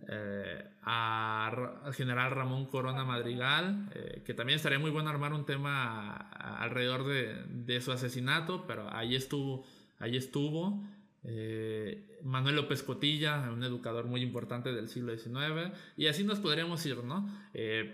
eh, 0.10 0.64
al 0.82 1.94
general 1.94 2.32
Ramón 2.32 2.66
Corona 2.66 3.06
Madrigal, 3.06 3.90
eh, 3.94 4.22
que 4.26 4.34
también 4.34 4.58
estaría 4.58 4.80
muy 4.80 4.92
bueno 4.92 5.10
armar 5.10 5.34
un 5.34 5.46
tema 5.46 6.16
alrededor 6.16 7.06
de, 7.06 7.82
su 7.82 7.92
asesinato, 7.92 8.66
pero 8.68 8.94
ahí 8.94 9.16
estuvo, 9.16 9.66
ahí 10.00 10.18
estuvo. 10.18 10.84
Manuel 12.22 12.58
López 12.58 12.84
Cotilla, 12.84 13.50
un 13.50 13.64
educador 13.64 14.06
muy 14.08 14.22
importante 14.22 14.74
del 14.74 14.90
siglo 14.90 15.18
XIX, 15.18 15.74
y 15.96 16.08
así 16.08 16.26
nos 16.26 16.40
podríamos 16.40 16.86
ir, 16.86 17.02
¿no? 17.04 17.30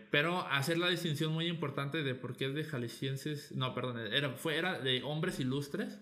pero 0.10 0.48
hacer 0.48 0.80
la 0.80 0.90
distinción 0.90 1.32
muy 1.32 1.46
importante 1.46 2.02
de 2.02 2.16
por 2.16 2.36
qué 2.36 2.46
es 2.46 2.56
de 2.56 2.64
jaliscienses, 2.64 3.52
no, 3.52 3.76
perdón, 3.76 4.00
era, 4.00 4.32
fue, 4.32 4.58
era 4.58 4.80
de 4.80 5.04
hombres 5.04 5.40
ilustres, 5.40 6.00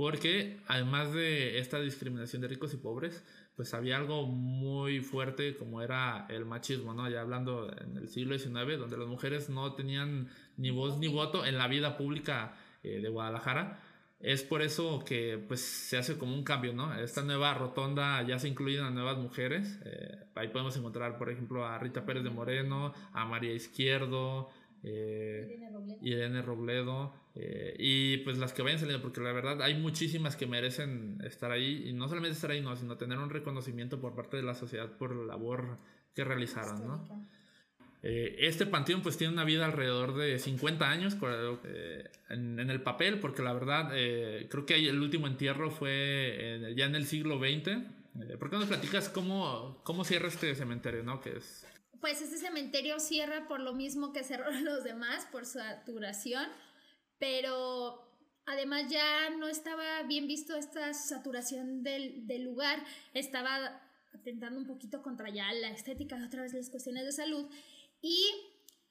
porque 0.00 0.60
además 0.66 1.12
de 1.12 1.58
esta 1.58 1.78
discriminación 1.78 2.40
de 2.40 2.48
ricos 2.48 2.72
y 2.72 2.78
pobres, 2.78 3.22
pues 3.54 3.74
había 3.74 3.96
algo 3.96 4.26
muy 4.26 5.00
fuerte 5.00 5.56
como 5.56 5.82
era 5.82 6.26
el 6.30 6.44
machismo, 6.44 6.94
¿no? 6.94 7.08
Ya 7.10 7.20
hablando 7.20 7.70
en 7.78 7.96
el 7.96 8.08
siglo 8.08 8.38
XIX, 8.38 8.78
donde 8.78 8.96
las 8.96 9.08
mujeres 9.08 9.50
no 9.50 9.74
tenían 9.74 10.28
ni 10.56 10.70
voz 10.70 10.98
ni 10.98 11.08
voto 11.08 11.44
en 11.44 11.58
la 11.58 11.68
vida 11.68 11.96
pública 11.96 12.54
eh, 12.82 13.00
de 13.00 13.08
Guadalajara. 13.08 13.80
Es 14.20 14.42
por 14.42 14.60
eso 14.60 15.02
que 15.04 15.42
pues 15.48 15.62
se 15.62 15.96
hace 15.96 16.18
como 16.18 16.34
un 16.34 16.44
cambio, 16.44 16.74
¿no? 16.74 16.94
Esta 16.94 17.22
nueva 17.22 17.54
rotonda 17.54 18.22
ya 18.22 18.38
se 18.38 18.48
incluyen 18.48 18.84
a 18.84 18.90
nuevas 18.90 19.16
mujeres. 19.16 19.80
Eh, 19.84 20.24
ahí 20.34 20.48
podemos 20.48 20.76
encontrar, 20.76 21.16
por 21.16 21.30
ejemplo, 21.30 21.66
a 21.66 21.78
Rita 21.78 22.04
Pérez 22.04 22.22
de 22.22 22.30
Moreno, 22.30 22.92
a 23.12 23.24
María 23.24 23.52
Izquierdo, 23.54 24.50
eh, 24.82 25.58
Irene 26.02 26.42
Robledo. 26.42 27.12
Eh, 27.34 27.76
y 27.78 28.16
pues 28.18 28.38
las 28.38 28.52
que 28.52 28.62
vayan 28.62 28.78
saliendo, 28.78 29.02
porque 29.02 29.20
la 29.20 29.32
verdad 29.32 29.62
hay 29.62 29.78
muchísimas 29.78 30.36
que 30.36 30.46
merecen 30.46 31.18
estar 31.24 31.50
ahí. 31.50 31.88
Y 31.88 31.92
no 31.92 32.08
solamente 32.08 32.34
estar 32.34 32.50
ahí, 32.50 32.60
no, 32.60 32.74
sino 32.76 32.96
tener 32.96 33.18
un 33.18 33.30
reconocimiento 33.30 34.00
por 34.00 34.14
parte 34.14 34.36
de 34.36 34.42
la 34.42 34.54
sociedad 34.54 34.96
por 34.96 35.14
la 35.14 35.26
labor 35.26 35.78
que 36.14 36.24
realizaron, 36.24 36.86
¿no? 36.86 37.28
Eh, 38.02 38.36
este 38.38 38.64
panteón 38.64 39.02
pues 39.02 39.18
tiene 39.18 39.34
una 39.34 39.44
vida 39.44 39.66
alrededor 39.66 40.16
de 40.16 40.38
50 40.38 40.90
años 40.90 41.18
eh, 41.64 42.04
en, 42.30 42.58
el 42.58 42.80
papel, 42.80 43.20
porque 43.20 43.42
la 43.42 43.52
verdad 43.52 43.90
creo 43.90 44.64
que 44.64 44.88
el 44.88 45.00
último 45.00 45.26
entierro 45.26 45.70
fue 45.70 46.72
ya 46.76 46.86
en 46.86 46.94
el 46.94 47.06
siglo 47.06 47.38
XX. 47.38 47.78
¿Por 48.38 48.50
qué 48.50 48.56
nos 48.56 48.66
platicas 48.66 49.08
cómo, 49.10 49.80
cómo 49.84 50.04
cierra 50.04 50.28
este 50.28 50.54
cementerio, 50.54 51.02
no? 51.02 51.20
Que 51.20 51.36
es 51.36 51.66
pues 52.00 52.22
este 52.22 52.38
cementerio 52.38 52.98
cierra 52.98 53.46
por 53.46 53.60
lo 53.60 53.74
mismo 53.74 54.12
que 54.12 54.24
cerraron 54.24 54.64
los 54.64 54.84
demás, 54.84 55.26
por 55.30 55.46
saturación, 55.46 56.46
pero 57.18 58.10
además 58.46 58.90
ya 58.90 59.30
no 59.30 59.48
estaba 59.48 60.02
bien 60.04 60.26
visto 60.26 60.56
esta 60.56 60.92
saturación 60.94 61.82
del, 61.82 62.42
lugar, 62.42 62.82
estaba 63.14 63.82
atentando 64.12 64.58
un 64.58 64.66
poquito 64.66 65.02
contra 65.02 65.30
ya 65.30 65.52
la 65.52 65.70
estética, 65.70 66.22
otra 66.24 66.42
vez 66.42 66.52
las 66.52 66.70
cuestiones 66.70 67.04
de 67.04 67.12
salud, 67.12 67.46
y 68.02 68.26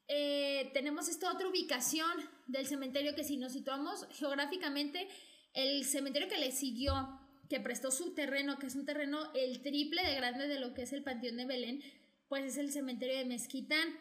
eh, 0.07 0.69
tenemos 0.73 1.09
esta 1.09 1.31
otra 1.31 1.47
ubicación 1.47 2.11
del 2.47 2.67
cementerio 2.67 3.15
que 3.15 3.23
si 3.23 3.37
nos 3.37 3.53
situamos 3.53 4.07
geográficamente, 4.11 5.07
el 5.53 5.83
cementerio 5.83 6.29
que 6.29 6.37
le 6.37 6.51
siguió, 6.51 7.19
que 7.49 7.59
prestó 7.59 7.89
su 7.89 8.13
terreno, 8.13 8.59
que 8.59 8.67
es 8.67 8.75
un 8.75 8.85
terreno 8.85 9.33
el 9.33 9.61
triple 9.61 10.03
de 10.03 10.15
grande 10.15 10.47
de 10.47 10.59
lo 10.59 10.73
que 10.75 10.83
es 10.83 10.93
el 10.93 11.03
Panteón 11.03 11.37
de 11.37 11.45
Belén, 11.45 11.83
pues 12.29 12.45
es 12.45 12.57
el 12.57 12.71
cementerio 12.71 13.17
de 13.17 13.25
Mezquitán. 13.25 13.99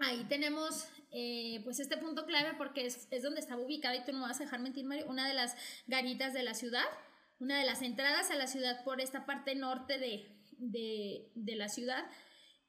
Ahí 0.00 0.26
tenemos 0.28 0.88
eh, 1.12 1.60
pues 1.62 1.78
este 1.78 1.96
punto 1.96 2.26
clave 2.26 2.54
porque 2.58 2.84
es, 2.86 3.22
donde 3.22 3.40
estaba 3.40 3.62
ubicada, 3.62 3.94
y 3.94 4.04
tú 4.04 4.12
no 4.12 4.22
vas 4.22 4.40
a 4.40 4.44
dejar 4.44 4.60
mentir, 4.60 4.84
Mario, 4.84 5.06
una 5.08 5.28
de 5.28 5.34
las 5.34 5.56
garitas 5.86 6.34
de 6.34 6.42
la 6.42 6.54
ciudad, 6.54 6.84
una 7.38 7.58
de 7.58 7.64
las 7.64 7.80
entradas 7.80 8.30
a 8.32 8.34
la 8.34 8.48
ciudad 8.48 8.82
por 8.84 9.00
esta 9.00 9.24
parte 9.24 9.54
norte 9.54 9.98
de, 9.98 11.54
la 11.56 11.68
ciudad, 11.68 12.04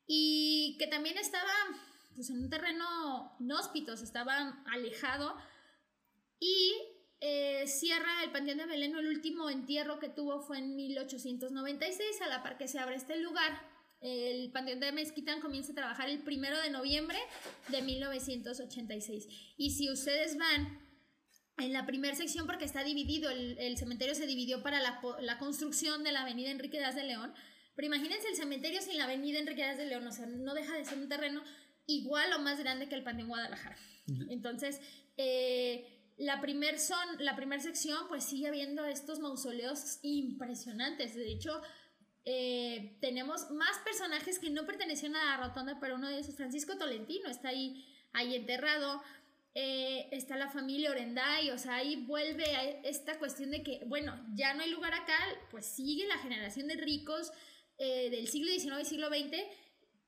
y 0.06 0.78
que 0.78 0.86
también 0.86 1.17
estaba 1.17 1.52
pues, 2.15 2.30
en 2.30 2.43
un 2.43 2.50
terreno 2.52 3.36
inhóspito, 3.39 3.93
estaba 3.93 4.63
alejado, 4.67 5.36
y 6.39 6.74
eh, 7.21 7.65
cierra 7.65 8.24
el 8.24 8.32
Panteón 8.32 8.60
de 8.60 8.67
Belén, 8.67 8.95
el 8.95 9.08
último 9.08 9.50
entierro 9.50 9.98
que 9.98 10.10
tuvo 10.10 10.41
fue 10.41 10.60
en 10.60 10.76
1896, 10.76 12.21
a 12.21 12.28
la 12.28 12.43
par 12.43 12.60
que 12.60 12.67
se 12.67 12.78
abre 12.78 12.95
este 12.95 13.17
lugar 13.17 13.74
el 14.06 14.52
Panteón 14.52 14.80
de 14.80 14.91
Mezquitán 14.91 15.41
comienza 15.41 15.72
a 15.72 15.76
trabajar 15.76 16.10
el 16.10 16.20
primero 16.20 16.62
de 16.62 16.70
noviembre 16.70 17.18
de 17.70 17.82
1986. 17.82 19.28
Y 19.58 19.72
si 19.72 19.89
ustedes 19.89 20.38
van 20.38 20.80
en 21.58 21.74
la 21.74 21.86
primera 21.86 22.15
sección, 22.15 22.46
porque 22.46 22.65
está 22.65 22.84
dividido, 22.84 23.30
el, 23.30 23.78
cementerio 23.78 24.13
se 24.13 24.28
dividió 24.28 24.62
para 24.62 24.80
la, 24.82 25.38
construcción 25.39 26.04
de 26.04 26.12
la 26.12 26.22
avenida 26.22 26.52
Enrique 26.52 26.78
Díaz 26.78 26.96
de 26.96 27.04
León, 27.04 27.34
pero 27.76 27.88
imagínense 27.88 28.28
el 28.28 28.36
cementerio 28.36 28.82
sin 28.82 28.98
la 28.98 29.06
avenida 29.06 29.39
Enrique 29.39 29.63
Díaz 29.63 29.78
de 29.78 29.86
León, 29.86 30.06
o 30.06 30.12
sea, 30.12 30.26
no 30.26 30.54
deja 30.54 30.76
de 30.76 30.86
ser 30.86 30.98
un 30.98 31.10
terreno 31.10 31.44
igual 31.88 32.32
o 32.34 32.39
más 32.39 32.60
grande 32.60 32.88
que 32.88 32.96
el 32.96 33.04
Panteón 33.04 33.30
Guadalajara. 33.30 33.78
Entonces, 34.30 34.80
eh, 35.18 36.13
la 36.18 36.39
primera 36.41 36.78
la 37.20 37.36
primer 37.36 37.62
sección, 37.62 38.08
pues 38.08 38.24
sigue 38.24 38.48
habiendo 38.48 38.86
estos 38.86 39.20
mausoleos 39.20 39.99
impresionantes. 40.03 41.16
De 41.16 41.32
hecho, 41.32 41.62
eh, 42.26 42.97
tenemos 43.01 43.51
más 43.51 43.78
personajes 43.86 44.39
que 44.39 44.49
no 44.49 44.65
pertenecían 44.65 45.15
a 45.15 45.38
la 45.38 45.47
rotonda, 45.47 45.80
pero 45.80 45.95
uno 45.95 46.07
de 46.07 46.15
ellos 46.15 46.30
es 46.30 46.36
Francisco 46.36 46.78
Tolentino, 46.78 47.30
está 47.30 47.49
ahí, 47.49 47.86
ahí 48.13 48.36
enterrado. 48.36 49.01
Eh, 49.57 50.09
está 50.11 50.36
la 50.36 50.49
familia 50.49 50.91
Orenday, 50.91 51.51
o 51.51 51.57
sea, 51.57 51.76
ahí 51.76 52.03
vuelve 52.07 52.43
a 52.43 52.63
esta 52.82 53.17
cuestión 53.19 53.51
de 53.51 53.63
que, 53.63 53.82
bueno, 53.86 54.13
ya 54.34 54.53
no 54.53 54.63
hay 54.63 54.69
lugar 54.69 54.93
acá, 54.93 55.17
pues 55.49 55.65
sigue 55.65 56.05
la 56.07 56.17
generación 56.17 56.67
de 56.67 56.76
ricos 56.76 57.32
eh, 57.78 58.09
del 58.09 58.28
siglo 58.28 58.51
XIX 58.51 58.82
y 58.82 58.86
siglo 58.86 59.07
XX 59.07 59.38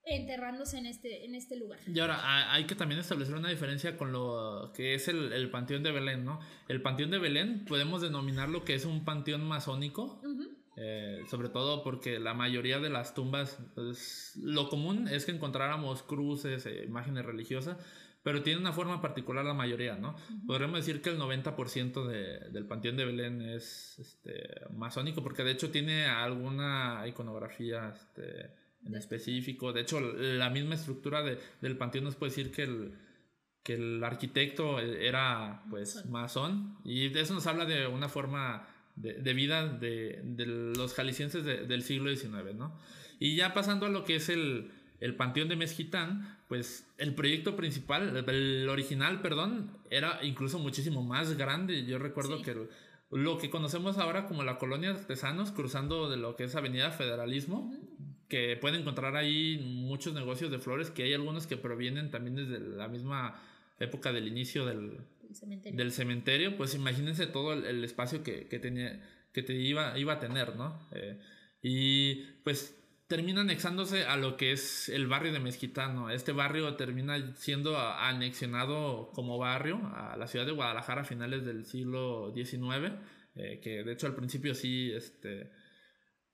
enterrándose 0.04 0.78
en 0.78 0.86
este, 0.86 1.24
en 1.24 1.34
este 1.34 1.56
lugar. 1.56 1.78
Y 1.86 1.98
ahora 2.00 2.52
hay 2.52 2.66
que 2.66 2.74
también 2.74 3.00
establecer 3.00 3.34
una 3.34 3.50
diferencia 3.50 3.96
con 3.96 4.12
lo 4.12 4.72
que 4.74 4.94
es 4.94 5.08
el, 5.08 5.50
Panteón 5.50 5.82
de 5.82 5.92
Belén, 5.92 6.24
¿no? 6.24 6.40
El 6.68 6.82
Panteón 6.82 7.10
de 7.10 7.18
Belén 7.18 7.64
podemos 7.66 8.02
denominarlo 8.02 8.64
que 8.64 8.74
es 8.74 8.84
un 8.84 9.04
panteón 9.04 9.44
masónico. 9.44 10.20
Eh, 10.80 11.24
sobre 11.28 11.48
todo 11.48 11.82
porque 11.82 12.20
la 12.20 12.34
mayoría 12.34 12.78
de 12.78 12.88
las 12.88 13.12
tumbas, 13.12 13.58
pues, 13.74 14.38
lo 14.40 14.68
común 14.68 15.08
es 15.08 15.24
que 15.24 15.32
encontráramos 15.32 16.04
cruces, 16.04 16.66
e 16.66 16.84
imágenes 16.84 17.24
religiosas, 17.24 17.78
pero 18.22 18.42
tiene 18.42 18.60
una 18.60 18.72
forma 18.72 19.02
particular 19.02 19.44
la 19.44 19.54
mayoría, 19.54 19.96
¿no? 19.96 20.14
Podríamos 20.46 20.78
decir 20.78 21.02
que 21.02 21.10
el 21.10 21.18
90% 21.18 22.06
de, 22.06 22.50
del 22.50 22.66
Panteón 22.66 22.96
de 22.96 23.04
Belén 23.06 23.42
es 23.42 23.98
este, 23.98 24.50
masónico, 24.70 25.22
porque 25.22 25.42
de 25.42 25.50
hecho 25.50 25.72
tiene 25.72 26.06
alguna 26.06 27.02
iconografía 27.08 27.88
este, 27.88 28.54
en 28.84 28.94
específico. 28.94 29.72
De 29.72 29.80
hecho, 29.80 30.00
la 30.00 30.50
misma 30.50 30.76
estructura 30.76 31.22
de, 31.22 31.38
del 31.60 31.76
panteón 31.76 32.04
nos 32.04 32.14
puede 32.14 32.30
decir 32.30 32.52
que 32.52 32.62
el, 32.62 32.98
que 33.64 33.74
el 33.74 34.04
arquitecto 34.04 34.78
era 34.78 35.64
pues 35.70 36.06
masón. 36.06 36.78
Y 36.84 37.16
eso 37.18 37.34
nos 37.34 37.46
habla 37.46 37.64
de 37.64 37.86
una 37.86 38.08
forma 38.08 38.68
de, 39.00 39.34
vida 39.34 39.66
de, 39.66 40.20
de, 40.24 40.46
los 40.46 40.94
jaliscienses 40.94 41.44
del 41.44 41.82
siglo 41.82 42.14
XIX, 42.14 42.54
¿no? 42.54 42.78
Y 43.18 43.36
ya 43.36 43.54
pasando 43.54 43.86
a 43.86 43.88
lo 43.88 44.04
que 44.04 44.16
es 44.16 44.28
el, 44.28 44.70
el 45.00 45.14
Panteón 45.14 45.48
de 45.48 45.56
Mezquitán, 45.56 46.38
pues 46.48 46.88
el 46.98 47.14
proyecto 47.14 47.56
principal, 47.56 48.16
el 48.28 48.68
original, 48.68 49.20
perdón, 49.20 49.76
era 49.90 50.20
incluso 50.22 50.58
muchísimo 50.58 51.02
más 51.02 51.36
grande. 51.36 51.84
Yo 51.84 51.98
recuerdo 51.98 52.42
que 52.42 52.68
lo 53.10 53.38
que 53.38 53.50
conocemos 53.50 53.98
ahora 53.98 54.26
como 54.26 54.42
la 54.42 54.58
colonia 54.58 54.92
de 54.92 54.98
artesanos, 54.98 55.52
cruzando 55.52 56.10
de 56.10 56.16
lo 56.16 56.36
que 56.36 56.44
es 56.44 56.54
Avenida 56.54 56.90
Federalismo, 56.90 57.72
que 58.28 58.56
pueden 58.60 58.82
encontrar 58.82 59.16
ahí 59.16 59.58
muchos 59.58 60.14
negocios 60.14 60.50
de 60.50 60.58
flores, 60.58 60.90
que 60.90 61.04
hay 61.04 61.14
algunos 61.14 61.46
que 61.46 61.56
provienen 61.56 62.10
también 62.10 62.36
desde 62.36 62.60
la 62.60 62.88
misma 62.88 63.40
época 63.78 64.12
del 64.12 64.26
inicio 64.26 64.66
del, 64.66 64.98
cementerio. 65.92 66.56
pues 66.56 66.74
imagínense 66.74 67.26
todo 67.26 67.52
el, 67.52 67.84
espacio 67.84 68.22
que, 68.22 68.44
tenía, 68.60 69.00
que 69.32 69.42
te 69.42 69.54
iba, 69.54 69.98
iba 69.98 70.14
a 70.14 70.20
tener, 70.20 70.56
¿no? 70.56 70.78
Eh, 70.92 71.18
y 71.62 72.16
pues 72.44 72.78
termina 73.08 73.40
anexándose 73.40 74.04
a 74.04 74.16
lo 74.16 74.36
que 74.36 74.52
es 74.52 74.88
el 74.90 75.06
barrio 75.06 75.32
de 75.32 75.40
Mezquitano. 75.40 76.10
Este 76.10 76.32
barrio 76.32 76.76
termina 76.76 77.34
siendo 77.36 77.78
anexionado 77.78 79.10
como 79.14 79.38
barrio 79.38 79.80
a 79.94 80.16
la 80.16 80.26
ciudad 80.26 80.46
de 80.46 80.52
Guadalajara 80.52 81.00
a 81.02 81.04
finales 81.04 81.44
del 81.44 81.64
siglo 81.64 82.32
XIX, 82.34 82.92
eh, 83.34 83.60
que 83.62 83.82
de 83.82 83.92
hecho 83.92 84.06
al 84.06 84.14
principio 84.14 84.54
sí, 84.54 84.92
este, 84.92 85.50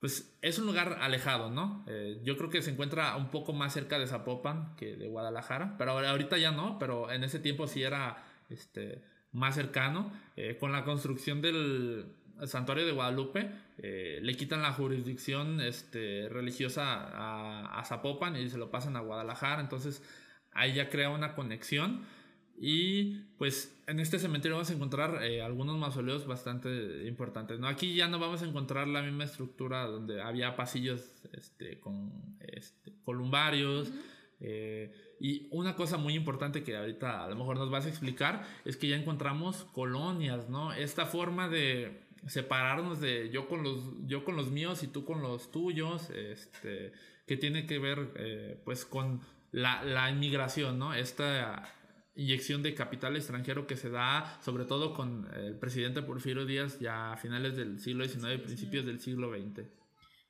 pues 0.00 0.36
es 0.42 0.58
un 0.58 0.66
lugar 0.66 0.98
alejado, 1.00 1.48
¿no? 1.48 1.84
Eh, 1.88 2.20
yo 2.24 2.36
creo 2.36 2.50
que 2.50 2.60
se 2.60 2.72
encuentra 2.72 3.16
un 3.16 3.30
poco 3.30 3.52
más 3.52 3.72
cerca 3.72 3.98
de 3.98 4.08
Zapopan 4.08 4.74
que 4.76 4.96
de 4.96 5.06
Guadalajara, 5.06 5.76
pero 5.78 5.92
ahorita 5.92 6.38
ya 6.38 6.50
no, 6.50 6.78
pero 6.80 7.10
en 7.12 7.22
ese 7.22 7.38
tiempo 7.38 7.68
sí 7.68 7.84
era 7.84 8.22
este, 8.48 9.02
más 9.32 9.54
cercano. 9.54 10.12
Eh, 10.36 10.56
con 10.58 10.72
la 10.72 10.84
construcción 10.84 11.42
del 11.42 12.06
santuario 12.46 12.86
de 12.86 12.92
Guadalupe, 12.92 13.50
eh, 13.78 14.18
le 14.22 14.36
quitan 14.36 14.62
la 14.62 14.72
jurisdicción 14.72 15.60
este, 15.60 16.28
religiosa 16.28 16.94
a, 16.94 17.78
a, 17.78 17.84
Zapopan 17.84 18.36
y 18.36 18.48
se 18.48 18.58
lo 18.58 18.70
pasan 18.70 18.96
a 18.96 19.00
Guadalajara, 19.00 19.60
entonces 19.60 20.02
ahí 20.52 20.74
ya 20.74 20.88
crea 20.88 21.10
una 21.10 21.34
conexión. 21.34 22.04
Y 22.56 23.16
pues 23.36 23.76
en 23.88 23.98
este 23.98 24.18
cementerio 24.18 24.54
vamos 24.56 24.70
a 24.70 24.74
encontrar 24.74 25.24
eh, 25.24 25.42
algunos 25.42 25.76
mausoleos 25.76 26.26
bastante 26.26 27.04
importantes. 27.06 27.58
¿no? 27.58 27.66
Aquí 27.66 27.94
ya 27.94 28.06
no 28.06 28.20
vamos 28.20 28.42
a 28.42 28.46
encontrar 28.46 28.86
la 28.86 29.02
misma 29.02 29.24
estructura 29.24 29.86
donde 29.86 30.22
había 30.22 30.54
pasillos 30.54 31.24
este, 31.32 31.80
con 31.80 32.36
este, 32.38 32.92
columbarios. 33.04 33.92
Y 35.20 35.48
una 35.50 35.76
cosa 35.76 35.96
muy 35.96 36.14
importante 36.14 36.62
que 36.62 36.76
ahorita 36.76 37.24
a 37.24 37.28
lo 37.28 37.36
mejor 37.36 37.56
nos 37.56 37.70
vas 37.70 37.86
a 37.86 37.88
explicar 37.88 38.46
es 38.64 38.76
que 38.76 38.88
ya 38.88 38.96
encontramos 38.96 39.64
colonias, 39.72 40.48
¿no? 40.48 40.72
Esta 40.72 41.06
forma 41.06 41.48
de 41.48 42.04
separarnos 42.26 43.00
de 43.00 43.30
yo 43.30 43.48
con 43.48 43.62
los, 43.62 44.06
yo 44.06 44.24
con 44.24 44.36
los 44.36 44.50
míos 44.50 44.82
y 44.82 44.88
tú 44.88 45.04
con 45.04 45.22
los 45.22 45.50
tuyos, 45.50 46.10
este, 46.10 46.92
que 47.26 47.36
tiene 47.36 47.66
que 47.66 47.78
ver 47.78 48.12
eh, 48.16 48.60
pues 48.64 48.84
con 48.84 49.20
la, 49.52 49.82
la 49.84 50.10
inmigración, 50.10 50.78
¿no? 50.78 50.94
Esta 50.94 51.72
inyección 52.16 52.62
de 52.62 52.74
capital 52.74 53.16
extranjero 53.16 53.66
que 53.66 53.76
se 53.76 53.90
da 53.90 54.40
sobre 54.42 54.64
todo 54.64 54.94
con 54.94 55.28
el 55.34 55.58
presidente 55.58 56.02
Porfirio 56.02 56.46
Díaz 56.46 56.78
ya 56.78 57.12
a 57.12 57.16
finales 57.16 57.56
del 57.56 57.80
siglo 57.80 58.06
XIX 58.06 58.34
y 58.34 58.38
principios 58.38 58.86
del 58.86 59.00
siglo 59.00 59.30
XX. 59.30 59.66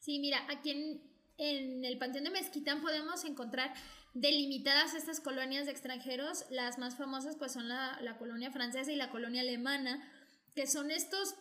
Sí, 0.00 0.18
mira, 0.18 0.46
aquí 0.50 0.70
en, 0.70 1.02
en, 1.38 1.84
el 1.84 1.98
Panteón 1.98 2.24
de 2.24 2.30
Mezquitán 2.30 2.80
podemos 2.80 3.24
encontrar 3.24 3.74
delimitadas 4.14 4.94
estas 4.94 5.20
colonias 5.20 5.66
de 5.66 5.72
extranjeros. 5.72 6.46
Las 6.50 6.78
más 6.78 6.96
famosas 6.96 7.36
pues 7.36 7.52
son 7.52 7.68
la, 7.68 7.98
la 8.00 8.16
colonia 8.16 8.50
francesa 8.50 8.90
y 8.90 8.96
la 8.96 9.10
colonia 9.10 9.42
alemana, 9.42 10.10
que 10.54 10.66
son 10.66 10.90
estos 10.90 11.34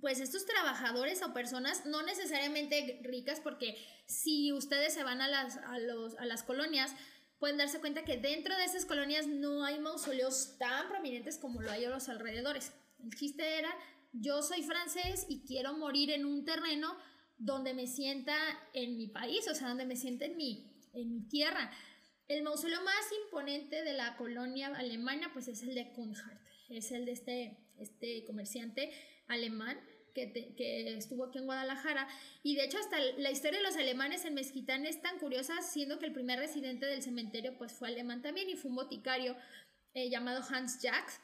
pues 0.00 0.18
estos 0.20 0.44
trabajadores 0.44 1.22
o 1.22 1.32
personas 1.32 1.86
no 1.86 2.02
necesariamente 2.02 3.00
ricas 3.04 3.40
porque 3.40 3.76
si 4.06 4.52
ustedes 4.52 4.92
se 4.92 5.04
van 5.04 5.20
a 5.20 5.28
las, 5.28 5.56
a 5.58 5.78
los, 5.78 6.16
a 6.18 6.26
las 6.26 6.42
colonias 6.42 6.92
pueden 7.38 7.58
darse 7.58 7.80
cuenta 7.80 8.04
que 8.04 8.16
dentro 8.16 8.56
de 8.56 8.64
esas 8.64 8.86
colonias 8.86 9.26
no 9.26 9.64
hay 9.64 9.78
mausoleos 9.78 10.56
tan 10.58 10.88
prominentes 10.88 11.38
como 11.38 11.60
lo 11.60 11.70
hay 11.70 11.84
a 11.84 11.90
los 11.90 12.08
alrededores. 12.08 12.72
El 12.98 13.14
chiste 13.14 13.58
era, 13.58 13.70
yo 14.12 14.42
soy 14.42 14.62
francés 14.62 15.26
y 15.28 15.44
quiero 15.44 15.74
morir 15.74 16.10
en 16.10 16.24
un 16.24 16.44
terreno 16.44 16.96
donde 17.36 17.74
me 17.74 17.86
sienta 17.86 18.36
en 18.72 18.96
mi 18.96 19.08
país, 19.08 19.46
o 19.48 19.54
sea, 19.54 19.68
donde 19.68 19.84
me 19.84 19.96
sienta 19.96 20.24
en 20.24 20.36
mi, 20.36 20.73
en 20.94 21.12
mi 21.12 21.28
tierra. 21.28 21.70
El 22.26 22.42
mausoleo 22.42 22.82
más 22.82 23.04
imponente 23.24 23.82
de 23.82 23.92
la 23.92 24.16
colonia 24.16 24.68
alemana, 24.68 25.30
pues 25.32 25.48
es 25.48 25.62
el 25.62 25.74
de 25.74 25.92
Kunhardt, 25.92 26.40
es 26.70 26.90
el 26.92 27.04
de 27.04 27.12
este, 27.12 27.58
este 27.78 28.24
comerciante 28.24 28.92
alemán 29.28 29.78
que, 30.14 30.94
estuvo 30.96 31.24
aquí 31.24 31.38
en 31.38 31.46
Guadalajara. 31.46 32.08
Y 32.42 32.56
de 32.56 32.64
hecho 32.64 32.78
hasta 32.78 32.98
la 33.18 33.30
historia 33.30 33.58
de 33.58 33.64
los 33.64 33.76
alemanes 33.76 34.24
en 34.24 34.34
Mezquitán 34.34 34.86
es 34.86 35.02
tan 35.02 35.18
curiosa, 35.18 35.60
siendo 35.60 35.98
que 35.98 36.06
el 36.06 36.12
primer 36.12 36.38
residente 36.38 36.86
del 36.86 37.02
cementerio 37.02 37.58
pues 37.58 37.72
fue 37.72 37.88
alemán 37.88 38.22
también 38.22 38.48
y 38.48 38.54
fue 38.54 38.70
un 38.70 38.76
boticario 38.76 39.36
eh, 39.92 40.08
llamado 40.08 40.42
Hans 40.48 40.80
Jacks. 40.80 41.20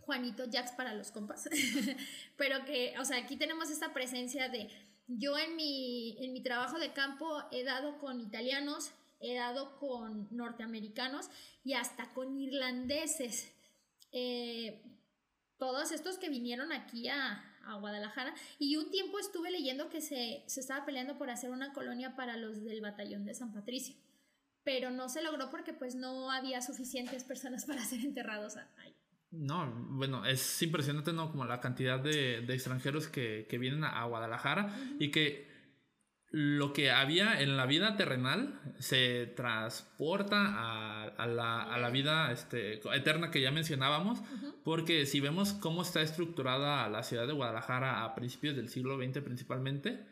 Juanito 0.00 0.44
Jacks 0.48 0.70
para 0.72 0.94
los 0.94 1.10
compas. 1.10 1.48
Pero 2.36 2.64
que, 2.64 2.94
o 3.00 3.04
sea, 3.04 3.18
aquí 3.18 3.36
tenemos 3.36 3.70
esta 3.70 3.92
presencia 3.92 4.48
de 4.48 4.68
yo 5.06 5.38
en 5.38 5.56
mi, 5.56 6.16
en 6.24 6.32
mi 6.32 6.42
trabajo 6.42 6.78
de 6.78 6.92
campo 6.92 7.42
he 7.52 7.64
dado 7.64 7.98
con 7.98 8.20
italianos, 8.20 8.92
he 9.20 9.34
dado 9.34 9.78
con 9.78 10.28
norteamericanos 10.30 11.30
y 11.64 11.74
hasta 11.74 12.12
con 12.12 12.38
irlandeses. 12.38 13.52
Eh, 14.12 14.82
todos 15.58 15.92
estos 15.92 16.18
que 16.18 16.28
vinieron 16.28 16.72
aquí 16.72 17.08
a, 17.08 17.56
a 17.66 17.74
Guadalajara. 17.74 18.34
Y 18.58 18.76
un 18.76 18.90
tiempo 18.90 19.18
estuve 19.18 19.50
leyendo 19.50 19.88
que 19.88 20.00
se, 20.00 20.44
se 20.46 20.60
estaba 20.60 20.84
peleando 20.86 21.18
por 21.18 21.30
hacer 21.30 21.50
una 21.50 21.72
colonia 21.72 22.16
para 22.16 22.36
los 22.36 22.64
del 22.64 22.80
batallón 22.80 23.24
de 23.24 23.34
San 23.34 23.52
Patricio. 23.52 23.96
Pero 24.64 24.90
no 24.90 25.08
se 25.08 25.22
logró 25.22 25.50
porque 25.50 25.72
pues 25.72 25.94
no 25.94 26.30
había 26.30 26.62
suficientes 26.62 27.24
personas 27.24 27.64
para 27.66 27.84
ser 27.84 28.00
enterrados 28.00 28.56
ahí. 28.56 28.94
No, 29.30 29.70
bueno, 29.90 30.24
es 30.24 30.62
impresionante, 30.62 31.12
¿no? 31.12 31.30
Como 31.30 31.44
la 31.44 31.60
cantidad 31.60 31.98
de, 31.98 32.42
de 32.42 32.54
extranjeros 32.54 33.08
que, 33.08 33.46
que, 33.48 33.58
vienen 33.58 33.84
a, 33.84 34.04
Guadalajara 34.04 34.74
y 34.98 35.10
que 35.10 35.46
lo 36.30 36.72
que 36.72 36.90
había 36.90 37.40
en 37.40 37.56
la 37.56 37.66
vida 37.66 37.96
terrenal 37.96 38.60
se 38.78 39.26
transporta 39.26 41.08
a, 41.16 41.26
la, 41.26 41.90
vida 41.90 42.32
este, 42.32 42.80
eterna 42.94 43.30
que 43.30 43.40
ya 43.40 43.50
mencionábamos, 43.50 44.20
porque 44.64 45.06
si 45.06 45.20
vemos 45.20 45.52
cómo 45.54 45.82
está 45.82 46.02
estructurada 46.02 46.88
la 46.88 47.02
ciudad 47.02 47.26
de 47.26 47.32
Guadalajara 47.32 48.04
a 48.04 48.14
principios 48.14 48.56
del 48.56 48.68
siglo 48.68 48.96
XX 48.96 49.22
principalmente, 49.22 50.04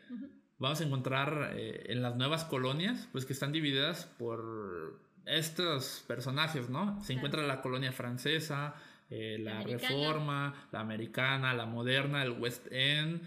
vamos 0.57 0.81
a 0.81 0.85
encontrar 0.85 1.51
eh, 1.53 1.85
en 1.87 2.01
las 2.01 2.15
nuevas 2.15 2.43
colonias, 2.43 3.07
pues 3.11 3.25
que 3.25 3.33
están 3.33 3.51
divididas 3.51 4.05
por 4.17 4.99
estos 5.25 6.03
personajes, 6.07 6.69
¿no? 6.69 7.01
Se 7.03 7.13
encuentra 7.13 7.43
la 7.43 7.61
colonia 7.61 7.91
francesa, 7.91 8.75
eh, 9.09 9.37
la, 9.39 9.61
reforma, 9.61 10.67
la 10.71 10.79
americana, 10.79 11.53
la 11.53 11.65
moderna, 11.65 12.23
el 12.23 12.31
West 12.31 12.67
End. 12.71 13.21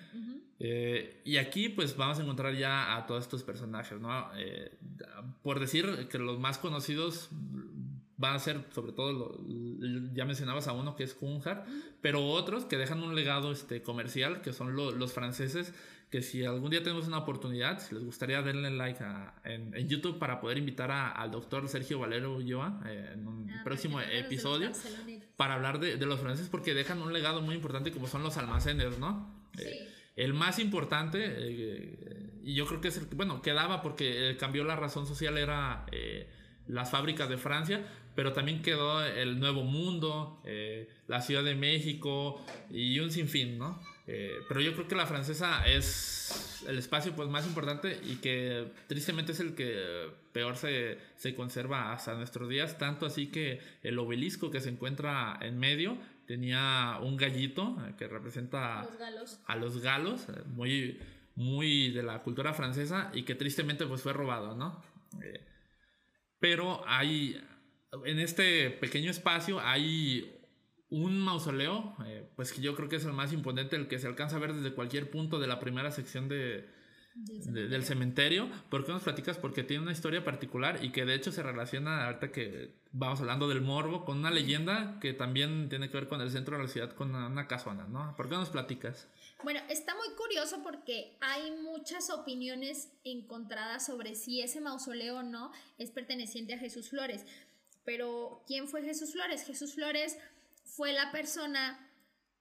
Eh, 0.61 1.23
y 1.25 1.37
aquí 1.37 1.69
pues 1.69 1.97
vamos 1.97 2.19
a 2.19 2.23
encontrar 2.23 2.55
ya 2.55 2.97
a 2.97 3.07
todos 3.07 3.25
estos 3.25 3.45
personajes, 3.45 4.01
¿no? 4.01 4.29
Eh, 4.37 4.77
por 5.43 5.61
decir 5.61 6.09
que 6.11 6.19
los 6.19 6.41
más 6.41 6.59
conocidos 6.59 7.29
van 8.17 8.35
a 8.35 8.39
ser 8.41 8.65
sobre 8.75 8.93
todo, 8.93 9.41
ya 10.13 10.25
mencionabas 10.25 10.67
a 10.67 10.73
uno 10.73 10.97
que 10.97 11.05
es 11.05 11.15
Kunhar, 11.15 11.65
pero 12.01 12.27
otros 12.27 12.65
que 12.65 12.77
dejan 12.77 13.05
un 13.05 13.15
legado 13.15 13.53
este, 13.53 13.83
comercial, 13.83 14.43
que 14.43 14.53
son 14.53 14.75
los 14.75 15.13
franceses, 15.13 15.73
que 16.11 16.23
si 16.23 16.45
algún 16.45 16.71
día 16.71 16.83
tenemos 16.83 17.07
una 17.07 17.19
oportunidad, 17.19 17.79
si 17.79 17.95
les 17.95 18.03
gustaría 18.03 18.43
darle 18.43 18.71
like 18.71 19.05
en, 19.45 19.73
YouTube 19.89 20.19
para 20.19 20.41
poder 20.41 20.59
invitar 20.59 20.91
al 20.91 21.31
doctor 21.31 21.69
Sergio 21.69 22.01
Valero 22.01 22.35
Ulloa 22.35 22.81
eh, 22.87 23.11
en 23.13 23.29
un 23.29 23.51
ah, 23.51 23.61
próximo 23.63 24.01
episodio 24.01 24.73
para 25.39 25.55
hablar 25.55 25.79
de, 25.79 25.97
los 26.05 26.19
franceses, 26.19 26.51
porque 26.51 26.75
dejan 26.75 27.01
un 27.01 27.13
legado 27.13 27.41
muy 27.41 27.55
importante 27.55 27.93
como 27.93 28.09
son 28.09 28.25
los 28.25 28.37
almacenes, 28.37 28.99
¿no? 28.99 29.33
Sí. 29.57 29.69
El 30.17 30.35
más 30.35 30.59
importante, 30.59 31.21
eh, 31.23 32.41
y 32.43 32.55
yo 32.55 32.67
creo 32.67 32.81
que 32.81 32.89
es 32.89 32.97
el 32.97 33.07
bueno, 33.15 33.41
quedaba 33.41 33.81
porque 33.81 34.37
cambió 34.41 34.65
la 34.65 34.75
razón 34.75 35.07
social, 35.07 35.39
era 35.39 35.87
eh, 35.93 36.29
las 36.67 36.91
fábricas 36.91 37.29
de 37.29 37.37
Francia, 37.37 37.87
pero 38.17 38.33
también 38.33 38.63
quedó 38.63 39.05
el 39.07 39.39
Nuevo 39.39 39.63
Mundo, 39.63 40.43
eh, 40.45 40.89
la 41.07 41.23
Ciudad 41.23 41.45
de 41.45 41.55
México 41.55 42.45
y 42.69 42.99
un 42.99 43.13
sinfín, 43.13 43.59
¿no? 43.59 43.81
Eh, 44.09 44.39
pero 44.49 44.61
yo 44.61 44.73
creo 44.75 44.89
que 44.89 44.97
la 44.97 45.07
francesa 45.07 45.65
es 45.69 46.65
el 46.67 46.79
espacio 46.79 47.13
pues, 47.15 47.29
más 47.29 47.47
importante 47.47 48.01
y 48.03 48.17
que 48.17 48.73
tristemente 48.89 49.31
es 49.31 49.41
el 49.41 49.55
que 49.55 50.09
peor 50.39 50.57
se, 50.57 50.99
se 51.17 51.35
conserva 51.35 51.93
hasta 51.93 52.15
nuestros 52.15 52.49
días, 52.49 52.79
tanto 52.79 53.07
así 53.07 53.27
que 53.27 53.61
el 53.83 53.99
obelisco 53.99 54.53
que 54.53 54.61
se 54.61 54.69
encuentra 54.69 55.37
en 55.43 55.59
medio 55.59 55.99
tenía 56.29 57.01
un 57.03 57.17
gallito 57.17 57.77
eh, 57.85 57.95
que 57.99 58.07
representa 58.07 58.87
a 59.47 59.57
los 59.57 59.83
galos, 59.83 60.29
muy, 60.47 61.01
muy 61.35 61.91
de 61.91 62.05
la 62.05 62.23
cultura 62.23 62.55
francesa 62.55 63.11
y 63.13 63.25
que 63.25 63.35
tristemente 63.35 63.85
pues 63.85 64.01
fue 64.03 64.13
robado, 64.13 64.55
¿no? 64.55 64.81
pero 66.39 66.85
hay, 66.87 67.45
en 68.05 68.21
este 68.21 68.71
pequeño 68.71 69.11
espacio 69.11 69.59
hay 69.59 70.39
un 70.89 71.19
mausoleo, 71.19 71.97
eh, 72.07 72.31
pues 72.37 72.53
que 72.53 72.61
yo 72.61 72.77
creo 72.77 72.89
que 72.89 72.95
es 72.95 73.05
el 73.05 73.13
más 73.13 73.33
imponente, 73.33 73.75
el 73.75 73.89
que 73.89 73.99
se 73.99 74.07
alcanza 74.07 74.37
a 74.37 74.39
ver 74.39 74.55
desde 74.55 74.73
cualquier 74.73 75.11
punto 75.11 75.41
de 75.41 75.49
la 75.49 75.59
primera 75.59 75.91
sección 75.91 76.29
de, 76.29 76.78
del 77.25 77.85
cementerio. 77.85 78.49
¿Por 78.71 78.87
qué 78.87 78.93
nos 78.93 79.03
platicas? 79.03 79.37
Porque 79.37 79.65
tiene 79.65 79.83
una 79.83 79.93
historia 79.93 80.25
particular 80.25 80.85
y 80.85 80.93
que 80.93 81.05
de 81.05 81.15
hecho 81.15 81.33
se 81.33 81.43
relaciona, 81.43 82.07
ahorita 82.07 82.31
que 82.31 82.71
vamos 82.93 83.21
hablando 83.21 83.49
del 83.49 83.61
morbo, 83.61 84.05
con 84.05 84.19
una 84.19 84.31
leyenda 84.31 84.99
que 85.01 85.13
también 85.13 85.69
tiene 85.69 85.91
que 85.91 85.97
ver 85.97 86.09
con 86.09 86.21
el 86.21 86.31
centro 86.31 86.57
de 86.57 86.63
la 86.63 86.69
ciudad, 86.69 86.93
con 86.95 87.15
una, 87.15 87.49
casona, 87.49 87.87
¿no? 87.87 88.15
¿Por 88.17 88.29
qué 88.29 88.35
nos 88.35 88.51
platicas? 88.51 89.09
Bueno, 89.43 89.61
está 89.69 89.95
muy 89.95 90.09
curioso 90.17 90.63
porque 90.63 91.17
hay 91.21 91.51
muchas 91.63 92.11
opiniones 92.11 92.91
encontradas 93.05 93.87
sobre 93.87 94.15
si 94.15 94.41
ese 94.41 94.61
mausoleo 94.61 95.19
o 95.19 95.23
no 95.23 95.53
es 95.79 95.91
perteneciente 95.91 96.55
a 96.55 96.59
Jesús 96.59 96.91
Flores. 96.91 97.25
Pero, 97.85 98.43
¿quién 98.47 98.69
fue 98.69 98.83
Jesús 98.83 99.13
Flores? 99.13 99.45
Jesús 99.45 99.75
Flores 99.75 100.19
fue 100.65 100.93
la 100.93 101.11
persona 101.11 101.88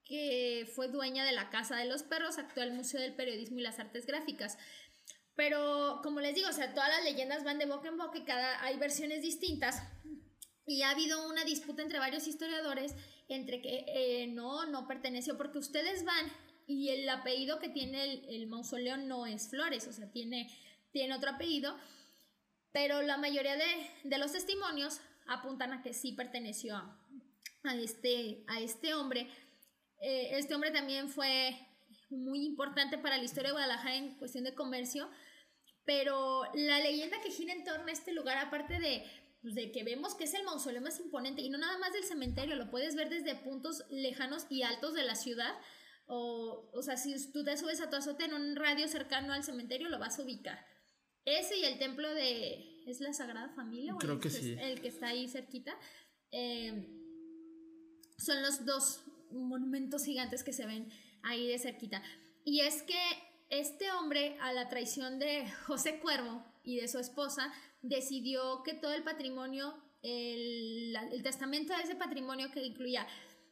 que 0.08 0.70
fue 0.74 0.88
dueña 0.88 1.26
de 1.26 1.32
la 1.32 1.50
Casa 1.50 1.76
de 1.76 1.86
los 1.86 2.04
Perros, 2.04 2.38
actual 2.38 2.74
Museo 2.74 3.02
del 3.02 3.16
Periodismo 3.16 3.60
y 3.60 3.64
las 3.64 3.80
Artes 3.80 4.06
Gráficas. 4.06 4.58
Pero 5.36 6.00
como 6.02 6.22
les 6.22 6.34
digo, 6.34 6.50
o 6.50 6.54
sea, 6.54 6.74
todas 6.74 6.90
las 6.90 7.04
leyendas 7.04 7.44
van 7.44 7.60
de 7.60 7.66
boca 7.66 7.90
en 7.90 7.98
boca 7.98 8.18
y 8.18 8.24
cada 8.24 8.64
hay 8.64 8.78
versiones 8.78 9.22
distintas. 9.22 9.84
Y 10.66 10.82
ha 10.82 10.90
habido 10.90 11.28
una 11.30 11.44
disputa 11.44 11.82
entre 11.82 12.00
varios 12.00 12.28
historiadores 12.28 12.96
entre 13.30 13.62
que 13.62 13.86
eh, 13.88 14.28
no, 14.28 14.66
no 14.66 14.88
perteneció, 14.88 15.38
porque 15.38 15.58
ustedes 15.58 16.06
van 16.06 16.32
y 16.66 16.90
el 16.90 17.08
apellido 17.08 17.60
que 17.60 17.70
tiene 17.70 18.26
el, 18.28 18.48
mausoleo 18.48 18.98
no 18.98 19.26
es 19.26 19.50
Flores, 19.50 19.88
o 19.88 19.94
sea, 19.94 20.12
tiene, 20.12 20.50
tiene 20.92 21.16
otro 21.16 21.32
apellido, 21.32 21.78
pero 22.74 23.02
la 23.02 23.18
mayoría 23.18 23.56
de, 23.56 23.90
de 24.04 24.18
los 24.18 24.34
testimonios 24.34 25.00
apuntan 25.28 25.72
a 25.72 25.82
que 25.82 25.94
sí 25.94 26.12
perteneció 26.12 26.76
a 26.76 27.76
este, 27.76 28.44
a 28.48 28.60
este 28.60 28.94
hombre. 28.94 29.30
Eh, 30.02 30.38
este 30.38 30.56
hombre 30.56 30.72
también 30.72 31.10
fue 31.10 31.58
muy 32.10 32.46
importante 32.46 32.98
para 32.98 33.18
la 33.18 33.24
historia 33.24 33.50
de 33.50 33.54
Guadalajara 33.54 33.96
en 33.96 34.18
cuestión 34.18 34.44
de 34.44 34.56
comercio, 34.56 35.10
pero 35.86 36.44
la 36.54 36.80
leyenda 36.80 37.22
que 37.22 37.32
gira 37.32 37.54
en 37.54 37.64
torno 37.64 37.88
a 37.88 37.92
este 37.92 38.14
lugar, 38.14 38.38
aparte 38.38 38.80
de, 38.80 39.04
pues, 39.42 39.56
de 39.56 39.72
que 39.72 39.84
vemos 39.84 40.16
que 40.16 40.26
es 40.26 40.34
el 40.34 40.44
mausoleo 40.44 40.82
más 40.82 41.00
imponente, 41.00 41.42
y 41.42 41.50
no 41.50 41.58
nada 41.58 41.78
más 41.78 41.94
del 41.94 42.04
cementerio, 42.04 42.56
lo 42.56 42.70
puedes 42.70 42.96
ver 42.96 43.10
desde 43.10 43.36
puntos 43.36 43.84
lejanos 43.90 44.46
y 44.50 44.64
altos 44.64 44.94
de 44.94 45.04
la 45.04 45.16
ciudad, 45.16 45.54
o, 46.06 46.70
o 46.74 46.82
sea, 46.82 46.96
si 46.96 47.32
tú 47.32 47.44
te 47.44 47.58
subes 47.58 47.82
a 47.82 47.90
tu 47.90 47.98
azote 47.98 48.26
en 48.26 48.34
un 48.34 48.56
radio 48.56 48.88
cercano 48.88 49.34
al 49.34 49.44
cementerio, 49.44 49.90
lo 49.90 50.00
vas 50.00 50.20
a 50.20 50.24
ubicar. 50.24 50.66
Ese 51.26 51.58
y 51.58 51.66
el 51.66 51.78
templo 51.78 52.14
de... 52.14 52.74
¿Es 52.86 53.02
la 53.02 53.12
Sagrada 53.12 53.50
Familia? 53.50 53.94
Creo 54.00 54.18
que 54.18 54.30
sí. 54.30 54.56
El 54.58 54.80
que 54.80 54.88
está 54.88 55.08
ahí 55.08 55.28
cerquita. 55.28 55.78
Eh, 56.32 56.88
son 58.18 58.42
los 58.42 58.66
dos 58.66 59.04
monumentos 59.32 60.06
gigantes 60.06 60.44
que 60.44 60.54
se 60.54 60.66
ven 60.66 60.90
ahí 61.24 61.48
de 61.48 61.60
cerquita. 61.60 62.02
Y 62.46 62.62
es 62.62 62.84
que 62.84 63.00
este 63.50 63.92
hombre, 63.92 64.38
a 64.42 64.54
la 64.54 64.70
traición 64.70 65.20
de 65.20 65.50
José 65.66 66.00
Cuervo 66.00 66.44
y 66.64 66.78
de 66.78 66.88
su 66.88 67.00
esposa, 67.00 67.52
decidió 67.82 68.64
que 68.64 68.74
todo 68.74 68.94
el 68.94 69.04
patrimonio, 69.04 69.76
el, 70.02 70.96
testamento 71.24 71.76
de 71.76 71.84
ese 71.84 71.96
patrimonio 71.96 72.52
que 72.52 72.64
incluía 72.64 73.08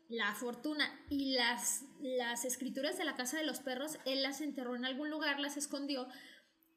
la 0.09 0.36
fortuna 0.36 0.88
y 1.09 1.34
las, 1.34 1.84
las 1.99 2.45
escrituras 2.45 2.97
de 2.97 3.05
la 3.05 3.15
casa 3.15 3.38
de 3.38 3.45
los 3.45 3.59
perros, 3.59 3.97
él 4.05 4.21
las 4.21 4.41
enterró 4.41 4.76
en 4.76 4.86
algún 4.86 5.09
lugar, 5.09 5.39
las 5.39 5.57
escondió 5.57 6.07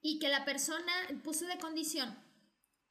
y 0.01 0.18
que 0.18 0.28
la 0.28 0.44
persona 0.44 0.92
puso 1.22 1.46
de 1.46 1.59
condición 1.59 2.16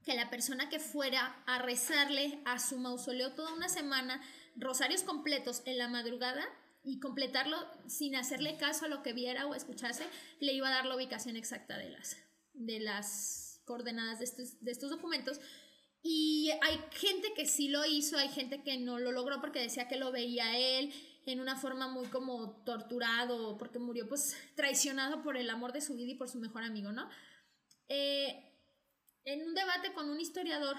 que 0.08 0.16
la 0.16 0.30
persona 0.30 0.70
que 0.70 0.80
fuera 0.80 1.36
a 1.46 1.60
rezarle 1.60 2.40
a 2.46 2.60
su 2.60 2.80
mausoleo 2.80 3.34
toda 3.34 3.54
una 3.54 3.68
semana 3.68 4.22
rosarios 4.58 5.04
completos 5.04 5.62
en 5.66 5.78
la 5.78 5.88
madrugada 5.88 6.44
y 6.84 7.00
completarlo 7.00 7.58
sin 7.88 8.16
hacerle 8.16 8.58
caso 8.58 8.86
a 8.86 8.88
lo 8.90 9.04
que 9.04 9.14
viera 9.14 9.46
o 9.48 9.56
escuchase, 9.56 10.06
le 10.40 10.54
iba 10.54 10.68
a 10.68 10.72
dar 10.72 10.86
la 10.86 10.96
ubicación 10.96 11.36
exacta 11.36 11.78
de 11.78 11.90
las, 11.90 12.18
de 12.54 12.80
las 12.80 13.62
coordenadas 13.66 14.20
de 14.20 14.26
estos, 14.26 14.64
de 14.64 14.72
estos 14.72 14.90
documentos. 14.90 15.40
Y 16.02 16.52
hay 16.62 16.80
gente 16.92 17.34
que 17.36 17.46
sí 17.46 17.68
lo 17.68 17.86
hizo, 17.86 18.18
hay 18.18 18.30
gente 18.30 18.64
que 18.64 18.78
no 18.78 19.00
lo 19.00 19.12
logró 19.12 19.42
porque 19.42 19.60
decía 19.60 19.88
que 19.88 19.98
lo 19.98 20.12
veía 20.12 20.58
él 20.58 20.94
en 21.26 21.42
una 21.42 21.58
forma 21.58 21.90
muy 21.90 22.08
como 22.08 22.64
torturado, 22.64 23.58
porque 23.58 23.80
murió 23.80 24.08
pues 24.08 24.38
traicionado 24.56 25.22
por 25.22 25.36
el 25.36 25.50
amor 25.50 25.74
de 25.74 25.82
su 25.82 25.96
vida 25.96 26.12
y 26.12 26.16
por 26.16 26.30
su 26.30 26.40
mejor 26.40 26.64
amigo, 26.64 26.94
¿no? 26.94 27.10
Eh, 27.90 28.48
en 29.26 29.46
un 29.46 29.54
debate 29.54 29.92
con 29.92 30.10
un 30.10 30.22
historiador 30.22 30.78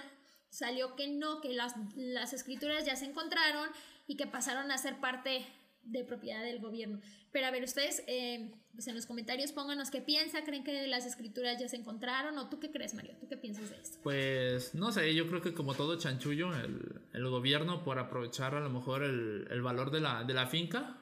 salió 0.51 0.97
que 0.97 1.09
no, 1.09 1.41
que 1.41 1.53
las, 1.53 1.75
las 1.97 2.33
escrituras 2.33 2.85
ya 2.85 2.97
se 2.97 3.05
encontraron 3.05 3.69
y 4.07 4.17
que 4.17 4.27
pasaron 4.27 4.71
a 4.71 4.79
ser 4.79 5.01
parte 5.01 5.47
de 5.83 6.05
propiedad 6.05 6.43
del 6.43 6.59
gobierno. 6.61 7.01
Pero 7.31 7.47
a 7.47 7.51
ver, 7.51 7.63
ustedes 7.63 8.03
eh, 8.07 8.51
pues 8.73 8.87
en 8.89 8.95
los 8.95 9.07
comentarios 9.07 9.53
pónganos 9.53 9.91
qué 9.91 10.01
piensan, 10.01 10.45
creen 10.45 10.65
que 10.65 10.87
las 10.87 11.07
escrituras 11.07 11.59
ya 11.59 11.69
se 11.69 11.77
encontraron 11.77 12.37
o 12.39 12.49
tú 12.49 12.59
qué 12.59 12.71
crees, 12.71 12.95
Mario, 12.95 13.17
tú 13.21 13.29
qué 13.29 13.37
piensas 13.37 13.71
de 13.71 13.77
esto. 13.77 13.99
Pues 14.03 14.75
no 14.75 14.93
sé, 14.93 15.15
yo 15.15 15.29
creo 15.29 15.41
que 15.41 15.55
como 15.55 15.75
todo 15.75 15.99
chanchullo, 15.99 16.55
el, 16.55 17.01
el 17.13 17.29
gobierno 17.29 17.85
por 17.85 17.99
aprovechar 17.99 18.55
a 18.55 18.61
lo 18.61 18.71
mejor 18.71 19.03
el, 19.03 19.47
el 19.51 19.63
valor 19.63 19.91
de 19.91 20.01
la, 20.01 20.25
de 20.25 20.35
la 20.35 20.47
finca, 20.47 20.99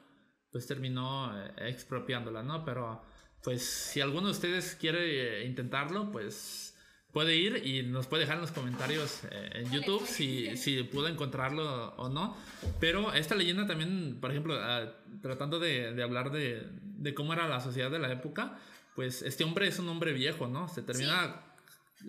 pues 0.51 0.67
terminó 0.67 1.37
eh, 1.39 1.51
expropiándola, 1.69 2.43
¿no? 2.43 2.63
Pero 2.65 3.01
pues 3.43 3.63
si 3.63 4.01
alguno 4.01 4.27
de 4.27 4.31
ustedes 4.31 4.75
quiere 4.75 5.41
eh, 5.41 5.45
intentarlo, 5.45 6.11
pues 6.11 6.76
puede 7.17 7.35
ir 7.35 7.65
y 7.65 7.81
nos 7.81 8.05
puede 8.05 8.25
dejar 8.25 8.35
en 8.35 8.41
los 8.41 8.51
comentarios 8.51 9.23
eh, 9.31 9.49
en 9.53 9.71
YouTube 9.71 10.05
si, 10.05 10.55
si 10.55 10.83
pudo 10.83 11.07
encontrarlo 11.07 11.95
o 11.95 12.09
no. 12.09 12.37
Pero 12.79 13.11
esta 13.11 13.33
leyenda 13.33 13.65
también, 13.65 14.19
por 14.21 14.29
ejemplo, 14.29 14.55
ah, 14.61 14.93
tratando 15.23 15.57
de, 15.57 15.93
de 15.93 16.03
hablar 16.03 16.29
de, 16.29 16.69
de, 16.83 17.15
cómo 17.15 17.33
era 17.33 17.47
la 17.47 17.59
sociedad 17.59 17.89
de 17.89 17.97
la 17.97 18.11
época, 18.11 18.59
pues 18.95 19.23
este 19.23 19.43
hombre 19.43 19.67
es 19.67 19.79
un 19.79 19.89
hombre 19.89 20.13
viejo, 20.13 20.45
¿no? 20.45 20.67
Se 20.67 20.83
termina 20.83 21.41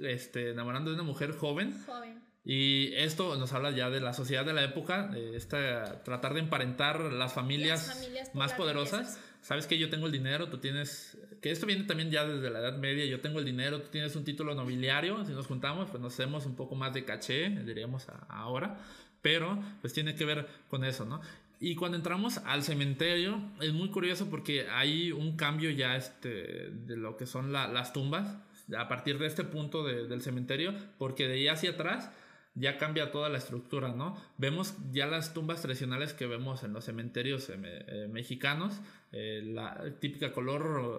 este, 0.03 0.51
enamorando 0.51 0.91
de 0.91 0.97
una 0.97 1.05
mujer 1.05 1.33
joven. 1.33 1.75
Joven. 1.87 2.23
Y 2.45 2.93
esto 2.93 3.35
nos 3.37 3.55
habla 3.55 3.71
ya 3.71 3.89
de 3.89 4.01
la 4.01 4.13
sociedad 4.13 4.45
de 4.45 4.53
la 4.53 4.63
época, 4.63 5.07
de 5.07 5.39
esta, 5.39 6.03
tratar 6.03 6.35
de 6.35 6.41
emparentar 6.41 7.01
las 7.01 7.33
familias, 7.33 7.99
más 8.35 8.53
poderosas 8.53 9.19
sabes 9.41 9.67
que 9.67 9.79
yo 9.79 9.89
tengo 9.91 10.07
el 10.07 10.13
dinero, 10.13 10.49
tú 10.49 10.59
tienes, 10.59 11.17
que 11.41 11.51
esto 11.51 11.67
viene 11.67 11.85
también 11.85 12.11
ya 12.11 12.27
desde 12.27 12.51
la 12.51 12.61
Edad 12.61 12.79
Media, 12.79 13.05
yo 13.07 13.21
tengo 13.21 13.39
el 13.39 13.45
dinero, 13.45 13.81
tú 13.81 13.89
tienes 13.91 14.15
un 14.17 14.25
título 14.25 14.55
nobiliario, 14.55 15.25
si 15.25 15.33
nos 15.33 15.47
juntamos, 15.47 15.91
pues 15.91 16.03
nos 16.03 16.13
hacemos 16.15 16.47
un 16.47 16.57
poco 16.57 16.75
más 16.75 16.93
de 16.95 17.05
caché, 17.05 17.51
diríamos 17.51 18.07
ahora, 18.29 18.79
pero 19.23 19.59
pues 19.81 19.93
tiene 19.93 20.15
que 20.15 20.25
ver 20.25 20.47
con 20.69 20.85
eso, 20.85 21.05
¿no? 21.05 21.21
Y 21.61 21.75
cuando 21.75 21.97
entramos 21.97 22.39
al 22.39 22.63
cementerio, 22.63 23.41
es 23.61 23.73
muy 23.73 23.91
curioso 23.91 24.31
porque 24.31 24.69
hay 24.71 25.11
un 25.11 25.37
cambio 25.37 25.71
ya 25.71 25.97
este, 25.97 26.71
de 26.71 26.97
lo 26.97 27.17
que 27.17 27.27
son 27.27 27.53
las 27.53 27.93
tumbas, 27.93 28.39
a 28.77 28.87
partir 28.87 29.19
de 29.19 29.27
este 29.27 29.45
punto 29.45 29.83
del 29.83 30.23
cementerio, 30.23 30.75
porque 30.99 31.27
de 31.27 31.35
ahí 31.35 31.49
hacia 31.49 31.71
atrás 31.71 32.11
ya 32.59 32.79
cambia 32.79 33.11
toda 33.11 33.29
la 33.29 33.39
estructura, 33.39 33.89
¿no? 33.89 34.17
Vemos 34.37 34.75
ya 34.91 35.07
las 35.07 35.35
tumbas 35.35 35.63
tradicionales 35.63 36.13
que 36.13 36.27
vemos 36.27 36.63
en 36.63 36.73
los 36.73 36.85
cementerios 36.85 37.49
eh, 37.51 37.57
eh, 37.63 38.09
mexicanos, 38.11 38.75
eh, 39.13 39.43
la 39.45 39.83
típica 40.01 40.33
color 40.33 40.99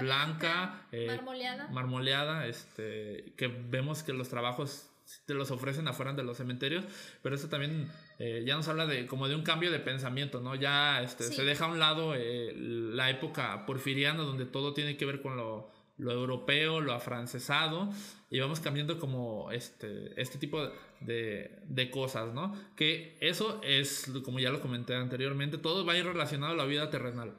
blanca, 0.00 0.86
marmoleada. 0.92 1.68
marmoleada, 1.68 2.46
este, 2.46 3.32
que 3.36 3.48
vemos 3.48 4.02
que 4.02 4.12
los 4.12 4.28
trabajos 4.28 4.90
te 5.26 5.34
los 5.34 5.50
ofrecen 5.50 5.86
afuera 5.86 6.14
de 6.14 6.24
los 6.24 6.38
cementerios, 6.38 6.84
pero 7.22 7.34
eso 7.34 7.48
también 7.48 7.90
ya 8.18 8.56
nos 8.56 8.68
habla 8.68 8.86
de 8.86 9.06
como 9.06 9.28
de 9.28 9.34
un 9.34 9.42
cambio 9.42 9.70
de 9.70 9.78
pensamiento, 9.78 10.40
¿no? 10.40 10.54
Ya 10.54 11.02
este, 11.02 11.24
se 11.24 11.44
deja 11.44 11.66
a 11.66 11.68
un 11.68 11.78
lado 11.78 12.14
la 12.14 13.10
época 13.10 13.66
porfiriana 13.66 14.22
donde 14.22 14.46
todo 14.46 14.72
tiene 14.72 14.96
que 14.96 15.04
ver 15.04 15.20
con 15.20 15.36
lo 15.36 15.73
lo 15.96 16.12
europeo, 16.12 16.80
lo 16.80 16.92
afrancesado, 16.92 17.90
y 18.30 18.40
vamos 18.40 18.60
cambiando 18.60 18.98
como 18.98 19.50
este, 19.52 20.20
este 20.20 20.38
tipo 20.38 20.60
de, 21.00 21.60
de, 21.66 21.90
cosas, 21.90 22.34
¿no? 22.34 22.54
Que 22.74 23.16
eso 23.20 23.60
es, 23.62 24.10
como 24.24 24.40
ya 24.40 24.50
lo 24.50 24.60
comenté 24.60 24.96
anteriormente, 24.96 25.58
todo 25.58 25.84
va 25.84 25.92
a 25.92 25.98
ir 25.98 26.04
relacionado 26.04 26.52
a 26.52 26.56
la 26.56 26.64
vida 26.64 26.90
terrenal. 26.90 27.34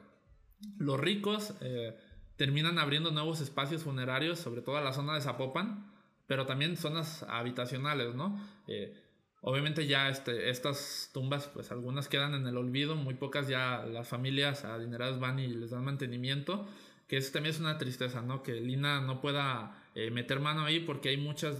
Los 0.78 0.98
ricos 0.98 1.54
eh, 1.60 1.94
terminan 2.36 2.78
abriendo 2.78 3.10
nuevos 3.10 3.40
espacios 3.40 3.82
funerarios, 3.82 4.38
sobre 4.38 4.62
todo 4.62 4.78
en 4.78 4.84
la 4.84 4.92
zona 4.92 5.14
de 5.14 5.20
Zapopan, 5.20 5.92
pero 6.26 6.46
también 6.46 6.76
zonas 6.76 7.24
habitacionales, 7.28 8.14
¿no? 8.14 8.40
Eh, 8.66 8.94
obviamente 9.42 9.86
ya 9.86 10.08
este, 10.08 10.50
estas 10.50 11.10
tumbas, 11.12 11.48
pues 11.48 11.70
algunas 11.70 12.08
quedan 12.08 12.34
en 12.34 12.46
el 12.46 12.56
olvido, 12.56 12.96
muy 12.96 13.14
pocas 13.14 13.48
ya 13.48 13.84
las 13.84 14.08
familias 14.08 14.64
adineradas 14.64 15.20
van 15.20 15.38
y 15.38 15.46
les 15.46 15.70
dan 15.70 15.84
mantenimiento, 15.84 16.66
que 17.06 17.16
eso 17.16 17.32
también 17.32 17.54
es 17.54 17.60
una 17.60 17.78
tristeza, 17.78 18.22
¿no? 18.22 18.42
Que 18.42 18.54
Lina 18.54 19.00
no 19.00 19.20
pueda 19.20 19.82
eh, 19.94 20.10
meter 20.10 20.40
mano 20.40 20.64
ahí 20.64 20.80
porque 20.80 21.10
hay 21.10 21.16
muchas 21.16 21.56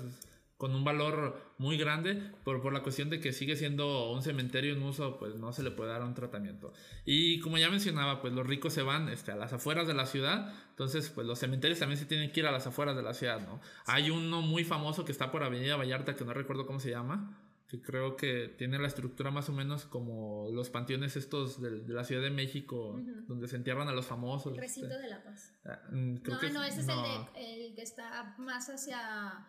con 0.57 0.75
un 0.75 0.85
valor 0.85 1.39
muy 1.59 1.77
grande, 1.77 2.33
por, 2.43 2.63
por 2.63 2.73
la 2.73 2.83
cuestión 2.83 3.11
de 3.11 3.21
que 3.21 3.33
sigue 3.33 3.57
siendo 3.57 4.11
un 4.11 4.23
cementerio 4.23 4.73
en 4.73 4.83
uso, 4.83 5.19
pues 5.19 5.35
no 5.37 5.53
se 5.53 5.63
le 5.63 5.71
puede 5.71 5.91
dar 5.91 6.03
un 6.03 6.15
tratamiento. 6.15 6.73
Y 7.05 7.41
como 7.41 7.59
ya 7.59 7.69
mencionaba, 7.69 8.23
pues 8.23 8.33
los 8.33 8.47
ricos 8.47 8.73
se 8.73 8.83
van 8.83 9.11
este, 9.11 9.33
a 9.33 9.37
las 9.37 9.53
afueras 9.53 9.87
de 9.87 9.93
la 9.93 10.07
ciudad, 10.07 10.55
entonces 10.71 11.11
pues 11.11 11.27
los 11.27 11.39
cementerios 11.39 11.79
también 11.79 11.99
se 11.99 12.07
tienen 12.07 12.33
que 12.33 12.41
ir 12.41 12.47
a 12.47 12.53
las 12.53 12.67
afueras 12.67 12.97
de 12.97 13.03
la 13.03 13.13
ciudad, 13.13 13.47
¿no? 13.47 13.61
Hay 13.85 14.11
uno 14.11 14.41
muy 14.41 14.65
famoso 14.65 15.05
que 15.05 15.13
está 15.13 15.31
por 15.31 15.43
Avenida 15.43 15.77
Vallarta, 15.77 16.17
que 16.17 16.25
no 16.25 16.33
recuerdo 16.33 16.67
cómo 16.67 16.81
se 16.81 16.91
llama, 16.91 17.39
que 17.69 17.83
creo 17.83 18.17
que 18.17 18.49
tiene 18.57 18.79
la 18.79 18.87
estructura 18.87 19.31
más 19.31 19.49
o 19.49 19.53
menos 19.53 19.87
como 19.87 20.49
los 20.53 20.71
panteones 20.71 21.17
estos 21.17 21.61
de, 21.61 21.83
la 21.89 22.05
Ciudad 22.05 22.23
de 22.23 22.31
México, 22.31 23.01
donde 23.27 23.49
se 23.49 23.57
entierran 23.57 23.89
a 23.89 23.93
los 23.93 24.07
famosos. 24.07 24.53
El 24.53 24.61
recinto 24.61 24.95
este. 24.95 25.03
de 25.03 25.09
la 25.09 25.25
paz. 25.25 25.53
Ah, 25.64 25.81
mm, 25.91 26.14
no, 26.23 26.53
no, 26.53 26.62
ese 26.62 26.81
es 26.81 26.89
el, 26.89 26.97
de, 26.97 27.67
el 27.67 27.75
que 27.75 27.83
está 27.83 28.37
más 28.39 28.69
hacia 28.69 29.47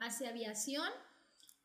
hacia 0.00 0.30
aviación. 0.30 0.88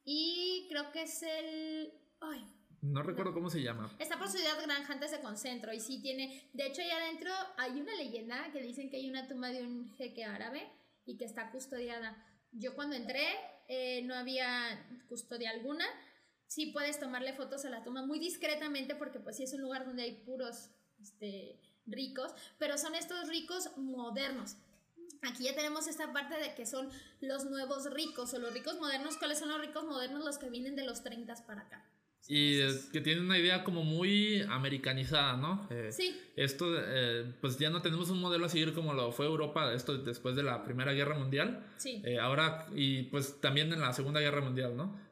Y 0.03 0.67
creo 0.69 0.91
que 0.91 1.03
es 1.03 1.23
el. 1.23 1.91
Ay. 2.21 2.45
No 2.81 3.01
recuerdo 3.01 3.33
cómo 3.33 3.49
se 3.49 3.63
llama. 3.63 3.95
Está 3.97 4.19
por 4.19 4.27
Ciudad 4.27 4.61
Granja 4.63 4.93
antes 4.93 5.09
de 5.09 5.19
Concentro. 5.19 5.73
Y 5.73 5.79
sí 5.79 6.01
tiene. 6.01 6.49
De 6.53 6.67
hecho, 6.67 6.81
ahí 6.81 6.91
adentro 6.91 7.31
hay 7.57 7.81
una 7.81 7.95
leyenda 7.95 8.51
que 8.51 8.61
dicen 8.61 8.91
que 8.91 8.97
hay 8.97 9.09
una 9.09 9.27
tumba 9.27 9.49
de 9.49 9.63
un 9.63 9.89
jeque 9.95 10.23
árabe 10.23 10.69
y 11.05 11.17
que 11.17 11.25
está 11.25 11.49
custodiada. 11.49 12.23
Yo 12.51 12.75
cuando 12.75 12.95
entré 12.95 13.25
eh, 13.67 14.01
no 14.03 14.15
había 14.15 14.85
custodia 15.07 15.51
alguna. 15.51 15.85
Sí 16.47 16.67
puedes 16.67 16.99
tomarle 16.99 17.33
fotos 17.33 17.65
a 17.65 17.69
la 17.69 17.83
tumba 17.83 18.05
muy 18.05 18.19
discretamente 18.19 18.95
porque 18.95 19.19
pues 19.19 19.37
sí 19.37 19.43
es 19.43 19.53
un 19.53 19.61
lugar 19.61 19.85
donde 19.85 20.03
hay 20.03 20.23
puros 20.23 20.69
este, 21.01 21.59
ricos, 21.85 22.33
pero 22.57 22.77
son 22.77 22.95
estos 22.95 23.27
ricos 23.27 23.75
modernos. 23.77 24.57
Aquí 25.21 25.43
ya 25.45 25.55
tenemos 25.55 25.87
esta 25.87 26.13
parte 26.13 26.35
de 26.35 26.53
que 26.53 26.65
son 26.65 26.89
los 27.19 27.45
nuevos 27.45 27.91
ricos 27.91 28.33
o 28.33 28.39
los 28.39 28.53
ricos 28.53 28.79
modernos. 28.79 29.17
¿Cuáles 29.17 29.39
son 29.39 29.49
los 29.49 29.59
ricos 29.59 29.83
modernos? 29.85 30.23
Los 30.23 30.37
que 30.37 30.49
vienen 30.49 30.75
de 30.75 30.85
los 30.85 31.03
30 31.03 31.45
para 31.45 31.61
acá. 31.61 31.85
Y 32.27 32.59
que 32.91 33.01
tienen 33.01 33.25
una 33.25 33.37
idea 33.37 33.63
como 33.63 33.83
muy 33.83 34.41
americanizada, 34.49 35.37
¿no? 35.37 35.67
Eh, 35.69 35.91
sí. 35.91 36.19
Esto, 36.35 36.65
eh, 36.75 37.25
pues 37.39 37.59
ya 37.59 37.69
no 37.69 37.81
tenemos 37.81 38.09
un 38.09 38.19
modelo 38.19 38.45
a 38.45 38.49
seguir 38.49 38.73
como 38.73 38.93
lo 38.93 39.11
fue 39.11 39.27
Europa, 39.27 39.71
esto 39.73 39.97
después 39.99 40.35
de 40.35 40.41
la 40.41 40.63
Primera 40.63 40.93
Guerra 40.93 41.17
Mundial. 41.17 41.63
Sí. 41.77 42.01
Eh, 42.03 42.19
ahora, 42.19 42.65
y 42.73 43.03
pues 43.03 43.39
también 43.41 43.71
en 43.73 43.79
la 43.79 43.93
Segunda 43.93 44.19
Guerra 44.19 44.41
Mundial, 44.41 44.75
¿no? 44.75 45.05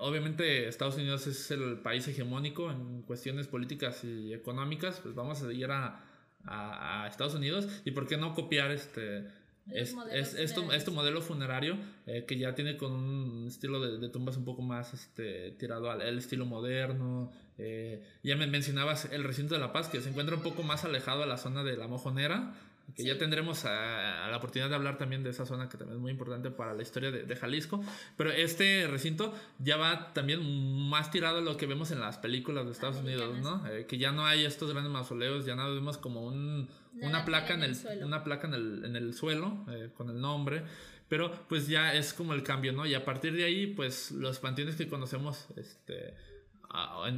obviamente 0.00 0.68
Estados 0.68 0.96
Unidos 0.96 1.26
es 1.26 1.50
el 1.50 1.78
país 1.78 2.06
hegemónico 2.06 2.70
en 2.70 3.00
cuestiones 3.02 3.46
políticas 3.46 4.04
y 4.04 4.34
económicas, 4.34 5.00
pues 5.02 5.14
vamos 5.14 5.42
a 5.42 5.50
ir 5.50 5.70
a, 5.70 6.04
a, 6.44 7.04
a 7.04 7.08
Estados 7.08 7.34
Unidos 7.34 7.66
y 7.86 7.92
por 7.92 8.06
qué 8.06 8.18
no 8.18 8.34
copiar 8.34 8.70
este 8.70 9.24
es, 9.70 9.94
es, 10.12 10.34
es, 10.34 10.88
modelo 10.92 11.20
funerario 11.20 11.76
eh, 12.06 12.24
que 12.26 12.38
ya 12.38 12.54
tiene 12.54 12.76
con 12.76 12.92
un 12.92 13.46
estilo 13.48 13.80
de, 13.80 14.08
tumbas 14.08 14.36
un 14.36 14.44
poco 14.44 14.62
más 14.62 14.94
este, 14.94 15.52
tirado 15.52 15.90
al 15.90 16.18
estilo 16.18 16.46
moderno. 16.46 17.32
Eh, 17.58 18.02
ya 18.22 18.36
me 18.36 18.46
mencionabas 18.46 19.06
el 19.12 19.24
recinto 19.24 19.54
de 19.54 19.60
La 19.60 19.72
Paz, 19.72 19.88
que 19.88 20.00
se 20.00 20.10
encuentra 20.10 20.36
un 20.36 20.42
poco 20.42 20.62
más 20.62 20.84
alejado 20.84 21.22
a 21.22 21.26
la 21.26 21.36
zona 21.36 21.64
de 21.64 21.76
la 21.76 21.88
Mojonera, 21.88 22.54
que 22.94 23.02
ya 23.02 23.18
tendremos 23.18 23.64
a, 23.64 24.28
la 24.30 24.36
oportunidad 24.36 24.68
de 24.68 24.76
hablar 24.76 24.98
también 24.98 25.24
de 25.24 25.30
esa 25.30 25.44
zona 25.44 25.68
que 25.68 25.76
también 25.76 25.96
es 25.96 26.00
muy 26.02 26.12
importante 26.12 26.50
para 26.52 26.72
la 26.72 26.82
historia 26.82 27.10
de, 27.10 27.24
de, 27.24 27.36
Jalisco. 27.36 27.82
Pero 28.16 28.30
este 28.30 28.86
recinto 28.86 29.34
ya 29.58 29.76
va 29.76 30.12
también 30.12 30.88
más 30.88 31.10
tirado 31.10 31.38
a 31.38 31.40
lo 31.40 31.56
que 31.56 31.66
vemos 31.66 31.90
en 31.90 32.00
las 32.00 32.18
películas 32.18 32.66
de 32.66 32.72
Estados 32.72 32.98
Unidos, 32.98 33.36
¿no? 33.38 33.66
Eh, 33.66 33.86
que 33.86 33.98
ya 33.98 34.12
no 34.12 34.24
hay 34.24 34.44
estos 34.44 34.70
grandes 34.70 34.92
mausoleos, 34.92 35.44
ya 35.44 35.56
nada 35.56 35.70
vemos 35.70 35.98
como 35.98 36.24
un, 36.24 36.68
una, 37.02 37.24
placa 37.24 37.54
en 37.54 37.62
el, 37.62 37.76
una 38.02 38.24
placa 38.24 38.46
en 38.46 38.54
el, 38.54 38.84
en 38.84 38.96
el 38.96 39.14
suelo 39.14 39.64
eh, 39.70 39.90
con 39.94 40.10
el 40.10 40.20
nombre. 40.20 40.62
Pero 41.08 41.32
pues 41.48 41.68
ya 41.68 41.94
es 41.94 42.12
como 42.12 42.32
el 42.32 42.42
cambio, 42.42 42.72
¿no? 42.72 42.84
Y 42.84 42.94
a 42.94 43.04
partir 43.04 43.32
de 43.34 43.44
ahí, 43.44 43.68
pues 43.68 44.10
los 44.10 44.40
panteones 44.40 44.74
que 44.74 44.88
conocemos 44.88 45.46
este, 45.56 46.14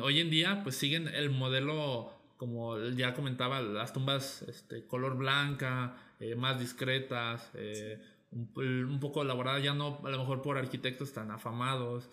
hoy 0.02 0.20
en 0.20 0.30
día, 0.30 0.60
pues 0.62 0.76
siguen 0.76 1.08
el 1.08 1.30
modelo 1.30 2.12
como 2.36 2.78
ya 2.90 3.14
comentaba, 3.14 3.60
las 3.60 3.92
tumbas 3.92 4.42
este, 4.42 4.86
color 4.86 5.16
blanca, 5.16 5.96
eh, 6.20 6.34
más 6.36 6.60
discretas, 6.60 7.50
eh, 7.54 7.98
un, 8.30 9.00
poco 9.00 9.22
elaboradas, 9.22 9.62
ya 9.62 9.72
no 9.72 10.00
a 10.04 10.10
lo 10.10 10.18
mejor 10.18 10.42
por 10.42 10.58
arquitectos 10.58 11.12
tan 11.12 11.30
afamados, 11.30 12.08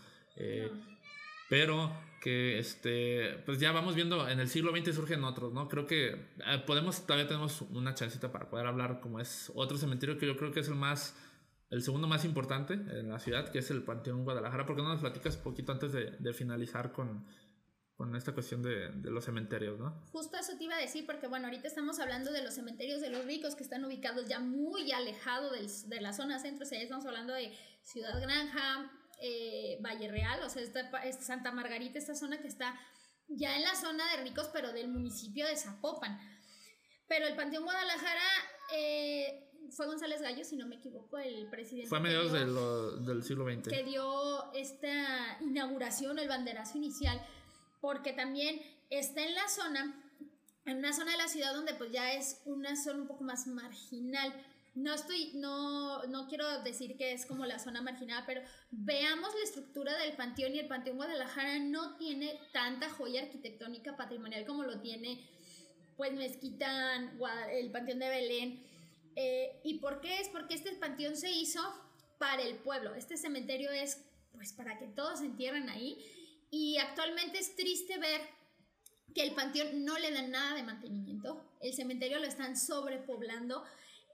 pero 1.49 1.91
que 2.25 2.57
este, 2.57 3.37
pues 3.45 3.59
ya 3.59 3.71
vamos 3.71 3.93
viendo, 3.93 4.27
en 4.27 4.39
el 4.39 4.49
siglo 4.49 4.75
XX 4.75 4.95
surgen 4.95 5.23
otros, 5.23 5.53
¿no? 5.53 5.69
Creo 5.69 5.85
que 5.85 6.33
podemos, 6.65 7.05
todavía 7.05 7.27
tenemos 7.27 7.61
una 7.61 7.93
chancita 7.93 8.31
para 8.31 8.49
poder 8.49 8.65
hablar 8.65 8.99
como 8.99 9.19
es 9.19 9.51
otro 9.53 9.77
cementerio 9.77 10.17
que 10.17 10.25
yo 10.25 10.35
creo 10.35 10.51
que 10.51 10.61
es 10.61 10.67
el 10.67 10.73
más, 10.73 11.15
el 11.69 11.83
segundo 11.83 12.07
más 12.07 12.25
importante 12.25 12.73
en 12.73 13.09
la 13.09 13.19
ciudad, 13.19 13.51
que 13.51 13.59
es 13.59 13.69
el 13.69 13.83
Panteón 13.83 14.23
Guadalajara, 14.23 14.65
porque 14.65 14.81
no 14.81 14.89
nos 14.89 15.01
platicas 15.01 15.37
un 15.37 15.43
poquito 15.43 15.71
antes 15.71 15.91
de 15.93 16.33
finalizar 16.33 16.91
con 16.91 17.27
con 17.95 18.13
esta 18.15 18.33
cuestión 18.33 18.61
de, 18.61 18.89
de, 18.89 19.09
los 19.09 19.23
cementerios, 19.23 19.79
¿no? 19.79 20.03
Justo 20.11 20.37
eso 20.37 20.57
te 20.57 20.65
iba 20.65 20.75
a 20.75 20.81
decir, 20.81 21.05
porque 21.05 21.27
bueno, 21.27 21.47
ahorita 21.47 21.67
estamos 21.67 21.99
hablando 21.99 22.31
de 22.33 22.43
los 22.43 22.53
cementerios 22.53 22.99
de 22.99 23.09
los 23.09 23.23
ricos 23.23 23.55
que 23.55 23.63
están 23.63 23.85
ubicados 23.85 24.27
ya 24.27 24.39
muy 24.39 24.91
alejado 24.91 25.51
del, 25.51 25.67
de 25.87 26.01
la 26.01 26.11
zona 26.11 26.39
centro, 26.39 26.65
o 26.65 26.67
sea, 26.67 26.77
ya 26.77 26.83
estamos 26.83 27.05
hablando 27.05 27.33
de 27.33 27.53
Ciudad 27.83 28.19
Granja, 28.21 28.91
eh, 29.21 29.77
Valle 29.81 30.09
Real, 30.09 30.41
o 30.43 30.49
sea, 30.49 30.61
esta, 30.61 31.21
Santa 31.21 31.51
Margarita, 31.51 31.99
esta 31.99 32.15
zona 32.15 32.39
que 32.39 32.47
está 32.47 32.79
ya 33.27 33.55
en 33.55 33.63
la 33.63 33.75
zona 33.75 34.03
de 34.11 34.23
ricos, 34.23 34.49
pero 34.53 34.71
del 34.71 34.87
municipio 34.87 35.45
de 35.45 35.55
Zapopan. 35.55 36.19
Pero 37.07 37.27
el 37.27 37.35
Panteón 37.35 37.63
Guadalajara 37.63 38.21
eh, 38.73 39.49
fue 39.71 39.85
González 39.85 40.21
Gallo, 40.21 40.43
si 40.43 40.55
no 40.55 40.67
me 40.67 40.75
equivoco, 40.75 41.17
el 41.17 41.47
presidente. 41.49 41.89
Fue 41.89 41.99
a 41.99 42.01
mediados 42.01 42.31
del 42.31 43.23
siglo 43.23 43.45
XX. 43.45 43.69
Que 43.69 43.83
dio 43.83 44.53
esta 44.53 45.37
inauguración, 45.41 46.19
el 46.19 46.27
banderazo 46.27 46.77
inicial 46.77 47.21
porque 47.85 48.13
también 48.13 48.59
está 48.89 49.21
en 49.21 49.35
la 49.35 49.47
zona, 49.47 50.03
en 50.65 50.77
una 50.77 50.91
zona 50.91 51.11
de 51.11 51.17
la 51.17 51.27
ciudad 51.27 51.53
donde 51.53 51.75
pues 51.75 51.91
ya 51.91 52.13
es 52.13 52.41
una 52.45 52.75
zona 52.75 53.01
un 53.01 53.07
poco 53.07 53.23
más 53.23 53.45
marginal. 53.45 54.33
No 54.75 54.93
estoy, 54.93 55.31
no, 55.35 56.03
no 56.07 56.27
quiero 56.27 56.61
decir 56.61 56.97
que 56.97 57.13
es 57.13 57.25
como 57.25 57.45
la 57.45 57.59
zona 57.59 57.81
marginal, 57.81 58.23
pero 58.27 58.41
veamos 58.71 59.33
la 59.33 59.43
estructura 59.43 59.97
del 59.97 60.15
panteón 60.15 60.53
y 60.53 60.59
el 60.59 60.67
Panteón 60.67 60.97
Guadalajara 60.97 61.59
no 61.59 61.95
tiene 61.95 62.39
tanta 62.51 62.89
joya 62.89 63.23
arquitectónica 63.23 63.95
patrimonial 63.95 64.45
como 64.45 64.63
lo 64.63 64.81
tiene 64.81 65.27
pues 65.95 66.13
Mezquita, 66.13 66.95
el 67.51 67.71
Panteón 67.71 67.99
de 67.99 68.09
Belén. 68.09 68.63
Eh, 69.15 69.61
¿Y 69.63 69.79
por 69.79 70.01
qué? 70.01 70.19
Es 70.19 70.27
porque 70.27 70.55
este 70.55 70.73
panteón 70.73 71.15
se 71.15 71.31
hizo 71.31 71.61
para 72.17 72.41
el 72.41 72.55
pueblo. 72.55 72.95
Este 72.95 73.15
cementerio 73.15 73.71
es 73.71 74.03
pues 74.33 74.51
para 74.51 74.77
que 74.77 74.87
todos 74.87 75.19
se 75.19 75.25
entierren 75.25 75.69
ahí 75.69 75.97
y 76.51 76.77
actualmente 76.77 77.39
es 77.39 77.55
triste 77.55 77.97
ver 77.97 78.21
que 79.13 79.23
el 79.23 79.33
panteón 79.33 79.85
no 79.85 79.97
le 79.97 80.11
dan 80.11 80.31
nada 80.31 80.55
de 80.55 80.63
mantenimiento, 80.63 81.41
el 81.61 81.73
cementerio 81.73 82.19
lo 82.19 82.27
están 82.27 82.57
sobrepoblando. 82.57 83.63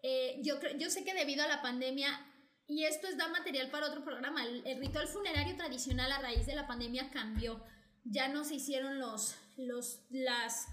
Eh, 0.03 0.39
yo, 0.41 0.55
yo 0.77 0.89
sé 0.89 1.03
que 1.03 1.13
debido 1.13 1.43
a 1.43 1.47
la 1.47 1.61
pandemia, 1.61 2.25
y 2.67 2.85
esto 2.85 3.07
es 3.07 3.17
da 3.17 3.27
material 3.27 3.69
para 3.69 3.87
otro 3.87 4.03
programa, 4.03 4.45
el, 4.45 4.79
ritual 4.79 5.07
funerario 5.07 5.55
tradicional 5.55 6.11
a 6.11 6.19
raíz 6.19 6.45
de 6.45 6.55
la 6.55 6.67
pandemia 6.67 7.11
cambió. 7.11 7.61
Ya 8.03 8.29
no 8.29 8.43
se 8.43 8.55
hicieron 8.55 8.97
los, 8.97 9.35
los, 9.57 9.99
las, 10.09 10.67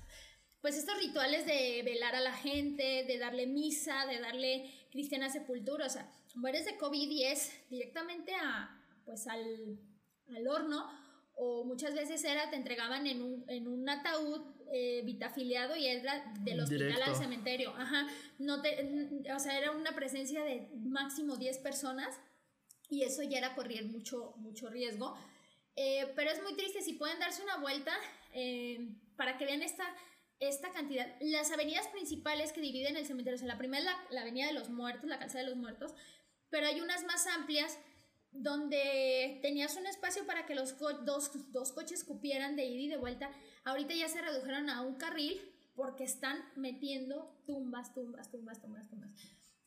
pues 0.61 0.77
estos 0.77 0.97
rituales 0.99 1.45
de 1.45 1.83
velar 1.85 2.15
a 2.15 2.21
la 2.21 2.33
gente, 2.33 3.05
de 3.05 3.19
darle 3.19 3.47
misa, 3.47 4.07
de 4.07 4.21
darle 4.21 4.71
cristiana 4.91 5.29
sepultura, 5.29 5.87
o 5.87 5.91
sea, 5.91 6.11
mueres 6.35 6.65
de 6.65 6.79
COVID 6.79 7.11
y 7.11 7.25
es 7.25 7.53
directamente 7.69 8.35
a, 8.35 8.81
pues 9.05 9.27
al, 9.27 9.79
al 10.35 10.49
horno 10.49 10.89
o 11.35 11.65
muchas 11.65 11.95
veces 11.95 12.25
era, 12.25 12.51
te 12.51 12.57
entregaban 12.57 13.07
en 13.07 13.23
un, 13.23 13.45
en 13.49 13.69
un 13.69 13.89
ataúd 13.89 14.43
eh, 14.73 15.03
vitafiliado 15.05 15.77
y 15.77 15.87
era 15.87 16.33
del 16.41 16.61
hospital 16.61 17.03
al 17.03 17.17
cementerio. 17.17 17.75
Ajá, 17.77 18.07
no 18.39 18.61
te, 18.63 19.33
o 19.35 19.39
sea, 19.39 19.59
era 19.59 19.73
una 19.73 19.95
presencia 19.95 20.43
de 20.45 20.69
máximo 20.77 21.37
10 21.37 21.59
personas 21.59 22.19
y 22.91 23.03
eso 23.03 23.23
ya 23.23 23.39
era 23.39 23.55
correr 23.55 23.85
mucho, 23.85 24.35
mucho 24.37 24.69
riesgo. 24.69 25.17
Eh, 25.77 26.13
pero 26.17 26.31
es 26.31 26.43
muy 26.43 26.55
triste, 26.55 26.83
si 26.83 26.95
pueden 26.95 27.21
darse 27.21 27.43
una 27.43 27.59
vuelta 27.59 27.93
eh, 28.35 28.89
para 29.17 29.39
que 29.39 29.45
vean 29.45 29.63
esta, 29.63 29.85
esta 30.41 30.71
cantidad. 30.73 31.07
Las 31.21 31.53
avenidas 31.53 31.87
principales 31.89 32.53
que 32.53 32.61
dividen 32.61 32.97
el 32.97 33.07
cementerio, 33.07 33.37
o 33.37 33.39
sea, 33.39 33.49
la 33.49 33.59
primera 33.59 33.79
es 33.79 33.85
la, 33.85 34.07
la 34.11 34.21
Avenida 34.23 34.47
de 34.47 34.55
los 34.55 34.71
Muertos, 34.71 35.09
la 35.09 35.19
Calzada 35.19 35.45
de 35.45 35.51
los 35.51 35.59
Muertos, 35.59 35.95
pero 36.51 36.67
hay 36.67 36.81
unas 36.81 37.05
más 37.05 37.27
amplias 37.27 37.79
donde 38.31 39.39
tenías 39.43 39.77
un 39.77 39.87
espacio 39.87 40.27
para 40.27 40.47
que 40.47 40.55
los 40.55 40.79
dos, 40.79 41.31
dos 41.53 41.73
coches 41.73 42.05
cupieran 42.05 42.57
de 42.57 42.67
ida 42.67 42.83
y 42.83 42.89
de 42.89 42.97
vuelta, 42.97 43.31
ahorita 43.65 43.95
ya 43.95 44.09
se 44.09 44.23
redujeron 44.23 44.71
a 44.71 44.83
un 44.83 44.97
carril 44.97 45.41
porque 45.75 46.05
están 46.05 46.43
metiendo 46.57 47.43
tumbas, 47.47 47.95
tumbas, 47.95 48.31
tumbas, 48.31 48.61
tumbas, 48.61 48.89
tumbas. 48.89 49.11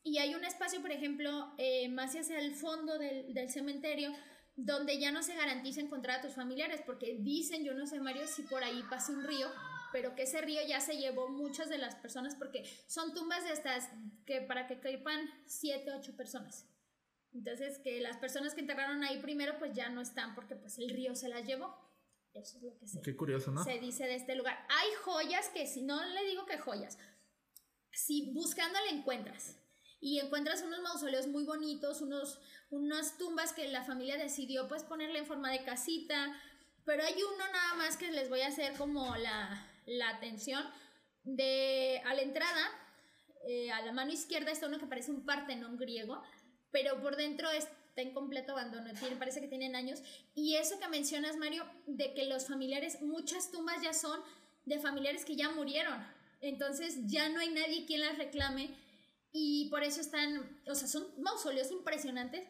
Y 0.04 0.18
hay 0.18 0.34
un 0.34 0.44
espacio, 0.44 0.82
por 0.82 0.90
ejemplo, 0.90 1.54
eh, 1.58 1.88
más 1.88 2.14
hacia 2.14 2.38
el 2.38 2.54
fondo 2.54 2.98
del, 2.98 3.32
del 3.32 3.50
cementerio, 3.50 4.12
donde 4.56 4.98
ya 4.98 5.12
no 5.12 5.22
se 5.22 5.34
garantiza 5.34 5.80
encontrar 5.80 6.18
a 6.18 6.22
tus 6.22 6.34
familiares, 6.34 6.82
porque 6.84 7.16
dicen, 7.20 7.64
yo 7.64 7.72
no 7.72 7.86
sé, 7.86 8.00
Mario, 8.00 8.26
si 8.26 8.42
por 8.42 8.62
ahí 8.62 8.82
pasa 8.90 9.12
un 9.12 9.24
río, 9.24 9.48
pero 9.92 10.14
que 10.14 10.22
ese 10.22 10.40
río 10.40 10.60
ya 10.66 10.80
se 10.80 10.96
llevó 10.96 11.28
muchas 11.28 11.68
de 11.68 11.78
las 11.78 11.94
personas, 11.94 12.34
porque 12.34 12.64
son 12.86 13.14
tumbas 13.14 13.44
de 13.44 13.52
estas 13.52 13.88
que 14.26 14.40
para 14.40 14.66
que 14.66 14.80
quepan 14.80 15.30
siete, 15.46 15.92
ocho 15.92 16.16
personas. 16.16 16.66
Entonces, 17.32 17.78
que 17.78 18.00
las 18.00 18.18
personas 18.18 18.54
que 18.54 18.60
enterraron 18.60 19.04
ahí 19.04 19.20
primero, 19.20 19.58
pues 19.58 19.72
ya 19.74 19.88
no 19.88 20.00
están, 20.00 20.34
porque 20.34 20.56
pues 20.56 20.78
el 20.78 20.90
río 20.90 21.14
se 21.14 21.28
las 21.28 21.46
llevó. 21.46 21.74
Eso 22.34 22.56
es 22.56 22.62
lo 22.62 22.78
que 22.78 22.86
se, 22.86 23.00
Qué 23.02 23.16
curioso, 23.16 23.50
¿no? 23.50 23.62
se 23.62 23.78
dice 23.78 24.04
de 24.04 24.14
este 24.14 24.34
lugar. 24.34 24.66
Hay 24.68 24.88
joyas 25.04 25.48
que 25.50 25.66
si 25.66 25.82
no 25.82 26.02
le 26.04 26.24
digo 26.24 26.46
que 26.46 26.58
joyas, 26.58 26.98
si 27.92 28.32
buscando 28.32 28.78
le 28.80 28.98
encuentras 28.98 29.58
y 30.00 30.18
encuentras 30.18 30.62
unos 30.62 30.80
mausoleos 30.80 31.26
muy 31.26 31.44
bonitos, 31.44 32.00
unos, 32.00 32.40
unas 32.70 33.18
tumbas 33.18 33.52
que 33.52 33.68
la 33.68 33.84
familia 33.84 34.16
decidió 34.16 34.66
pues 34.66 34.82
ponerle 34.82 35.18
en 35.18 35.26
forma 35.26 35.50
de 35.50 35.62
casita, 35.62 36.34
pero 36.84 37.04
hay 37.04 37.14
uno 37.14 37.44
nada 37.52 37.74
más 37.74 37.96
que 37.96 38.10
les 38.10 38.28
voy 38.28 38.40
a 38.40 38.48
hacer 38.48 38.76
como 38.76 39.14
la, 39.16 39.68
la 39.86 40.08
atención 40.08 40.64
de 41.24 42.02
a 42.04 42.14
la 42.14 42.22
entrada, 42.22 42.70
eh, 43.46 43.70
a 43.70 43.82
la 43.82 43.92
mano 43.92 44.12
izquierda 44.12 44.50
está 44.50 44.66
uno 44.66 44.78
que 44.78 44.86
parece 44.86 45.10
un 45.10 45.24
partenón 45.24 45.76
griego, 45.76 46.22
pero 46.70 47.00
por 47.00 47.16
dentro 47.16 47.50
está 47.92 48.00
en 48.00 48.14
completo 48.14 48.52
abandono, 48.52 48.90
tiene, 48.98 49.16
parece 49.16 49.42
que 49.42 49.48
tienen 49.48 49.76
años. 49.76 50.02
Y 50.34 50.56
eso 50.56 50.78
que 50.78 50.88
mencionas, 50.88 51.36
Mario, 51.36 51.62
de 51.86 52.14
que 52.14 52.24
los 52.24 52.46
familiares, 52.46 53.02
muchas 53.02 53.50
tumbas 53.50 53.82
ya 53.82 53.92
son 53.92 54.18
de 54.64 54.78
familiares 54.78 55.26
que 55.26 55.36
ya 55.36 55.50
murieron. 55.50 56.02
Entonces 56.40 57.06
ya 57.06 57.28
no 57.28 57.40
hay 57.40 57.50
nadie 57.50 57.84
quien 57.84 58.00
las 58.00 58.16
reclame 58.16 58.70
y 59.30 59.68
por 59.68 59.82
eso 59.82 60.00
están, 60.00 60.58
o 60.66 60.74
sea, 60.74 60.88
son 60.88 61.06
mausoleos 61.18 61.70
impresionantes 61.70 62.42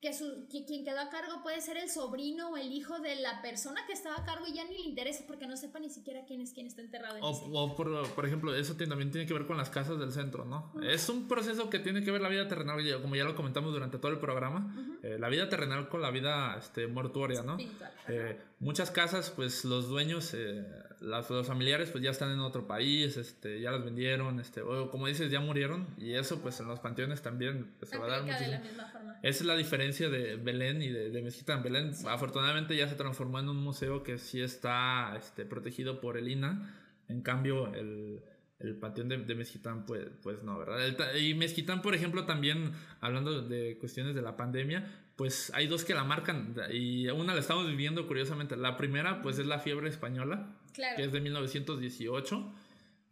que, 0.00 0.14
su, 0.14 0.46
que 0.50 0.64
quien 0.64 0.84
quedó 0.84 0.98
a 1.00 1.10
cargo 1.10 1.42
puede 1.42 1.60
ser 1.60 1.76
el 1.76 1.90
sobrino 1.90 2.50
o 2.50 2.56
el 2.56 2.72
hijo 2.72 3.00
de 3.00 3.16
la 3.16 3.42
persona 3.42 3.84
que 3.86 3.92
estaba 3.92 4.16
a 4.16 4.24
cargo 4.24 4.46
y 4.46 4.54
ya 4.54 4.64
ni 4.64 4.74
le 4.78 4.84
interesa 4.84 5.24
porque 5.26 5.46
no 5.46 5.56
sepa 5.56 5.78
ni 5.78 5.90
siquiera 5.90 6.24
quién 6.24 6.40
es 6.40 6.52
quien 6.52 6.66
está 6.66 6.80
enterrado 6.80 7.18
en 7.18 7.22
O, 7.24 7.30
ese. 7.30 7.44
o 7.52 7.76
por, 7.76 8.08
por 8.14 8.26
ejemplo, 8.26 8.54
eso 8.54 8.74
también 8.76 9.10
tiene 9.10 9.26
que 9.26 9.34
ver 9.34 9.46
con 9.46 9.56
las 9.58 9.68
casas 9.68 9.98
del 9.98 10.12
centro, 10.12 10.44
¿no? 10.44 10.72
Es 10.82 11.08
un 11.08 11.28
proceso 11.28 11.68
que 11.68 11.78
tiene 11.78 12.02
que 12.02 12.10
ver 12.10 12.22
la 12.22 12.28
vida 12.28 12.48
terrenal, 12.48 12.80
como 13.02 13.14
ya 13.16 13.24
lo 13.24 13.34
comentamos 13.36 13.72
durante 13.72 13.98
todo 13.98 14.10
el 14.10 14.18
programa, 14.18 14.74
eh, 15.02 15.16
la 15.18 15.28
vida 15.28 15.48
terrenal 15.48 15.88
con 15.88 16.00
la 16.00 16.10
vida 16.10 16.56
este, 16.58 16.86
mortuoria, 16.86 17.42
¿no? 17.42 17.52
Espiritual. 17.58 17.92
Eh, 18.08 18.40
muchas 18.60 18.90
casas, 18.92 19.30
pues 19.34 19.64
los 19.64 19.88
dueños, 19.88 20.32
eh, 20.34 20.64
las- 21.00 21.28
los 21.30 21.46
familiares, 21.46 21.90
pues 21.90 22.04
ya 22.04 22.10
están 22.10 22.30
en 22.30 22.40
otro 22.40 22.66
país, 22.66 23.16
este, 23.16 23.60
ya 23.60 23.70
las 23.72 23.82
vendieron, 23.84 24.38
este, 24.38 24.60
o 24.62 24.90
como 24.90 25.06
dices, 25.08 25.30
ya 25.30 25.40
murieron, 25.40 25.86
y 25.96 26.12
eso, 26.12 26.40
pues 26.40 26.60
en 26.60 26.68
los 26.68 26.78
panteones 26.78 27.22
también 27.22 27.72
pues, 27.78 27.90
se 27.90 27.98
va 27.98 28.04
a 28.04 28.08
dar 28.08 28.18
Aplica 28.20 28.38
de 28.38 28.48
la 28.48 28.58
muchísimo. 28.58 28.82
misma 28.84 28.92
forma. 28.92 29.18
Esa 29.22 29.40
es 29.40 29.46
la 29.46 29.56
diferencia 29.56 30.08
de 30.10 30.36
Belén 30.36 30.82
y 30.82 30.88
de, 30.88 31.10
de 31.10 31.22
Mezquitán. 31.22 31.62
Belén, 31.62 31.92
afortunadamente, 32.06 32.76
ya 32.76 32.86
se 32.88 32.94
transformó 32.94 33.38
en 33.40 33.48
un 33.48 33.56
museo 33.56 34.02
que 34.02 34.18
sí 34.18 34.40
está 34.42 35.16
este, 35.18 35.44
protegido 35.44 36.00
por 36.00 36.16
el 36.16 36.28
INA. 36.28 36.76
En 37.08 37.22
cambio, 37.22 37.74
el, 37.74 38.20
el 38.60 38.76
panteón 38.76 39.08
de, 39.08 39.16
de 39.18 39.34
Mezquitán, 39.34 39.84
pues, 39.86 40.06
pues 40.22 40.42
no, 40.42 40.58
¿verdad? 40.58 40.86
El 40.86 41.22
y 41.24 41.34
Mezquitán, 41.34 41.80
por 41.82 41.94
ejemplo, 41.94 42.24
también, 42.26 42.72
hablando 43.00 43.42
de 43.42 43.78
cuestiones 43.78 44.14
de 44.14 44.22
la 44.22 44.36
pandemia, 44.36 44.86
pues 45.20 45.52
hay 45.54 45.66
dos 45.66 45.84
que 45.84 45.92
la 45.92 46.02
marcan. 46.02 46.54
Y 46.72 47.06
una 47.08 47.34
la 47.34 47.40
estamos 47.40 47.66
viviendo 47.66 48.06
curiosamente. 48.06 48.56
La 48.56 48.78
primera, 48.78 49.20
pues 49.20 49.38
es 49.38 49.44
la 49.44 49.58
fiebre 49.58 49.90
española, 49.90 50.56
Claro. 50.72 50.96
que 50.96 51.04
es 51.04 51.12
de 51.12 51.20
1918, 51.20 52.54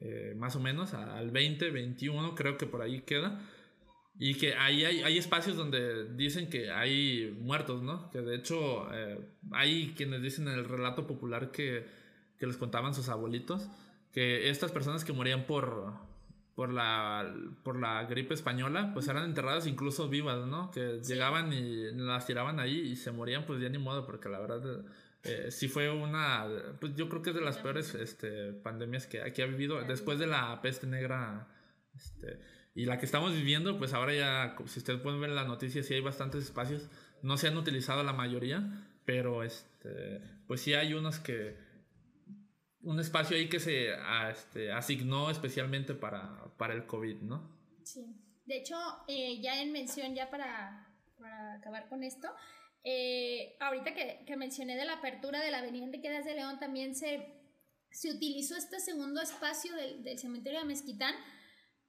eh, 0.01 0.35
más 0.35 0.57
o 0.57 0.61
menos, 0.61 0.95
al 0.95 1.31
20, 1.31 1.71
21, 1.71 2.35
creo 2.35 2.57
que 2.57 2.65
por 2.65 2.81
ahí 2.81 3.03
queda. 3.03 3.39
Y 4.19 4.37
que 4.37 4.55
ahí 4.55 4.87
hay, 4.87 5.03
hay 5.03 5.19
espacios 5.19 5.55
donde 5.59 6.09
dicen 6.15 6.49
que 6.49 6.71
hay 6.71 7.37
muertos, 7.43 7.83
¿no? 7.83 8.09
Que 8.11 8.23
de 8.23 8.37
hecho 8.37 8.89
eh, 8.95 9.21
hay 9.53 9.93
quienes 9.95 10.23
dicen 10.23 10.49
en 10.49 10.55
el 10.55 10.65
relato 10.65 11.07
popular 11.07 11.51
que, 11.51 11.85
que 12.39 12.47
les 12.47 12.57
contaban 12.57 12.95
sus 12.95 13.11
abuelitos, 13.11 13.69
que 14.13 14.49
estas 14.49 14.73
personas 14.73 15.05
que 15.05 15.13
morían 15.13 15.45
por, 15.45 15.93
por, 16.59 16.73
la, 16.73 17.33
por 17.63 17.79
la 17.79 18.03
gripe 18.03 18.35
española, 18.35 18.91
pues 18.93 19.07
eran 19.07 19.23
enterradas 19.23 19.69
incluso 19.69 20.09
vivas, 20.09 20.45
¿no? 20.45 20.73
Que 20.73 21.01
llegaban 21.07 21.53
y 21.53 21.93
las 21.93 22.27
tiraban 22.27 22.59
ahí 22.59 22.81
y 22.81 22.97
se 22.97 23.13
morían, 23.13 23.47
pues 23.47 23.61
ya 23.61 23.69
ni 23.69 23.79
modo, 23.79 24.05
porque 24.05 24.29
la 24.29 24.41
verdad... 24.41 24.85
eh, 25.23 25.53
sí 25.53 25.69
fue 25.69 25.89
una, 25.89 26.49
pues 26.81 26.97
yo 26.97 27.09
creo 27.09 27.23
que 27.23 27.31
es 27.31 27.37
de 27.37 27.43
las 27.43 27.59
peores 27.59 27.95
este, 27.95 28.53
pandemias 28.55 29.07
que, 29.07 29.33
que 29.33 29.43
ha 29.45 29.47
vivido 29.47 29.81
después 29.85 30.19
de 30.19 30.27
la 30.27 30.61
peste 30.61 30.89
negra 30.89 31.47
este, 31.95 32.41
y 32.75 32.87
la 32.87 32.99
que 32.99 33.07
estamos 33.07 33.33
viviendo, 33.35 33.79
pues 33.79 33.95
ahora 33.95 34.13
ya, 34.13 34.57
si 34.67 34.81
ustedes 34.81 35.01
pueden 35.01 35.21
ver 35.21 35.31
en 35.31 35.37
las 35.37 35.47
noticias, 35.47 35.87
sí 35.87 35.95
hay 35.95 36.01
bastantes 36.01 36.43
espacios. 36.43 36.89
No 37.23 37.37
se 37.37 37.47
han 37.47 37.57
utilizado 37.57 38.03
la 38.03 38.13
mayoría, 38.13 38.85
pero 39.05 39.45
este, 39.45 40.21
pues 40.49 40.61
sí 40.61 40.75
hay 40.75 40.95
unos 40.95 41.21
que. 41.21 41.57
Un 42.83 43.01
espacio 43.01 43.37
ahí 43.37 43.49
que 43.49 43.61
se 43.61 43.93
ah, 43.95 44.31
este, 44.31 44.73
asignó 44.73 45.31
especialmente 45.31 45.95
para, 45.95 46.45
para 46.57 46.75
el 46.75 46.87
COVID, 46.87 47.23
¿no? 47.23 47.51
Sí. 47.83 48.05
De 48.47 48.57
hecho, 48.59 48.77
eh, 49.09 49.41
ya 49.41 49.61
en 49.61 49.73
mención, 49.73 50.15
ya 50.15 50.31
para, 50.31 50.89
para 51.19 51.55
acabar 51.55 51.89
con 51.89 52.03
esto, 52.05 52.29
eh, 52.85 53.57
ahorita 53.61 53.93
que, 53.95 54.23
que 54.27 54.37
mencioné 54.37 54.77
de 54.77 54.85
la 54.85 54.95
apertura 54.95 55.41
de 55.41 55.51
la 55.51 55.59
Avenida 55.59 55.85
Enrique 55.85 56.09
Díaz 56.09 56.25
de 56.25 56.35
León, 56.35 56.59
también 56.59 56.95
se, 56.95 57.35
se 57.91 58.11
utilizó 58.13 58.57
este 58.57 58.81
segundo 58.81 59.21
espacio 59.21 59.75
del, 59.75 60.03
del 60.05 60.19
cementerio 60.19 60.61
de 60.61 60.65
Mezquitán 60.67 61.15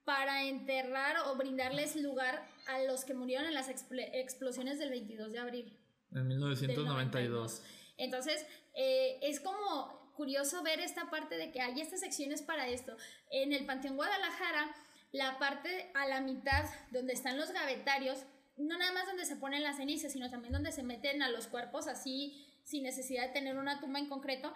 para 0.03 0.43
enterrar 0.45 1.17
o 1.27 1.35
brindarles 1.35 1.95
lugar 1.95 2.43
a 2.67 2.81
los 2.81 3.05
que 3.05 3.13
murieron 3.13 3.45
en 3.45 3.53
las 3.53 3.69
expl- 3.69 4.09
explosiones 4.13 4.79
del 4.79 4.89
22 4.89 5.31
de 5.31 5.39
abril. 5.39 5.77
En 6.11 6.15
del 6.15 6.25
1992. 6.25 7.63
Entonces, 7.97 8.45
eh, 8.73 9.19
es 9.21 9.39
como 9.39 10.08
curioso 10.19 10.61
ver 10.63 10.81
esta 10.81 11.09
parte 11.09 11.37
de 11.37 11.49
que 11.49 11.61
hay 11.61 11.79
estas 11.79 12.01
secciones 12.01 12.41
para 12.41 12.67
esto. 12.67 12.97
En 13.31 13.53
el 13.53 13.65
Panteón 13.65 13.95
Guadalajara, 13.95 14.75
la 15.13 15.39
parte 15.39 15.91
a 15.93 16.07
la 16.07 16.19
mitad 16.19 16.65
donde 16.91 17.13
están 17.13 17.37
los 17.37 17.53
gavetarios, 17.53 18.25
no 18.57 18.77
nada 18.77 18.91
más 18.91 19.05
donde 19.05 19.25
se 19.25 19.37
ponen 19.37 19.63
las 19.63 19.77
cenizas, 19.77 20.11
sino 20.11 20.29
también 20.29 20.51
donde 20.51 20.73
se 20.73 20.83
meten 20.83 21.21
a 21.21 21.29
los 21.29 21.47
cuerpos 21.47 21.87
así, 21.87 22.45
sin 22.65 22.83
necesidad 22.83 23.27
de 23.27 23.33
tener 23.33 23.57
una 23.57 23.79
tumba 23.79 23.97
en 23.97 24.09
concreto. 24.09 24.53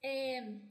Eh, 0.00 0.62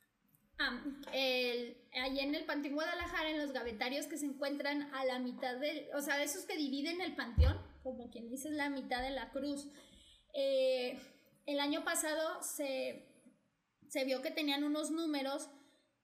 ah, 0.57 0.81
en 1.13 2.33
el 2.33 2.43
Panteón 2.45 2.73
Guadalajara, 2.73 3.29
en 3.29 3.37
los 3.37 3.51
gavetarios 3.51 4.07
que 4.07 4.17
se 4.17 4.25
encuentran 4.25 4.91
a 4.95 5.05
la 5.05 5.19
mitad 5.19 5.55
del, 5.57 5.85
o 5.93 6.01
sea, 6.01 6.23
esos 6.23 6.45
que 6.45 6.57
dividen 6.57 6.99
el 6.99 7.15
panteón, 7.15 7.61
como 7.83 8.09
quien 8.09 8.27
dice 8.27 8.47
es 8.47 8.55
la 8.55 8.71
mitad 8.71 9.03
de 9.03 9.11
la 9.11 9.29
cruz. 9.29 9.67
Eh, 10.33 10.99
el 11.45 11.59
año 11.59 11.83
pasado 11.83 12.41
se, 12.41 13.10
se 13.91 14.05
vio 14.05 14.21
que 14.21 14.31
tenían 14.31 14.63
unos 14.63 14.89
números 14.89 15.49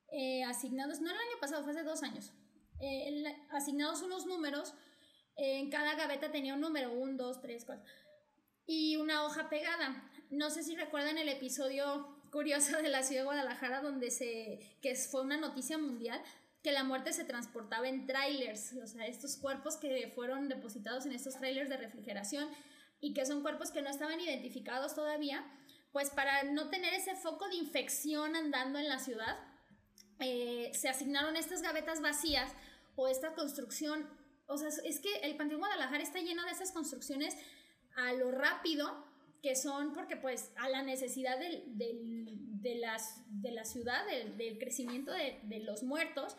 eh, 0.10 0.44
asignados, 0.44 1.00
no 1.00 1.10
el 1.10 1.16
año 1.16 1.40
pasado, 1.40 1.64
fue 1.64 1.72
hace 1.72 1.84
dos 1.84 2.04
años, 2.04 2.34
eh, 2.82 3.24
asignados 3.50 4.02
unos 4.02 4.26
números, 4.26 4.74
en 5.38 5.70
cada 5.70 5.96
gaveta 5.96 6.30
tenía 6.30 6.56
un 6.56 6.60
número, 6.60 6.92
un, 6.92 7.16
dos, 7.16 7.40
tres, 7.40 7.64
cuatro, 7.64 7.86
y 8.66 8.98
una 8.98 9.24
hoja 9.24 9.48
pegada. 9.48 10.04
No 10.30 10.50
sé 10.50 10.64
si 10.64 10.76
recuerdan 10.76 11.18
el 11.18 11.30
episodio 11.30 12.20
curioso 12.30 12.76
de 12.82 12.90
la 12.90 13.04
ciudad 13.04 13.22
de 13.22 13.26
Guadalajara 13.28 13.82
donde 13.82 14.12
se, 14.12 14.60
que 14.82 14.94
fue 14.96 15.22
una 15.22 15.38
noticia 15.38 15.78
mundial, 15.78 16.22
que 16.64 16.74
la 16.74 16.84
muerte 16.84 17.14
se 17.14 17.24
transportaba 17.24 17.88
en 17.88 18.06
trailers, 18.06 18.74
o 18.74 18.88
sea, 18.88 19.08
estos 19.08 19.38
cuerpos 19.38 19.78
que 19.78 20.12
fueron 20.14 20.50
depositados 20.50 21.06
en 21.06 21.14
estos 21.14 21.38
trailers 21.38 21.70
de 21.70 21.78
refrigeración 21.78 22.50
y 23.00 23.14
que 23.14 23.26
son 23.26 23.44
cuerpos 23.44 23.72
que 23.72 23.82
no 23.82 23.90
estaban 23.90 24.20
identificados 24.20 24.94
todavía, 24.94 25.46
pues 25.98 26.12
para 26.12 26.44
no 26.44 26.70
tener 26.70 26.94
ese 26.94 27.16
foco 27.16 27.48
de 27.48 27.56
infección 27.56 28.36
andando 28.36 28.78
en 28.78 28.88
la 28.88 29.00
ciudad, 29.00 29.36
eh, 30.20 30.70
se 30.76 30.90
asignaron 30.90 31.36
estas 31.36 31.64
gavetas 31.64 32.02
vacías 32.02 32.54
o 32.96 33.08
esta 33.08 33.34
construcción, 33.34 34.08
o 34.46 34.60
sea, 34.60 34.70
es 34.84 35.00
que 35.00 35.12
el 35.24 35.36
Panteón 35.38 35.60
Guadalajara 35.60 36.04
está 36.04 36.20
lleno 36.20 36.46
de 36.46 36.52
esas 36.52 36.72
construcciones 36.72 37.36
a 37.96 38.14
lo 38.14 38.30
rápido, 38.30 39.08
que 39.42 39.56
son 39.56 39.94
porque 39.94 40.18
pues 40.18 40.52
a 40.58 40.70
la 40.70 40.84
necesidad 40.84 41.40
de, 41.40 42.76
las, 42.80 43.24
de 43.30 43.50
la 43.50 43.66
ciudad, 43.66 44.06
del, 44.06 44.60
crecimiento 44.60 45.12
de, 45.12 45.40
de 45.46 45.62
los 45.62 45.82
muertos, 45.82 46.38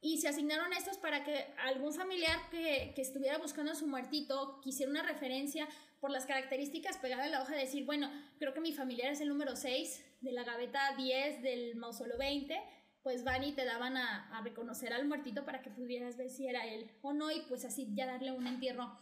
y 0.00 0.18
se 0.18 0.26
asignaron 0.26 0.72
estos 0.72 0.98
para 0.98 1.22
que 1.22 1.54
algún 1.58 1.94
familiar 1.94 2.50
que, 2.50 2.94
que 2.96 3.02
estuviera 3.02 3.38
buscando 3.38 3.70
a 3.70 3.76
su 3.76 3.86
muertito 3.86 4.60
quisiera 4.60 4.90
una 4.90 5.04
referencia 5.04 5.68
por 6.00 6.10
las 6.10 6.26
características 6.26 6.96
pegadas 6.98 7.26
en 7.26 7.32
la 7.32 7.42
hoja, 7.42 7.54
decir, 7.54 7.84
bueno, 7.84 8.10
creo 8.38 8.54
que 8.54 8.60
mi 8.60 8.72
familiar 8.72 9.12
es 9.12 9.20
el 9.20 9.28
número 9.28 9.56
6 9.56 10.04
de 10.20 10.32
la 10.32 10.44
gaveta 10.44 10.80
10 10.96 11.42
del 11.42 11.76
mausoleo 11.76 12.18
20, 12.18 12.56
pues 13.02 13.24
van 13.24 13.44
y 13.44 13.52
te 13.52 13.64
daban 13.64 13.96
a, 13.96 14.28
a 14.36 14.42
reconocer 14.42 14.92
al 14.92 15.06
muertito 15.06 15.44
para 15.44 15.62
que 15.62 15.70
pudieras 15.70 16.16
ver 16.16 16.30
si 16.30 16.46
era 16.46 16.66
él 16.66 16.90
o 17.02 17.12
no 17.12 17.30
y 17.30 17.42
pues 17.48 17.64
así 17.64 17.88
ya 17.94 18.06
darle 18.06 18.32
un 18.32 18.46
entierro 18.46 18.98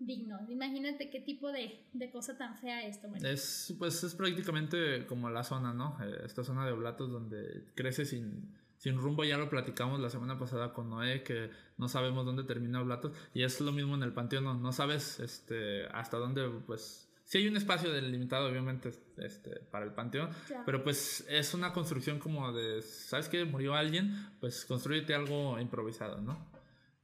digno. 0.00 0.40
Imagínate 0.48 1.10
qué 1.10 1.20
tipo 1.20 1.52
de, 1.52 1.86
de 1.92 2.10
cosa 2.10 2.36
tan 2.36 2.56
fea 2.56 2.86
esto. 2.86 3.08
Bueno. 3.08 3.28
Es, 3.28 3.74
pues 3.78 4.02
es 4.02 4.14
prácticamente 4.14 5.06
como 5.06 5.28
la 5.30 5.44
zona, 5.44 5.74
¿no? 5.74 5.96
Eh, 6.02 6.22
esta 6.24 6.42
zona 6.42 6.66
de 6.66 6.72
Oblatos 6.72 7.10
donde 7.10 7.66
crece 7.74 8.06
sin, 8.06 8.56
sin 8.80 8.96
rumbo 8.96 9.24
ya 9.24 9.36
lo 9.36 9.50
platicamos 9.50 10.00
la 10.00 10.08
semana 10.08 10.38
pasada 10.38 10.72
con 10.72 10.88
Noé, 10.88 11.22
que 11.22 11.50
no 11.76 11.86
sabemos 11.86 12.24
dónde 12.24 12.44
termina 12.44 12.80
Oblatos, 12.80 13.12
y 13.34 13.42
es 13.42 13.60
lo 13.60 13.72
mismo 13.72 13.94
en 13.94 14.02
el 14.02 14.14
Panteón, 14.14 14.62
no, 14.62 14.72
sabes 14.72 15.20
este, 15.20 15.84
hasta 15.92 16.16
dónde, 16.16 16.48
pues, 16.66 17.12
sí 17.24 17.36
hay 17.36 17.46
un 17.46 17.58
espacio 17.58 17.92
delimitado, 17.92 18.48
obviamente, 18.48 18.90
este, 19.18 19.60
para 19.70 19.84
el 19.84 19.92
Panteón, 19.92 20.30
pero 20.64 20.82
pues 20.82 21.26
es 21.28 21.52
una 21.52 21.74
construcción 21.74 22.18
como 22.18 22.52
de, 22.54 22.80
¿sabes 22.80 23.28
qué? 23.28 23.44
Murió 23.44 23.74
alguien, 23.74 24.14
pues 24.40 24.64
construyete 24.64 25.14
algo 25.14 25.60
improvisado, 25.60 26.22
¿no? 26.22 26.50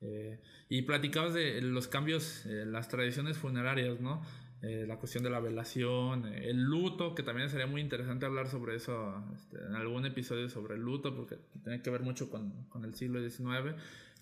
Eh, 0.00 0.40
y 0.70 0.80
platicabas 0.80 1.34
de 1.34 1.60
los 1.60 1.88
cambios, 1.88 2.46
eh, 2.46 2.64
las 2.64 2.88
tradiciones 2.88 3.36
funerarias, 3.36 4.00
¿no? 4.00 4.22
Eh, 4.62 4.86
la 4.88 4.96
cuestión 4.96 5.22
de 5.22 5.28
la 5.28 5.38
velación, 5.38 6.26
eh, 6.26 6.48
el 6.48 6.62
luto, 6.62 7.14
que 7.14 7.22
también 7.22 7.50
sería 7.50 7.66
muy 7.66 7.82
interesante 7.82 8.24
hablar 8.24 8.48
sobre 8.48 8.76
eso 8.76 9.22
este, 9.34 9.58
en 9.58 9.74
algún 9.74 10.06
episodio 10.06 10.48
sobre 10.48 10.76
el 10.76 10.80
luto, 10.80 11.14
porque 11.14 11.36
tiene 11.62 11.82
que 11.82 11.90
ver 11.90 12.00
mucho 12.00 12.30
con, 12.30 12.64
con 12.70 12.84
el 12.84 12.94
siglo 12.94 13.20
XIX. 13.20 13.76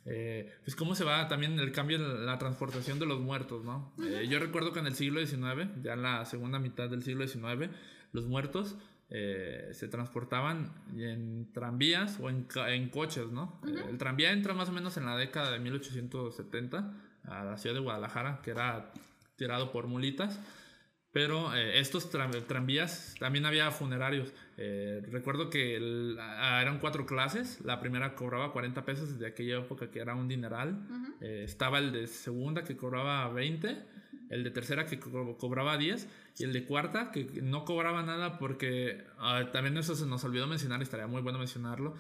Eh, 0.07 0.53
pues 0.65 0.75
cómo 0.75 0.97
se 0.97 1.05
va 1.05 1.29
también 1.29 1.59
el 1.61 1.71
cambio 1.71 1.97
en 1.97 2.27
la 2.27 2.37
transportación 2.39 2.99
de 2.99 3.07
los 3.07 3.21
muertos, 3.21 3.65
¿no? 3.65 3.95
yo 4.29 4.39
recuerdo 4.39 4.71
que 4.75 4.81
en 4.81 4.87
el 4.87 4.95
siglo 4.95 5.25
XIX, 5.25 5.71
ya 5.83 5.95
en 5.95 6.03
la 6.03 6.27
segunda 6.27 6.59
mitad 6.59 6.91
del 6.91 7.03
siglo 7.03 7.27
XIX, 7.27 7.71
los 8.13 8.27
muertos 8.27 8.77
se 9.09 9.89
transportaban 9.89 10.75
en 10.95 11.51
tranvías 11.55 12.21
o 12.21 12.29
en, 12.29 12.47
en 12.69 12.91
coches, 12.91 13.31
¿no? 13.31 13.59
el 13.65 13.97
tranvía 13.97 14.33
entra 14.33 14.53
más 14.53 14.69
o 14.69 14.73
menos 14.73 14.99
en 14.99 15.07
la 15.07 15.17
década 15.17 15.51
de 15.51 15.59
1870 15.61 16.93
a 17.25 17.45
la 17.45 17.57
ciudad 17.57 17.75
de 17.75 17.81
Guadalajara, 17.81 18.43
que 18.43 18.51
era 18.51 18.93
tirado 19.37 19.73
por 19.73 19.87
mulitas. 19.87 20.39
Pero 21.15 21.55
eh, 21.55 21.79
estos 21.79 22.11
tranvías 22.11 23.15
también 23.21 23.47
había 23.47 23.71
funerarios. 23.71 24.33
Eh, 24.57 25.01
recuerdo 25.13 25.49
que 25.49 25.77
eran 25.77 26.81
cuatro 26.81 27.07
clases. 27.07 27.61
La 27.61 27.79
primera 27.79 28.17
cobraba 28.17 28.53
40 28.53 28.85
pesos 28.85 29.13
desde 29.13 29.29
aquella 29.29 29.59
época 29.59 29.93
que 29.93 30.01
era 30.01 30.17
un 30.17 30.27
dineral. 30.27 30.77
Eh, 31.21 31.43
estaba 31.45 31.79
el 31.79 31.93
de 31.93 32.09
segunda 32.09 32.65
que 32.65 32.77
cobraba 32.77 33.29
20. 33.29 33.79
El 34.29 34.43
de 34.43 34.51
tercera 34.51 34.87
que 34.87 34.99
cobraba 34.99 35.79
10. 35.79 36.09
Y 36.39 36.43
el 36.43 36.53
de 36.53 36.65
cuarta 36.65 37.13
que 37.13 37.25
no 37.43 37.65
cobraba 37.65 38.03
nada 38.03 38.37
porque 38.37 39.05
ah, 39.19 39.51
también 39.53 39.77
eso 39.77 39.95
se 39.95 40.07
nos 40.07 40.25
olvidó 40.25 40.49
mencionar. 40.49 40.83
Estaría 40.83 41.07
muy 41.07 41.23
bueno 41.23 41.39
mencionarlo. 41.39 41.95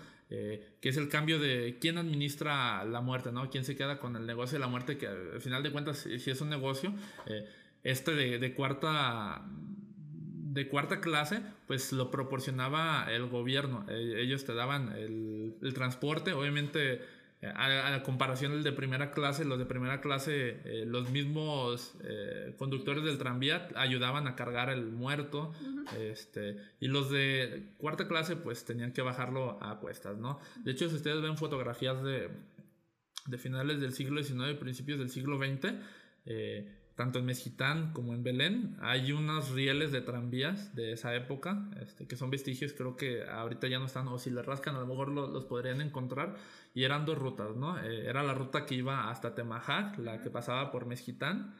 Que 0.80 0.88
es 0.88 0.96
el 0.96 1.08
cambio 1.08 1.38
de 1.38 1.78
quién 1.80 1.98
administra 1.98 2.84
la 2.84 3.00
muerte, 3.00 3.32
¿no? 3.32 3.50
Quién 3.50 3.64
se 3.64 3.76
queda 3.76 3.98
con 3.98 4.16
el 4.16 4.26
negocio 4.26 4.58
de 4.58 4.60
la 4.60 4.68
muerte. 4.68 4.98
Que 4.98 5.06
al 5.06 5.40
final 5.40 5.62
de 5.62 5.72
cuentas, 5.72 5.98
si 5.98 6.30
es 6.30 6.40
un 6.40 6.50
negocio 6.50 6.92
este 7.84 8.12
de, 8.14 8.54
cuarta 8.54 9.44
de 9.46 10.68
cuarta 10.68 11.00
clase, 11.00 11.42
pues 11.66 11.92
lo 11.92 12.10
proporcionaba 12.10 13.06
el 13.10 13.26
gobierno. 13.26 13.84
E, 13.88 14.22
ellos 14.22 14.44
te 14.44 14.54
daban 14.54 14.92
el, 14.96 15.74
transporte, 15.74 16.32
obviamente 16.32 17.00
a, 17.54 17.90
la 17.90 18.02
comparación 18.02 18.52
del 18.52 18.62
de 18.62 18.72
primera 18.72 19.10
clase, 19.10 19.44
los 19.44 19.58
de 19.58 19.66
primera 19.66 20.00
clase, 20.00 20.60
eh, 20.64 20.84
los 20.86 21.10
mismos 21.10 21.94
eh, 22.02 22.54
conductores 22.58 23.04
del 23.04 23.18
tranvía 23.18 23.68
ayudaban 23.76 24.26
a 24.26 24.36
cargar 24.36 24.70
el 24.70 24.86
muerto, 24.86 25.52
este, 25.98 26.56
y 26.80 26.88
los 26.88 27.10
de 27.10 27.72
cuarta 27.78 28.08
clase 28.08 28.36
pues 28.36 28.64
tenían 28.64 28.92
que 28.92 29.02
bajarlo 29.02 29.62
a 29.62 29.78
cuestas, 29.80 30.16
¿no? 30.16 30.38
De 30.64 30.72
hecho, 30.72 30.88
si 30.88 30.96
ustedes 30.96 31.20
ven 31.20 31.36
fotografías 31.36 32.02
de, 32.02 32.30
de 33.26 33.38
finales 33.38 33.80
del 33.80 33.92
siglo 33.92 34.22
XIX 34.22 34.50
y 34.52 34.54
principios 34.54 34.98
del 34.98 35.10
siglo 35.10 35.38
XX, 35.38 35.74
eh, 36.26 36.83
tanto 36.94 37.18
en 37.18 37.26
Mezquitán 37.26 37.92
como 37.92 38.14
en 38.14 38.22
Belén, 38.22 38.76
hay 38.80 39.12
unos 39.12 39.50
rieles 39.50 39.90
de 39.90 40.00
tranvías 40.00 40.74
de 40.76 40.92
esa 40.92 41.14
época, 41.14 41.68
este, 41.80 42.06
que 42.06 42.16
son 42.16 42.30
vestigios, 42.30 42.72
creo 42.72 42.96
que 42.96 43.24
ahorita 43.24 43.66
ya 43.66 43.78
no 43.78 43.86
están, 43.86 44.06
o 44.08 44.18
si 44.18 44.30
le 44.30 44.42
rascan 44.42 44.76
a 44.76 44.80
lo 44.80 44.86
mejor 44.86 45.08
los 45.08 45.44
podrían 45.44 45.80
encontrar, 45.80 46.36
y 46.72 46.84
eran 46.84 47.04
dos 47.04 47.18
rutas, 47.18 47.56
¿no? 47.56 47.78
Eh, 47.82 48.06
era 48.06 48.22
la 48.22 48.34
ruta 48.34 48.64
que 48.64 48.76
iba 48.76 49.10
hasta 49.10 49.34
Temajac, 49.34 49.98
la 49.98 50.20
que 50.20 50.30
pasaba 50.30 50.70
por 50.70 50.86
Mezquitán, 50.86 51.54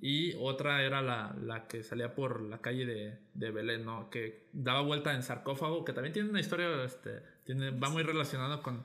y 0.00 0.34
otra 0.34 0.82
era 0.82 1.00
la, 1.00 1.34
la 1.40 1.66
que 1.66 1.82
salía 1.82 2.14
por 2.14 2.42
la 2.42 2.58
calle 2.58 2.84
de, 2.84 3.18
de, 3.32 3.50
Belén, 3.52 3.84
¿no? 3.84 4.10
Que 4.10 4.48
daba 4.52 4.82
vuelta 4.82 5.14
en 5.14 5.22
sarcófago, 5.22 5.84
que 5.84 5.92
también 5.92 6.12
tiene 6.12 6.28
una 6.28 6.40
historia, 6.40 6.84
este, 6.84 7.22
tiene, 7.44 7.70
va 7.70 7.88
muy 7.88 8.02
relacionado 8.02 8.62
con, 8.62 8.82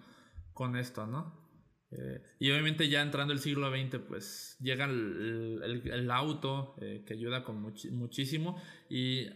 con 0.53 0.77
esto, 0.77 1.07
¿no? 1.07 1.48
Eh, 1.91 2.21
y 2.37 2.51
obviamente 2.51 2.87
ya 2.87 3.01
entrando 3.01 3.33
el 3.33 3.39
siglo 3.39 3.71
XX, 3.71 3.99
pues 4.07 4.57
llega 4.59 4.85
el, 4.85 5.81
el, 5.91 6.11
auto 6.11 6.75
eh, 6.81 7.03
que 7.05 7.13
ayuda 7.13 7.43
con 7.43 7.61
muchísimo. 7.61 8.61
Y 8.89 9.27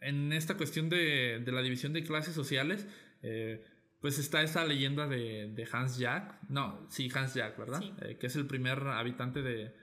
en 0.00 0.32
esta 0.32 0.56
cuestión 0.56 0.88
de, 0.88 1.40
de, 1.44 1.52
la 1.52 1.62
división 1.62 1.92
de 1.92 2.04
clases 2.04 2.34
sociales, 2.34 2.86
eh, 3.22 3.64
pues 4.00 4.18
está 4.18 4.42
esa 4.42 4.64
leyenda 4.64 5.06
de, 5.06 5.52
de, 5.54 5.68
Hans 5.72 5.98
Jack. 5.98 6.42
No, 6.48 6.86
sí, 6.90 7.10
Hans 7.14 7.34
Jack, 7.34 7.56
¿verdad? 7.56 7.82
que 8.18 8.26
es 8.26 8.36
el 8.36 8.46
primer 8.46 8.80
habitante 8.80 9.42
de, 9.42 9.74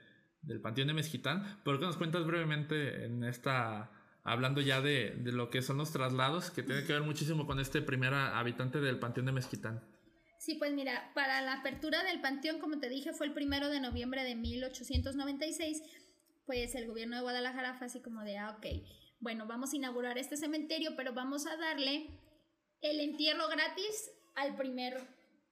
del 0.42 0.60
Panteón 0.60 0.88
de 0.88 0.94
Mezquitán. 0.94 1.60
¿Por 1.64 1.78
qué 1.78 1.86
nos 1.86 1.96
cuentas 1.96 2.24
brevemente 2.24 3.04
en 3.06 3.24
esta... 3.24 3.92
Hablando 4.22 4.60
ya 4.60 4.82
de, 4.82 5.16
de 5.16 5.32
lo 5.32 5.48
que 5.48 5.62
son 5.62 5.78
los 5.78 5.92
traslados, 5.92 6.50
que 6.50 6.62
tiene 6.62 6.84
que 6.84 6.92
ver 6.92 7.00
muchísimo 7.00 7.46
con 7.46 7.58
este 7.58 7.80
primer 7.80 8.12
habitante 8.12 8.78
del 8.78 8.98
Panteón 8.98 9.24
de 9.24 9.32
Mezquitán. 9.32 9.82
Sí, 10.40 10.54
pues 10.54 10.72
mira, 10.72 11.12
para 11.14 11.42
la 11.42 11.52
apertura 11.52 12.02
del 12.02 12.22
panteón, 12.22 12.60
como 12.60 12.78
te 12.78 12.88
dije, 12.88 13.12
fue 13.12 13.26
el 13.26 13.34
primero 13.34 13.68
de 13.68 13.78
noviembre 13.78 14.24
de 14.24 14.34
1896, 14.36 15.82
pues 16.46 16.74
el 16.74 16.86
gobierno 16.86 17.16
de 17.16 17.22
Guadalajara 17.22 17.74
fue 17.74 17.88
así 17.88 18.00
como 18.00 18.22
de, 18.22 18.38
ah, 18.38 18.56
ok, 18.56 18.66
bueno, 19.18 19.46
vamos 19.46 19.74
a 19.74 19.76
inaugurar 19.76 20.16
este 20.16 20.38
cementerio, 20.38 20.96
pero 20.96 21.12
vamos 21.12 21.46
a 21.46 21.58
darle 21.58 22.08
el 22.80 23.00
entierro 23.00 23.48
gratis 23.48 24.10
al 24.34 24.56
primer 24.56 25.06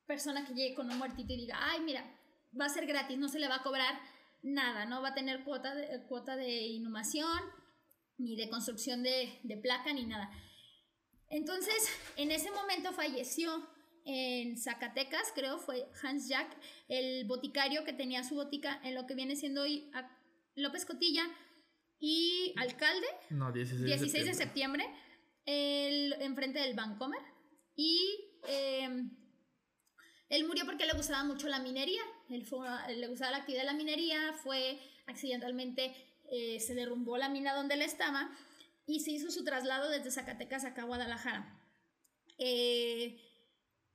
persona 0.06 0.46
que 0.46 0.54
llegue 0.54 0.74
con 0.74 0.90
un 0.90 0.96
muertito 0.96 1.34
y 1.34 1.36
diga, 1.36 1.58
ay, 1.60 1.80
mira, 1.80 2.10
va 2.58 2.64
a 2.64 2.70
ser 2.70 2.86
gratis, 2.86 3.18
no 3.18 3.28
se 3.28 3.40
le 3.40 3.48
va 3.48 3.56
a 3.56 3.62
cobrar 3.62 4.00
nada, 4.42 4.86
no 4.86 5.02
va 5.02 5.08
a 5.08 5.14
tener 5.14 5.44
cuota 5.44 5.74
de, 5.74 6.02
cuota 6.04 6.34
de 6.34 6.62
inhumación, 6.62 7.38
ni 8.16 8.36
de 8.36 8.48
construcción 8.48 9.02
de, 9.02 9.38
de 9.42 9.58
placa, 9.58 9.92
ni 9.92 10.06
nada. 10.06 10.30
Entonces, 11.28 11.90
en 12.16 12.30
ese 12.30 12.50
momento 12.52 12.94
falleció 12.94 13.68
en 14.10 14.56
Zacatecas, 14.56 15.32
creo, 15.34 15.58
fue 15.58 15.86
Hans 16.02 16.28
Jack, 16.28 16.48
el 16.88 17.26
boticario 17.26 17.84
que 17.84 17.92
tenía 17.92 18.24
su 18.24 18.36
botica 18.36 18.80
en 18.82 18.94
lo 18.94 19.06
que 19.06 19.14
viene 19.14 19.36
siendo 19.36 19.62
hoy 19.62 19.90
López 20.54 20.86
Cotilla 20.86 21.24
y 22.00 22.54
alcalde. 22.56 23.06
No, 23.28 23.52
16, 23.52 23.84
16 23.84 24.24
de 24.24 24.32
septiembre, 24.32 24.86
el, 25.44 26.14
enfrente 26.20 26.58
del 26.58 26.74
Bancomer. 26.74 27.20
Y 27.76 28.00
em, 28.46 29.10
él 30.30 30.46
murió 30.46 30.64
porque 30.64 30.86
le 30.86 30.94
gustaba 30.94 31.22
mucho 31.24 31.46
la 31.48 31.58
minería. 31.58 32.00
Él 32.30 32.46
le 32.96 33.08
gustaba 33.08 33.30
la 33.30 33.38
actividad 33.38 33.62
de 33.62 33.66
la 33.66 33.74
minería, 33.74 34.32
fue 34.42 34.80
accidentalmente, 35.06 35.94
eh, 36.30 36.60
se 36.60 36.74
derrumbó 36.74 37.18
la 37.18 37.28
mina 37.28 37.54
donde 37.54 37.74
él 37.74 37.82
estaba 37.82 38.30
y 38.86 39.00
se 39.00 39.10
hizo 39.10 39.30
su 39.30 39.44
traslado 39.44 39.90
desde 39.90 40.10
Zacatecas 40.10 40.64
acá 40.64 40.82
a 40.82 40.86
Guadalajara. 40.86 41.60
Eh, 42.38 43.20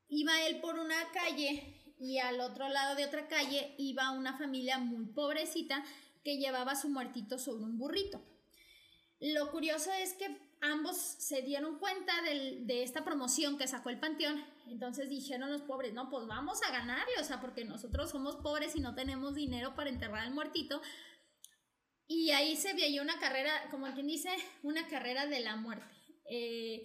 iba 0.10 0.46
él 0.46 0.60
por 0.62 0.80
una 0.80 1.12
calle 1.12 1.94
y 2.00 2.20
al 2.20 2.40
otro 2.42 2.68
lado 2.70 2.96
de 2.96 3.06
otra 3.06 3.28
calle 3.28 3.76
iba 3.78 4.12
una 4.12 4.38
familia 4.38 4.78
muy 4.78 5.06
pobrecita 5.06 5.84
que 6.24 6.38
llevaba 6.38 6.76
su 6.76 6.90
muertito 6.90 7.38
sobre 7.38 7.64
un 7.64 7.78
burrito. 7.78 8.22
Lo 9.20 9.52
curioso 9.52 9.92
es 9.94 10.14
que 10.14 10.38
ambos 10.62 10.98
se 10.98 11.42
dieron 11.42 11.80
cuenta 11.80 12.14
de 12.24 12.84
esta 12.84 13.06
promoción 13.06 13.58
que 13.58 13.68
sacó 13.68 13.90
el 13.90 14.00
Panteón. 14.00 14.44
Entonces 14.68 15.10
dijeron 15.10 15.52
los 15.52 15.62
pobres, 15.62 15.94
no, 15.94 16.10
pues 16.10 16.28
vamos 16.28 16.62
a 16.64 16.72
ganarle, 16.72 17.14
o 17.20 17.24
sea, 17.24 17.40
porque 17.40 17.64
nosotros 17.64 18.10
somos 18.10 18.36
pobres 18.38 18.76
y 18.76 18.80
no 18.80 18.96
tenemos 18.96 19.36
dinero 19.36 19.76
para 19.76 19.90
enterrar 19.90 20.24
al 20.24 20.34
muertito. 20.34 20.82
Y 22.08 22.32
ahí 22.32 22.56
se 22.58 22.74
veía 22.74 23.02
una 23.02 23.20
carrera, 23.20 23.52
como 23.72 23.92
quien 23.94 24.08
dice, 24.08 24.30
una 24.62 24.88
carrera 24.88 25.26
de 25.26 25.40
la 25.40 25.56
muerte. 25.56 25.96
Eh, 26.30 26.84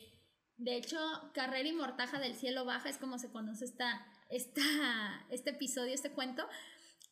de 0.59 0.77
hecho, 0.77 0.99
Carrera 1.35 1.69
y 1.69 1.73
Mortaja 1.73 2.19
del 2.19 2.35
Cielo 2.35 2.65
Baja 2.65 2.89
es 2.89 2.99
como 2.99 3.19
se 3.19 3.31
conoce 3.31 3.65
esta, 3.65 4.05
esta, 4.29 4.61
este 5.31 5.51
episodio, 5.51 5.95
este 5.95 6.13
cuento. 6.13 6.47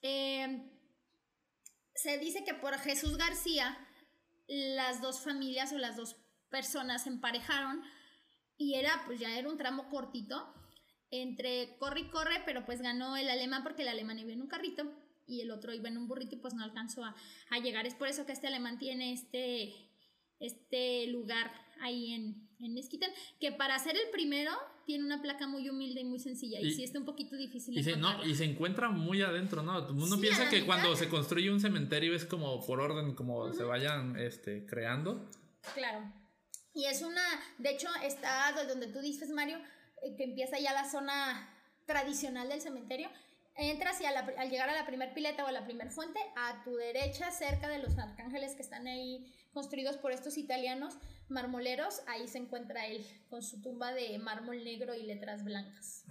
Em, 0.02 0.68
se 1.94 2.18
dice 2.18 2.44
que 2.44 2.54
por 2.54 2.76
Jesús 2.78 3.16
García 3.16 3.78
las 4.48 5.00
dos 5.00 5.20
familias 5.20 5.72
o 5.72 5.78
las 5.78 5.96
dos 5.96 6.16
personas 6.50 7.04
se 7.04 7.08
emparejaron 7.08 7.82
y 8.58 8.74
era, 8.74 9.02
pues 9.06 9.20
ya 9.20 9.36
era 9.38 9.48
un 9.48 9.58
tramo 9.58 9.88
cortito 9.90 10.52
entre 11.10 11.76
corre 11.78 12.00
y 12.00 12.10
corre, 12.10 12.42
pero 12.44 12.66
pues 12.66 12.82
ganó 12.82 13.16
el 13.16 13.28
alemán 13.28 13.62
porque 13.62 13.82
el 13.82 13.88
alemán 13.88 14.18
iba 14.18 14.32
en 14.32 14.42
un 14.42 14.48
carrito 14.48 14.92
y 15.26 15.40
el 15.40 15.52
otro 15.52 15.72
iba 15.72 15.88
en 15.88 15.98
un 15.98 16.08
burrito 16.08 16.34
y 16.34 16.38
pues 16.38 16.54
no 16.54 16.64
alcanzó 16.64 17.04
a, 17.04 17.14
a 17.50 17.58
llegar. 17.58 17.86
Es 17.86 17.94
por 17.94 18.08
eso 18.08 18.26
que 18.26 18.32
este 18.32 18.48
alemán 18.48 18.78
tiene 18.78 19.12
este, 19.12 19.72
este 20.40 21.06
lugar 21.08 21.50
ahí 21.80 22.12
en, 22.12 22.48
en 22.60 22.74
Mezquitán, 22.74 23.10
que 23.40 23.52
para 23.52 23.78
ser 23.78 23.96
el 23.96 24.10
primero 24.10 24.50
tiene 24.86 25.04
una 25.04 25.20
placa 25.20 25.46
muy 25.46 25.68
humilde 25.68 26.00
y 26.00 26.04
muy 26.04 26.18
sencilla 26.18 26.60
y, 26.60 26.72
sí 26.72 26.84
está 26.84 26.98
un 26.98 27.04
poquito 27.04 27.36
difícil. 27.36 27.76
Y 27.76 27.82
se, 27.82 27.96
no, 27.96 28.24
y 28.24 28.34
se 28.34 28.44
encuentra 28.44 28.88
muy 28.88 29.22
adentro, 29.22 29.62
¿no? 29.62 29.86
Uno 29.88 30.18
piensa 30.20 30.48
que 30.48 30.64
cuando 30.64 30.94
se 30.96 31.08
construye 31.08 31.50
un 31.50 31.60
cementerio 31.60 32.14
es 32.14 32.24
como 32.24 32.64
por 32.64 32.80
orden, 32.80 33.14
como 33.14 33.52
se 33.52 33.64
vayan 33.64 34.16
este, 34.18 34.64
creando. 34.66 35.28
Claro. 35.74 36.12
Y 36.72 36.84
es 36.84 37.02
una, 37.02 37.22
de 37.58 37.70
hecho 37.70 37.88
está 38.04 38.52
donde 38.68 38.86
tú 38.88 39.00
dices, 39.00 39.30
Mario, 39.30 39.58
eh, 40.02 40.14
que 40.16 40.24
empieza 40.24 40.58
ya 40.58 40.72
la 40.72 40.88
zona 40.88 41.52
tradicional 41.86 42.48
del 42.48 42.60
cementerio. 42.60 43.08
Entras 43.58 44.00
y 44.02 44.04
al 44.04 44.50
llegar 44.50 44.68
a 44.68 44.74
la 44.74 44.86
primer 44.86 45.14
pileta 45.14 45.44
o 45.44 45.46
a 45.46 45.52
la 45.52 45.64
primer 45.64 45.90
fuente, 45.90 46.20
a 46.36 46.62
tu 46.62 46.76
derecha, 46.76 47.30
cerca 47.30 47.68
de 47.68 47.78
los 47.78 47.98
arcángeles 47.98 48.54
que 48.54 48.62
están 48.62 48.86
ahí 48.86 49.32
construidos 49.54 49.96
por 49.96 50.12
estos 50.12 50.36
italianos 50.36 50.98
marmoleros, 51.30 52.02
ahí 52.06 52.28
se 52.28 52.38
encuentra 52.38 52.86
él 52.86 53.04
con 53.30 53.42
su 53.42 53.62
tumba 53.62 53.92
de 53.92 54.18
mármol 54.18 54.62
negro 54.62 54.94
y 54.94 55.04
letras 55.04 55.42
blancas. 55.42 56.04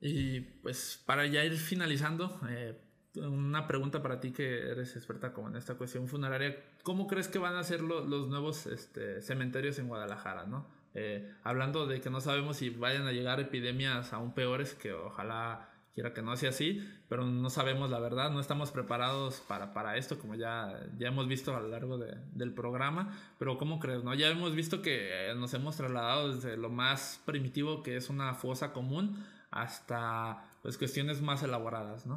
Y 0.00 0.40
pues 0.40 1.02
para 1.06 1.26
ya 1.26 1.42
ir 1.42 1.56
finalizando, 1.56 2.38
eh, 2.50 2.78
una 3.14 3.66
pregunta 3.66 4.02
para 4.02 4.20
ti 4.20 4.32
que 4.32 4.70
eres 4.70 4.94
experta 4.94 5.32
como 5.32 5.48
en 5.48 5.56
esta 5.56 5.74
cuestión 5.74 6.06
funeraria, 6.06 6.56
¿cómo 6.82 7.06
crees 7.06 7.28
que 7.28 7.38
van 7.38 7.56
a 7.56 7.64
ser 7.64 7.80
los 7.80 8.28
nuevos 8.28 8.66
este, 8.66 9.22
cementerios 9.22 9.78
en 9.78 9.88
Guadalajara? 9.88 10.44
¿no? 10.44 10.68
Eh, 10.94 11.32
hablando 11.42 11.86
de 11.86 12.00
que 12.00 12.10
no 12.10 12.20
sabemos 12.20 12.58
si 12.58 12.70
vayan 12.70 13.06
a 13.06 13.12
llegar 13.12 13.40
epidemias 13.40 14.12
aún 14.12 14.34
peores, 14.34 14.74
que 14.74 14.92
ojalá 14.92 15.67
quiera 15.98 16.14
que 16.14 16.22
no 16.22 16.36
sea 16.36 16.50
así, 16.50 16.80
pero 17.08 17.24
no 17.24 17.50
sabemos 17.50 17.90
la 17.90 17.98
verdad, 17.98 18.30
no 18.30 18.38
estamos 18.38 18.70
preparados 18.70 19.40
para, 19.48 19.74
para 19.74 19.96
esto, 19.96 20.16
como 20.16 20.36
ya, 20.36 20.80
ya 20.96 21.08
hemos 21.08 21.26
visto 21.26 21.56
a 21.56 21.60
lo 21.60 21.66
largo 21.66 21.98
de, 21.98 22.14
del 22.34 22.54
programa, 22.54 23.34
pero 23.36 23.58
¿cómo 23.58 23.80
crees? 23.80 24.04
No? 24.04 24.14
Ya 24.14 24.28
hemos 24.28 24.54
visto 24.54 24.80
que 24.80 25.34
nos 25.36 25.52
hemos 25.54 25.76
trasladado 25.76 26.36
desde 26.36 26.56
lo 26.56 26.68
más 26.68 27.20
primitivo, 27.26 27.82
que 27.82 27.96
es 27.96 28.10
una 28.10 28.34
fosa 28.34 28.72
común, 28.72 29.26
hasta 29.50 30.44
pues 30.62 30.78
cuestiones 30.78 31.20
más 31.20 31.42
elaboradas, 31.42 32.06
¿no? 32.06 32.14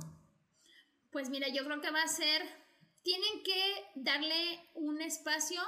Pues 1.12 1.32
mira, 1.32 1.48
yo 1.52 1.66
creo 1.66 1.82
que 1.82 1.90
va 1.90 2.04
a 2.04 2.08
ser, 2.08 2.44
tienen 3.02 3.42
que 3.44 3.74
darle 3.96 4.60
un 4.76 5.02
espacio 5.02 5.60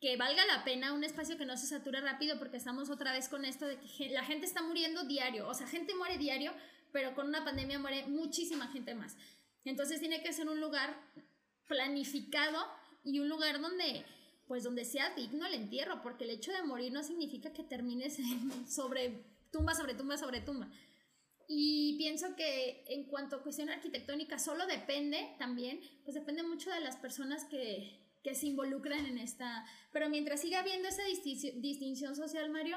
que 0.00 0.16
valga 0.16 0.46
la 0.46 0.64
pena, 0.64 0.94
un 0.94 1.04
espacio 1.04 1.36
que 1.36 1.44
no 1.44 1.58
se 1.58 1.66
sature 1.66 2.00
rápido, 2.00 2.38
porque 2.38 2.56
estamos 2.56 2.88
otra 2.88 3.12
vez 3.12 3.28
con 3.28 3.44
esto 3.44 3.66
de 3.66 3.78
que 3.78 4.08
la 4.08 4.24
gente 4.24 4.46
está 4.46 4.62
muriendo 4.62 5.04
diario, 5.04 5.46
o 5.46 5.52
sea, 5.52 5.66
gente 5.66 5.94
muere 5.94 6.16
diario, 6.16 6.52
pero 6.92 7.14
con 7.14 7.28
una 7.28 7.44
pandemia 7.44 7.78
muere 7.78 8.06
muchísima 8.06 8.68
gente 8.68 8.94
más. 8.94 9.16
Entonces 9.64 10.00
tiene 10.00 10.22
que 10.22 10.32
ser 10.32 10.48
un 10.48 10.60
lugar 10.60 10.96
planificado 11.66 12.66
y 13.04 13.20
un 13.20 13.28
lugar 13.28 13.60
donde 13.60 14.04
pues 14.46 14.64
donde 14.64 14.84
sea 14.84 15.14
digno 15.14 15.46
el 15.46 15.54
entierro, 15.54 16.02
porque 16.02 16.24
el 16.24 16.30
hecho 16.30 16.50
de 16.50 16.64
morir 16.64 16.92
no 16.92 17.04
significa 17.04 17.52
que 17.52 17.62
termines 17.62 18.18
sobre 18.68 19.22
tumba 19.52 19.76
sobre 19.76 19.94
tumba 19.94 20.16
sobre 20.16 20.40
tumba. 20.40 20.68
Y 21.46 21.96
pienso 21.98 22.34
que 22.34 22.84
en 22.88 23.04
cuanto 23.04 23.36
a 23.36 23.42
cuestión 23.42 23.70
arquitectónica 23.70 24.38
solo 24.38 24.66
depende 24.66 25.34
también, 25.38 25.80
pues 26.04 26.14
depende 26.14 26.42
mucho 26.42 26.70
de 26.70 26.80
las 26.80 26.96
personas 26.96 27.44
que, 27.44 28.00
que 28.22 28.34
se 28.34 28.46
involucran 28.46 29.06
en 29.06 29.18
esta... 29.18 29.64
Pero 29.92 30.08
mientras 30.08 30.40
siga 30.40 30.60
habiendo 30.60 30.88
esa 30.88 31.02
distinción 31.04 32.14
social, 32.14 32.50
Mario, 32.50 32.76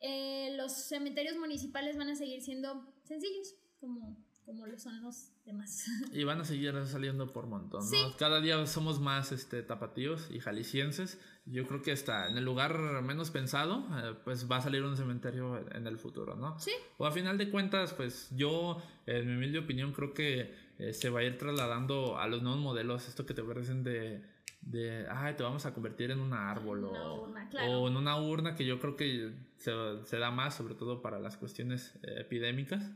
eh, 0.00 0.54
los 0.56 0.72
cementerios 0.72 1.36
municipales 1.36 1.96
van 1.96 2.10
a 2.10 2.16
seguir 2.16 2.42
siendo 2.42 2.93
sencillos, 3.04 3.54
como, 3.80 4.16
como 4.44 4.66
lo 4.66 4.78
son 4.78 5.02
los 5.02 5.30
demás. 5.44 5.86
Y 6.12 6.24
van 6.24 6.40
a 6.40 6.44
seguir 6.44 6.74
saliendo 6.86 7.32
por 7.32 7.46
montón, 7.46 7.84
¿no? 7.90 8.16
Cada 8.16 8.40
día 8.40 8.66
somos 8.66 9.00
más 9.00 9.32
este, 9.32 9.62
tapatíos 9.62 10.30
y 10.30 10.40
jaliscienses. 10.40 11.18
Yo 11.46 11.66
creo 11.66 11.82
que 11.82 11.92
hasta 11.92 12.28
en 12.28 12.38
el 12.38 12.44
lugar 12.44 12.78
menos 13.02 13.30
pensado, 13.30 13.86
eh, 13.98 14.14
pues 14.24 14.50
va 14.50 14.56
a 14.56 14.60
salir 14.62 14.82
un 14.82 14.96
cementerio 14.96 15.58
en 15.72 15.86
el 15.86 15.98
futuro, 15.98 16.36
¿no? 16.36 16.58
Sí. 16.58 16.72
O 16.98 17.06
a 17.06 17.12
final 17.12 17.36
de 17.36 17.50
cuentas, 17.50 17.92
pues 17.92 18.28
yo, 18.32 18.82
en 19.06 19.26
mi 19.26 19.36
humilde 19.36 19.58
opinión, 19.58 19.92
creo 19.92 20.14
que 20.14 20.54
eh, 20.78 20.92
se 20.92 21.10
va 21.10 21.20
a 21.20 21.24
ir 21.24 21.38
trasladando 21.38 22.18
a 22.18 22.26
los 22.26 22.42
nuevos 22.42 22.60
modelos, 22.60 23.08
esto 23.08 23.26
que 23.26 23.34
te 23.34 23.42
parecen 23.42 23.84
de 23.84 24.22
de, 24.66 25.06
ay, 25.10 25.34
te 25.34 25.42
vamos 25.42 25.66
a 25.66 25.74
convertir 25.74 26.10
en 26.10 26.20
un 26.20 26.32
árbol 26.32 26.84
o, 26.84 27.28
o, 27.68 27.88
en 27.88 27.96
una 27.96 28.20
urna 28.20 28.54
que 28.54 28.64
yo 28.64 28.80
creo 28.80 28.96
que 28.96 29.32
se, 29.56 29.72
se 30.04 30.18
da 30.18 30.30
más, 30.30 30.54
sobre 30.54 30.74
todo 30.74 31.02
para 31.02 31.18
las 31.18 31.36
cuestiones 31.36 31.94
eh, 32.02 32.20
epidémicas. 32.20 32.90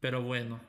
Pero 0.00 0.22
bueno, 0.22 0.60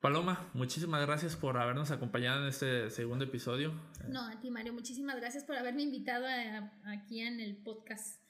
Paloma, 0.00 0.48
muchísimas 0.54 1.04
gracias 1.06 1.36
por 1.36 1.58
habernos 1.58 1.90
acompañado 1.90 2.42
en 2.42 2.48
este 2.48 2.90
segundo 2.90 3.24
episodio. 3.24 3.72
No, 4.08 4.26
a 4.26 4.40
ti 4.40 4.50
Mario, 4.50 4.72
muchísimas 4.72 5.16
gracias 5.16 5.44
por 5.44 5.56
haberme 5.56 5.82
invitado 5.82 6.26
aquí 6.84 7.20
en 7.20 7.40
el 7.40 7.56
podcast 7.56 8.20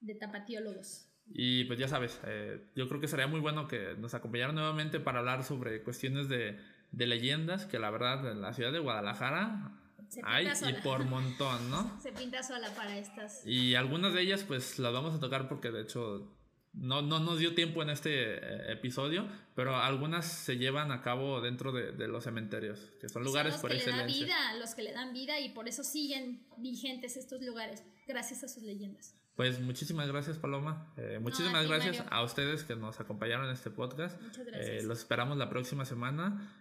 de 0.00 0.14
Tapatiólogos. 0.14 1.08
Y 1.26 1.64
pues 1.64 1.78
ya 1.78 1.88
sabes, 1.88 2.20
eh, 2.26 2.66
yo 2.74 2.88
creo 2.88 3.00
que 3.00 3.08
sería 3.08 3.26
muy 3.26 3.40
bueno 3.40 3.68
que 3.68 3.94
nos 3.96 4.12
acompañaran 4.14 4.54
nuevamente 4.54 5.00
para 5.00 5.20
hablar 5.20 5.44
sobre 5.44 5.82
cuestiones 5.82 6.28
de, 6.28 6.58
de 6.90 7.06
leyendas, 7.06 7.64
que 7.66 7.78
la 7.78 7.90
verdad 7.90 8.30
en 8.30 8.42
la 8.42 8.52
ciudad 8.52 8.72
de 8.72 8.80
Guadalajara 8.80 9.81
hay 10.24 10.46
y 10.46 10.72
por 10.82 11.04
montón, 11.04 11.70
¿no? 11.70 11.98
Se 12.02 12.12
pinta 12.12 12.42
sola 12.42 12.68
para 12.74 12.98
estas. 12.98 13.46
Y 13.46 13.74
algunas 13.74 14.14
de 14.14 14.22
ellas 14.22 14.44
pues 14.46 14.78
las 14.78 14.92
vamos 14.92 15.14
a 15.14 15.20
tocar 15.20 15.48
porque 15.48 15.70
de 15.70 15.82
hecho 15.82 16.28
no, 16.72 17.02
no 17.02 17.20
nos 17.20 17.38
dio 17.38 17.54
tiempo 17.54 17.82
en 17.82 17.90
este 17.90 18.36
eh, 18.36 18.72
episodio, 18.72 19.28
pero 19.54 19.76
algunas 19.76 20.26
se 20.26 20.56
llevan 20.56 20.90
a 20.90 21.02
cabo 21.02 21.40
dentro 21.40 21.70
de, 21.72 22.08
los 22.08 22.24
cementerios, 22.24 22.78
que 23.00 23.08
son 23.08 23.24
lugares 23.24 23.56
por 23.56 23.72
excelencia. 23.72 24.06
Le 24.06 24.12
vida, 24.12 24.54
los 24.58 24.74
que 24.74 24.82
le 24.82 24.92
dan 24.92 25.12
vida 25.12 25.38
y 25.40 25.50
por 25.50 25.68
eso 25.68 25.84
siguen 25.84 26.46
vigentes 26.56 27.16
estos 27.16 27.42
lugares, 27.42 27.84
gracias 28.06 28.42
a 28.44 28.48
sus 28.48 28.62
leyendas. 28.62 29.14
Pues 29.36 29.60
muchísimas 29.60 30.08
gracias 30.08 30.38
Paloma, 30.38 30.92
eh, 30.96 31.18
muchísimas 31.20 31.66
gracias 31.66 32.04
a 32.10 32.22
ustedes 32.22 32.64
que 32.64 32.76
nos 32.76 33.00
acompañaron 33.00 33.46
en 33.46 33.52
este 33.52 33.70
podcast. 33.70 34.20
Muchas 34.20 34.46
gracias. 34.46 34.82
Eh, 34.82 34.82
los 34.86 34.98
esperamos 34.98 35.36
la 35.38 35.48
próxima 35.48 35.84
semana. 35.84 36.54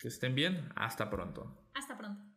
Que 0.00 0.08
estén 0.08 0.34
bien. 0.34 0.72
Hasta 0.76 1.10
pronto. 1.10 1.68
Hasta 1.74 1.96
pronto. 1.98 2.29